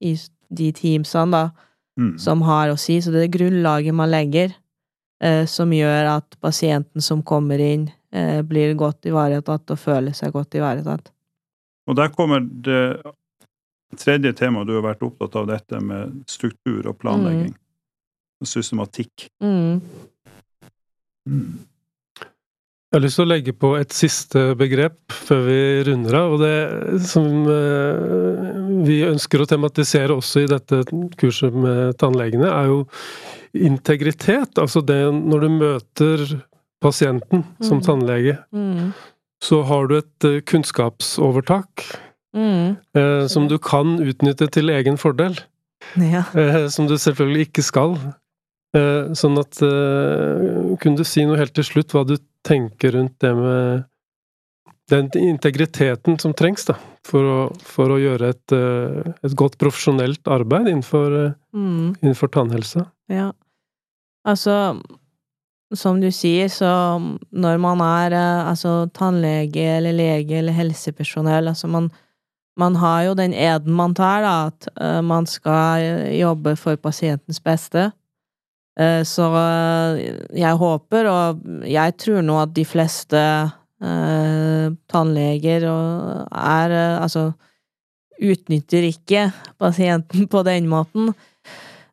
i 0.05 0.11
de 0.53 0.71
teamsene, 0.71 1.31
da, 1.33 1.63
Mm. 1.97 2.11
som 2.21 2.43
har 2.45 2.69
å 2.69 2.77
si. 2.77 2.99
Så 3.01 3.09
det 3.09 3.23
er 3.23 3.31
grunnlaget 3.33 3.95
man 3.97 4.11
legger, 4.13 4.51
som 5.49 5.71
gjør 5.73 6.11
at 6.11 6.35
pasienten 6.45 7.01
som 7.01 7.23
kommer 7.25 7.57
inn, 7.57 7.87
blir 8.45 8.75
godt 8.77 9.09
ivaretatt 9.09 9.73
og 9.73 9.79
føler 9.81 10.13
seg 10.13 10.35
godt 10.35 10.53
ivaretatt. 10.59 11.09
Og 11.87 11.95
der 11.95 12.11
kommer 12.13 12.43
det 12.43 12.81
tredje 13.97 14.33
temaet 14.35 14.67
du 14.67 14.75
har 14.75 14.83
vært 14.83 15.05
opptatt 15.07 15.35
av, 15.39 15.47
dette 15.47 15.79
med 15.83 16.19
struktur 16.27 16.89
og 16.91 16.97
planlegging. 16.99 17.53
Og 18.43 18.49
systematikk. 18.51 19.29
Mm. 19.41 19.79
Jeg 22.87 22.95
har 22.95 23.03
lyst 23.03 23.17
til 23.19 23.25
å 23.25 23.29
legge 23.31 23.53
på 23.57 23.71
et 23.79 23.91
siste 23.95 24.43
begrep 24.59 25.11
før 25.27 25.41
vi 25.47 25.57
runder 25.89 26.15
av, 26.15 26.35
og 26.37 26.43
det 26.43 27.01
som 27.07 27.25
eh, 27.51 28.61
vi 28.87 29.01
ønsker 29.07 29.43
å 29.43 29.47
tematisere 29.49 30.15
også 30.15 30.45
i 30.45 30.51
dette 30.51 30.79
kurset 31.19 31.55
med 31.55 31.97
tannlegene, 31.99 32.47
er 32.47 32.69
jo 32.71 32.79
integritet. 33.57 34.55
Altså 34.61 34.83
det 34.87 35.01
når 35.17 35.43
du 35.43 35.49
møter 35.57 36.25
pasienten 36.83 37.43
som 37.59 37.79
Mhm. 37.79 37.85
tannlege, 37.89 38.37
Mm. 38.53 38.93
Så 39.43 39.61
har 39.69 39.87
du 39.87 39.97
et 39.99 40.23
eh, 40.29 40.39
kunnskapsovertak 40.41 41.85
Mm. 42.35 42.75
eh, 42.93 43.25
som 43.31 43.47
du 43.47 43.55
kan 43.57 43.95
utnytte 44.03 44.45
til 44.51 44.69
egen 44.69 44.97
fordel. 44.99 45.37
Ja. 45.97 46.23
Eh, 46.37 46.67
som 46.69 46.85
du 46.85 46.93
selvfølgelig 46.99 47.47
ikke 47.47 47.63
skal. 47.65 47.95
Eh, 48.75 49.13
sånn 49.17 49.39
at 49.39 49.57
Kunne 49.57 50.97
du 50.99 51.03
si 51.07 51.23
noe 51.25 51.37
helt 51.39 51.55
til 51.55 51.63
slutt, 51.65 51.93
hva 51.95 52.03
du 52.05 52.17
tenker 52.45 52.93
rundt 52.93 53.15
det 53.23 53.31
med 53.35 53.85
den 54.91 55.09
integriteten 55.17 56.19
som 56.21 56.33
trengs 56.37 56.67
da, 56.67 56.75
for 57.03 57.23
å, 57.23 57.39
for 57.59 57.95
å 57.95 57.97
gjøre 57.99 58.29
et, 58.35 58.53
et 59.25 59.35
godt 59.35 59.57
profesjonelt 59.57 60.21
arbeid 60.27 60.67
innenfor, 60.67 61.33
Mm. 61.55 61.95
innenfor 62.03 62.29
tannhelse? 62.29 62.85
Ja. 63.09 63.31
Altså, 64.27 64.79
som 65.75 65.99
du 65.99 66.07
sier, 66.15 66.47
så 66.51 66.69
når 67.35 67.59
man 67.59 67.81
er 67.83 68.15
eh, 68.15 68.49
altså 68.51 68.87
tannlege 68.95 69.65
eller 69.77 69.95
lege 69.95 70.39
eller 70.39 70.55
helsepersonell, 70.55 71.49
altså 71.51 71.67
man, 71.71 71.89
man 72.59 72.77
har 72.79 73.03
jo 73.09 73.17
den 73.19 73.33
eden 73.35 73.75
man 73.75 73.95
tar, 73.97 74.23
da, 74.23 74.35
at 74.47 74.69
uh, 74.79 75.01
man 75.03 75.27
skal 75.27 75.83
eh, 75.83 76.13
jobbe 76.21 76.55
for 76.59 76.79
pasientens 76.79 77.43
beste. 77.43 77.91
Så 78.77 79.25
jeg 80.37 80.53
håper, 80.53 81.07
og 81.09 81.39
jeg 81.65 81.95
tror 81.97 82.21
nå 82.21 82.35
at 82.37 82.51
de 82.53 82.61
fleste 82.61 83.21
tannleger 83.81 85.65
er 85.65 86.75
Altså 87.01 87.31
utnytter 88.21 88.85
ikke 88.85 89.31
pasienten 89.57 90.27
på 90.29 90.43
den 90.45 90.69
måten. 90.69 91.09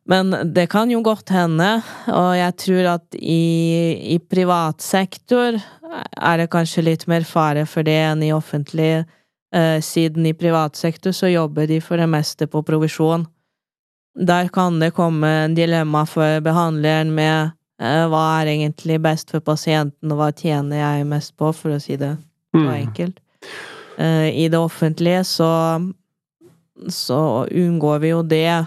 Men 0.05 0.29
det 0.53 0.67
kan 0.69 0.91
jo 0.91 0.99
godt 1.01 1.31
hende, 1.33 1.81
og 2.13 2.35
jeg 2.37 2.53
tror 2.61 2.89
at 2.91 3.15
i, 3.17 4.13
i 4.13 4.19
privat 4.21 4.83
sektor 4.85 5.57
er 5.57 6.37
det 6.37 6.51
kanskje 6.53 6.83
litt 6.85 7.07
mer 7.09 7.25
fare 7.25 7.63
for 7.65 7.85
det 7.87 7.95
enn 8.11 8.21
i 8.21 8.29
offentlig, 8.35 9.05
eh, 9.55 9.79
siden 9.81 10.27
i 10.29 10.35
privat 10.37 10.77
sektor 10.77 11.15
så 11.15 11.31
jobber 11.31 11.65
de 11.71 11.79
for 11.81 11.97
det 11.97 12.05
meste 12.11 12.45
på 12.45 12.61
provisjon. 12.67 13.25
Der 14.15 14.47
kan 14.53 14.77
det 14.79 14.93
komme 14.95 15.27
en 15.47 15.55
dilemma 15.57 16.05
for 16.07 16.37
behandleren 16.45 17.09
med 17.17 17.55
eh, 17.81 18.05
hva 18.11 18.23
er 18.43 18.53
egentlig 18.53 19.01
best 19.01 19.33
for 19.33 19.41
pasienten, 19.41 20.13
og 20.13 20.21
hva 20.21 20.29
tjener 20.37 20.83
jeg 20.83 21.09
mest 21.09 21.33
på, 21.35 21.49
for 21.51 21.73
å 21.75 21.81
si 21.81 21.97
det 21.97 22.13
så 22.53 22.61
Mm. 22.61 22.69
enkelt. 22.71 23.17
Eh, 23.97 24.29
I 24.45 24.47
det 24.47 24.59
offentlige 24.59 25.23
så 25.27 25.49
så 26.89 27.47
unngår 27.51 27.99
vi 27.99 28.09
jo 28.13 28.21
det, 28.23 28.65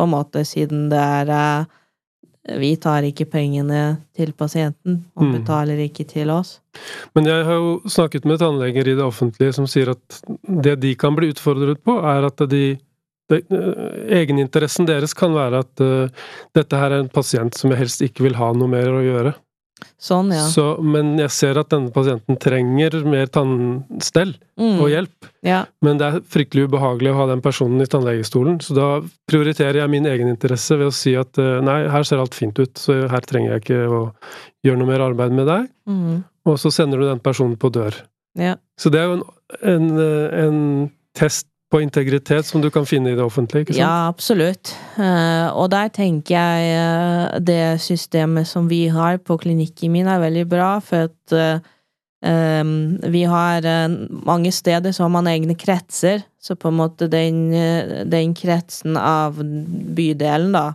på 0.00 0.08
en 0.08 0.14
måte, 0.16 0.44
siden 0.48 0.88
det 0.92 0.98
er 1.04 1.30
eh, 1.36 1.76
Vi 2.56 2.70
tar 2.80 3.04
ikke 3.04 3.26
pengene 3.28 3.98
til 4.16 4.30
pasienten, 4.32 5.02
og 5.14 5.26
Mm. 5.26 5.32
betaler 5.36 5.76
ikke 5.84 6.06
til 6.08 6.30
oss. 6.32 6.60
Men 7.14 7.26
jeg 7.28 7.44
har 7.44 7.58
jo 7.60 7.82
snakket 7.84 8.24
med 8.24 8.40
tannleger 8.40 8.88
i 8.88 8.94
det 8.96 9.04
offentlige 9.04 9.52
som 9.54 9.66
sier 9.68 9.90
at 9.92 10.22
det 10.48 10.78
de 10.80 10.94
kan 10.96 11.14
bli 11.14 11.28
utfordret 11.34 11.82
på, 11.84 11.98
er 12.00 12.24
at 12.24 12.40
de 12.48 12.78
eh, 13.30 13.42
Egeninteressen 14.22 14.88
deres 14.88 15.12
kan 15.14 15.36
være 15.36 15.60
at 15.60 15.84
uh, 15.84 16.08
dette 16.56 16.80
her 16.80 16.90
er 16.90 17.04
en 17.04 17.12
pasient 17.12 17.54
som 17.54 17.70
jeg 17.70 17.78
helst 17.84 18.00
ikke 18.02 18.24
vil 18.24 18.34
ha 18.40 18.52
noe 18.56 18.72
mer 18.72 18.88
å 18.88 19.04
gjøre. 19.04 19.34
Sånn, 20.00 20.30
ja. 20.34 20.42
Så, 20.48 20.64
men 20.82 21.14
jeg 21.20 21.30
ser 21.34 21.58
at 21.60 21.68
denne 21.72 21.90
pasienten 21.94 22.38
trenger 22.40 22.98
mer 23.08 23.26
tannstell 23.32 24.36
Mm. 24.60 24.76
og 24.84 24.90
hjelp. 24.92 25.28
Ja. 25.46 25.62
Men 25.80 25.96
det 25.96 26.04
er 26.06 26.20
fryktelig 26.28 26.66
ubehagelig 26.68 27.14
å 27.14 27.16
ha 27.16 27.26
den 27.30 27.40
personen 27.40 27.80
i 27.80 27.86
tannlegestolen, 27.88 28.58
så 28.60 28.74
da 28.76 28.88
prioriterer 29.30 29.78
jeg 29.80 29.88
min 29.88 30.04
egeninteresse 30.04 30.76
ved 30.76 30.90
å 30.90 30.92
si 30.92 31.14
at 31.16 31.38
eh, 31.40 31.62
nei, 31.64 31.78
her 31.88 32.04
ser 32.04 32.20
alt 32.20 32.36
fint 32.36 32.58
ut, 32.60 32.74
så 32.76 32.98
her 33.08 33.24
trenger 33.24 33.54
jeg 33.54 33.62
ikke 33.64 33.78
å 33.88 34.00
gjøre 34.66 34.82
noe 34.82 34.90
mer 34.90 35.00
arbeid 35.06 35.32
med 35.32 35.48
deg. 35.48 35.70
Mm. 35.88 36.18
Og 36.44 36.58
så 36.60 36.68
sender 36.74 37.00
du 37.00 37.06
den 37.08 37.22
personen 37.24 37.56
på 37.56 37.72
dør. 37.72 37.96
ja. 38.36 38.56
Så 38.76 38.92
det 38.92 39.00
er 39.00 39.08
jo 39.08 39.16
en, 39.18 39.24
en, 39.62 39.88
eh, 40.04 40.44
en 40.44 40.60
test 41.16 41.46
på 41.70 41.80
integritet 41.80 42.46
som 42.46 42.62
du 42.62 42.70
kan 42.70 42.86
finne 42.86 43.12
i 43.12 43.16
det 43.16 43.22
offentlige, 43.22 43.68
ikke 43.68 43.74
sant? 43.76 43.82
Ja, 43.84 44.08
absolutt. 44.10 44.72
Eh, 44.98 45.46
og 45.54 45.70
der 45.70 45.90
tenker 45.94 46.34
jeg 46.34 46.70
eh, 46.74 47.36
det 47.46 47.62
systemet 47.84 48.48
som 48.50 48.66
vi 48.70 48.88
har 48.90 49.20
på 49.22 49.38
klinikken 49.38 49.92
min 49.94 50.10
er 50.10 50.22
veldig 50.22 50.46
bra, 50.50 50.70
for 50.82 51.06
at 51.06 51.36
eh, 51.36 51.60
vi 53.14 53.22
har 53.30 53.68
mange 54.26 54.50
steder 54.52 54.92
så 54.92 55.06
har 55.06 55.12
man 55.14 55.30
egne 55.30 55.54
kretser, 55.56 56.24
så 56.42 56.56
på 56.58 56.68
en 56.68 56.80
måte 56.80 57.08
den, 57.08 57.46
den 58.12 58.34
kretsen 58.36 58.98
av 59.00 59.38
bydelen 59.40 60.50
da, 60.52 60.66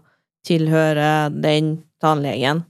tilhører 0.47 1.29
den 1.29 1.75
tannlegen. 2.01 2.63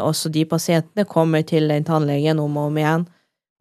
Også 0.00 0.32
de 0.32 0.46
pasientene 0.48 1.04
kommer 1.08 1.44
til 1.48 1.68
den 1.68 1.84
tannlegen 1.84 2.40
om 2.40 2.56
og 2.60 2.70
om 2.70 2.80
igjen. 2.80 3.04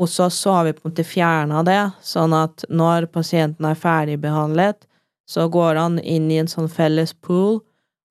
Hos 0.02 0.20
oss 0.20 0.40
så 0.42 0.56
har 0.56 0.66
vi 0.66 0.74
på 0.74 0.82
en 0.88 0.92
måte 0.92 1.06
fjerna 1.06 1.62
det, 1.68 1.82
sånn 2.02 2.34
at 2.34 2.64
når 2.74 3.06
pasienten 3.14 3.68
er 3.70 3.78
ferdigbehandlet, 3.78 4.88
så 5.30 5.46
går 5.52 5.78
han 5.78 6.00
inn 6.02 6.32
i 6.34 6.40
en 6.42 6.50
sånn 6.50 6.70
felles 6.72 7.14
pool, 7.14 7.60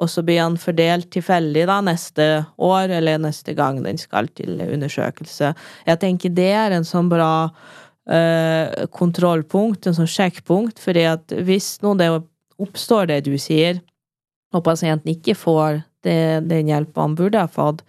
og 0.00 0.08
så 0.08 0.22
blir 0.24 0.38
han 0.40 0.56
fordelt 0.60 1.10
tilfeldig 1.12 1.66
da 1.68 1.80
neste 1.84 2.28
år 2.62 2.94
eller 3.00 3.20
neste 3.20 3.52
gang 3.58 3.82
den 3.84 3.98
skal 4.00 4.30
til 4.32 4.62
undersøkelse. 4.64 5.50
Jeg 5.90 6.00
tenker 6.00 6.32
det 6.32 6.52
er 6.56 6.72
en 6.72 6.86
sånn 6.88 7.10
bra 7.10 7.50
eh, 8.08 8.86
kontrollpunkt, 8.96 9.90
en 9.90 9.98
sånn 9.98 10.08
sjekkpunkt, 10.08 10.80
fordi 10.80 11.04
at 11.10 11.36
hvis 11.44 11.74
nå 11.84 11.96
det 12.00 12.08
oppstår 12.60 13.10
det 13.10 13.20
du 13.28 13.34
sier, 13.40 13.82
og 14.54 14.64
pasienten 14.66 15.12
ikke 15.12 15.36
får 15.38 15.82
det, 16.06 16.46
den 16.48 16.70
hjelpa 16.70 17.04
han 17.04 17.18
burde 17.18 17.44
ha 17.44 17.50
fått, 17.50 17.84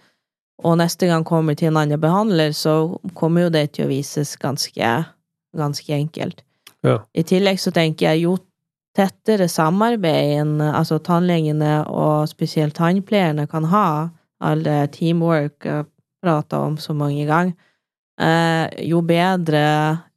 og 0.63 0.77
neste 0.81 1.09
gang 1.09 1.25
kommer 1.27 1.57
til 1.57 1.71
en 1.71 1.79
annen 1.81 2.01
behandler, 2.01 2.53
så 2.55 2.99
kommer 3.17 3.47
jo 3.47 3.53
det 3.53 3.65
til 3.75 3.87
å 3.87 3.91
vises 3.91 4.35
ganske, 4.41 4.93
ganske 5.57 5.93
enkelt. 5.95 6.43
Ja. 6.85 7.01
I 7.13 7.23
tillegg 7.27 7.59
så 7.61 7.73
tenker 7.73 8.11
jeg 8.11 8.25
jo 8.25 8.37
tettere 8.97 9.47
samarbeid 9.47 10.59
altså 10.67 10.97
tannlegene 10.99 11.81
og 11.87 12.27
spesielt 12.29 12.75
tannpleierne 12.75 13.47
kan 13.51 13.67
ha, 13.71 13.87
alle 14.41 14.85
teamwork 14.91 15.67
prata 16.21 16.59
om 16.59 16.77
så 16.77 16.93
mange 16.93 17.25
ganger, 17.25 17.53
eh, 18.21 18.67
jo 18.89 19.01
bedre 19.05 19.61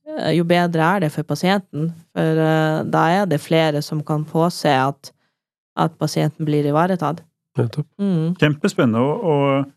eh, 0.09 0.33
jo 0.37 0.45
bedre 0.49 0.89
er 0.89 1.05
det 1.05 1.13
for 1.13 1.27
pasienten, 1.29 1.93
for 2.15 2.41
eh, 2.47 2.81
da 2.85 3.05
er 3.21 3.29
det 3.31 3.41
flere 3.43 3.83
som 3.83 4.03
kan 4.05 4.25
påse 4.29 4.69
at, 4.69 5.13
at 5.77 5.97
pasienten 5.99 6.45
blir 6.49 6.67
ivaretatt. 6.69 7.23
Nettopp. 7.59 7.87
Mm. 7.99 8.35
Kjempespennende. 8.41 9.01
Og, 9.01 9.25
og 9.25 9.73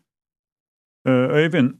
Øyvind, 1.08 1.74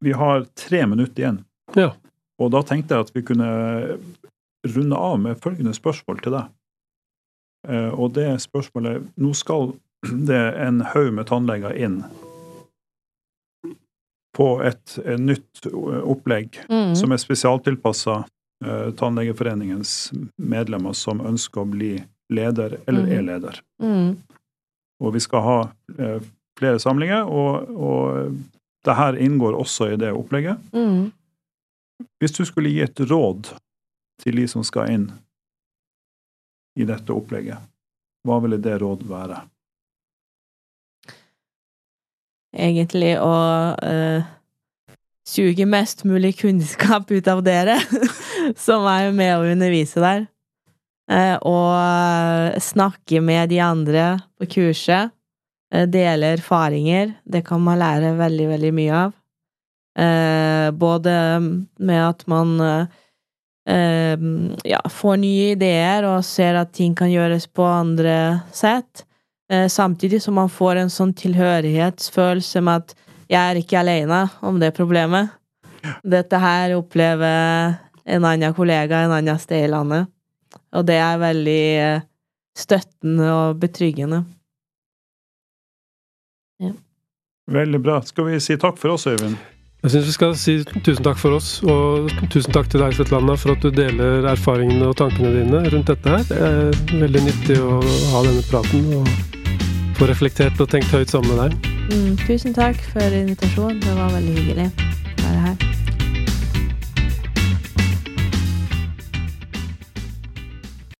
vi 0.00 0.12
har 0.16 0.46
tre 0.56 0.86
minutter 0.86 1.22
igjen. 1.22 1.42
Ja. 1.76 1.92
Og 2.40 2.50
da 2.54 2.62
tenkte 2.64 2.96
jeg 2.96 3.06
at 3.06 3.14
vi 3.14 3.22
kunne 3.22 3.50
runde 4.76 4.96
av 4.96 5.18
med 5.20 5.40
følgende 5.40 5.74
spørsmål 5.76 6.22
til 6.24 6.34
deg. 6.38 6.48
Eh, 7.68 7.92
Og 7.92 8.14
det 8.16 8.40
spørsmålet 8.40 9.04
Nå 9.20 9.34
skal 9.36 9.74
det 10.30 10.40
en 10.64 10.80
haug 10.94 11.12
med 11.12 11.28
tannleger 11.28 11.76
inn 11.76 12.02
på 14.36 14.62
et, 14.62 14.98
et 15.04 15.20
nytt 15.20 15.66
opplegg 15.74 16.60
Mm. 16.70 16.94
som 16.96 17.12
er 17.12 17.18
spesialtilpassa 17.20 18.22
uh, 18.64 18.90
Tannlegeforeningens 18.96 20.12
medlemmer 20.38 20.94
som 20.96 21.20
ønsker 21.20 21.60
å 21.64 21.68
bli 21.68 21.90
leder 22.30 22.78
eller 22.86 23.04
mm. 23.04 23.12
er 23.16 23.22
leder. 23.26 23.60
Mm. 23.82 24.14
Og 25.02 25.14
vi 25.16 25.20
skal 25.20 25.42
ha 25.42 25.58
eh, 25.98 26.22
flere 26.58 26.78
samlinger, 26.78 27.26
og, 27.26 27.70
og 27.74 28.34
det 28.86 28.96
her 28.96 29.18
inngår 29.20 29.58
også 29.60 29.90
i 29.92 29.98
det 30.00 30.12
opplegget. 30.16 30.60
Mm. 30.72 31.10
Hvis 32.20 32.36
du 32.36 32.44
skulle 32.48 32.72
gi 32.72 32.80
et 32.84 33.00
råd 33.10 33.52
til 34.22 34.40
de 34.40 34.46
som 34.48 34.64
skal 34.64 34.92
inn 34.92 35.06
i 36.80 36.86
dette 36.88 37.12
opplegget, 37.12 37.60
hva 38.24 38.38
ville 38.44 38.60
det 38.60 38.78
råd 38.80 39.04
være? 39.08 39.42
egentlig 42.56 43.14
å 43.22 43.34
eh, 43.84 44.26
suge 45.26 45.66
mest 45.68 46.04
mulig 46.08 46.36
kunnskap 46.40 47.10
ut 47.10 47.30
av 47.30 47.42
dere 47.46 47.78
som 48.66 48.86
er 48.90 49.10
med 49.14 49.36
å 49.36 49.48
undervise 49.52 50.02
der. 50.02 50.26
Eh, 51.10 51.36
og 51.46 51.74
eh, 51.76 52.60
snakke 52.62 53.22
med 53.24 53.50
de 53.52 53.60
andre 53.64 54.12
på 54.38 54.50
kurset. 54.58 55.14
Eh, 55.74 55.86
dele 55.86 56.26
erfaringer. 56.34 57.12
Det 57.24 57.42
kan 57.46 57.62
man 57.62 57.78
lære 57.78 58.16
veldig, 58.18 58.48
veldig 58.54 58.72
mye 58.74 59.02
av. 59.04 59.12
Eh, 59.98 60.70
både 60.70 61.12
med 61.78 62.00
at 62.02 62.26
man 62.30 62.56
eh, 62.64 64.24
ja, 64.66 64.80
får 64.90 65.20
nye 65.22 65.52
ideer 65.54 66.06
og 66.08 66.24
ser 66.26 66.58
at 66.58 66.72
ting 66.74 66.96
kan 66.98 67.10
gjøres 67.10 67.46
på 67.46 67.66
andre 67.66 68.40
sett. 68.52 69.06
Samtidig 69.50 70.20
som 70.22 70.36
man 70.38 70.46
får 70.46 70.78
en 70.78 70.92
sånn 70.94 71.10
tilhørighetsfølelse 71.18 72.60
med 72.62 72.84
at 72.84 72.92
jeg 73.26 73.40
er 73.40 73.58
ikke 73.58 73.80
alene 73.80 74.20
om 74.46 74.60
det 74.62 74.68
problemet. 74.76 75.32
Dette 76.06 76.38
her 76.38 76.76
opplever 76.76 77.74
en 78.06 78.28
annen 78.30 78.54
kollega 78.54 79.02
en 79.02 79.16
annen 79.16 79.42
sted 79.42 79.66
i 79.66 79.72
landet. 79.72 80.06
Og 80.70 80.86
det 80.86 81.00
er 81.02 81.18
veldig 81.18 81.64
støttende 82.62 83.26
og 83.34 83.58
betryggende. 83.64 84.22
Veldig 87.50 87.80
bra. 87.82 88.00
Skal 88.06 88.30
vi 88.30 88.40
si 88.42 88.56
takk 88.60 88.78
for 88.78 88.94
oss, 88.94 89.08
Øyvind? 89.10 89.38
Jeg 89.80 89.94
syns 89.94 90.06
vi 90.10 90.12
skal 90.12 90.34
si 90.36 90.54
tusen 90.84 91.04
takk 91.06 91.16
for 91.16 91.38
oss, 91.38 91.62
og 91.64 92.10
tusen 92.28 92.52
takk 92.52 92.68
til 92.68 92.82
deg, 92.82 92.92
Svetlana, 92.98 93.32
for 93.40 93.54
at 93.54 93.64
du 93.64 93.72
deler 93.72 94.28
erfaringene 94.28 94.90
og 94.90 94.98
tankene 95.00 95.32
dine 95.38 95.62
rundt 95.72 95.88
dette 95.88 96.12
her. 96.12 96.26
Det 96.28 96.36
er 96.36 97.00
veldig 97.00 97.24
nyttig 97.30 97.56
å 97.64 97.80
ha 98.12 98.22
denne 98.28 98.44
praten 98.50 98.86
og 99.00 99.08
få 99.96 100.10
reflektert 100.12 100.60
og 100.60 100.68
tenkt 100.72 100.92
høyt 100.92 101.16
sammen 101.16 101.32
med 101.32 101.46
deg. 101.46 101.70
Mm, 101.90 102.14
tusen 102.26 102.54
takk 102.54 102.76
for 102.92 103.20
invitasjonen. 103.22 103.80
Det 103.80 103.96
var 103.96 104.12
veldig 104.20 104.36
hyggelig. 104.36 104.99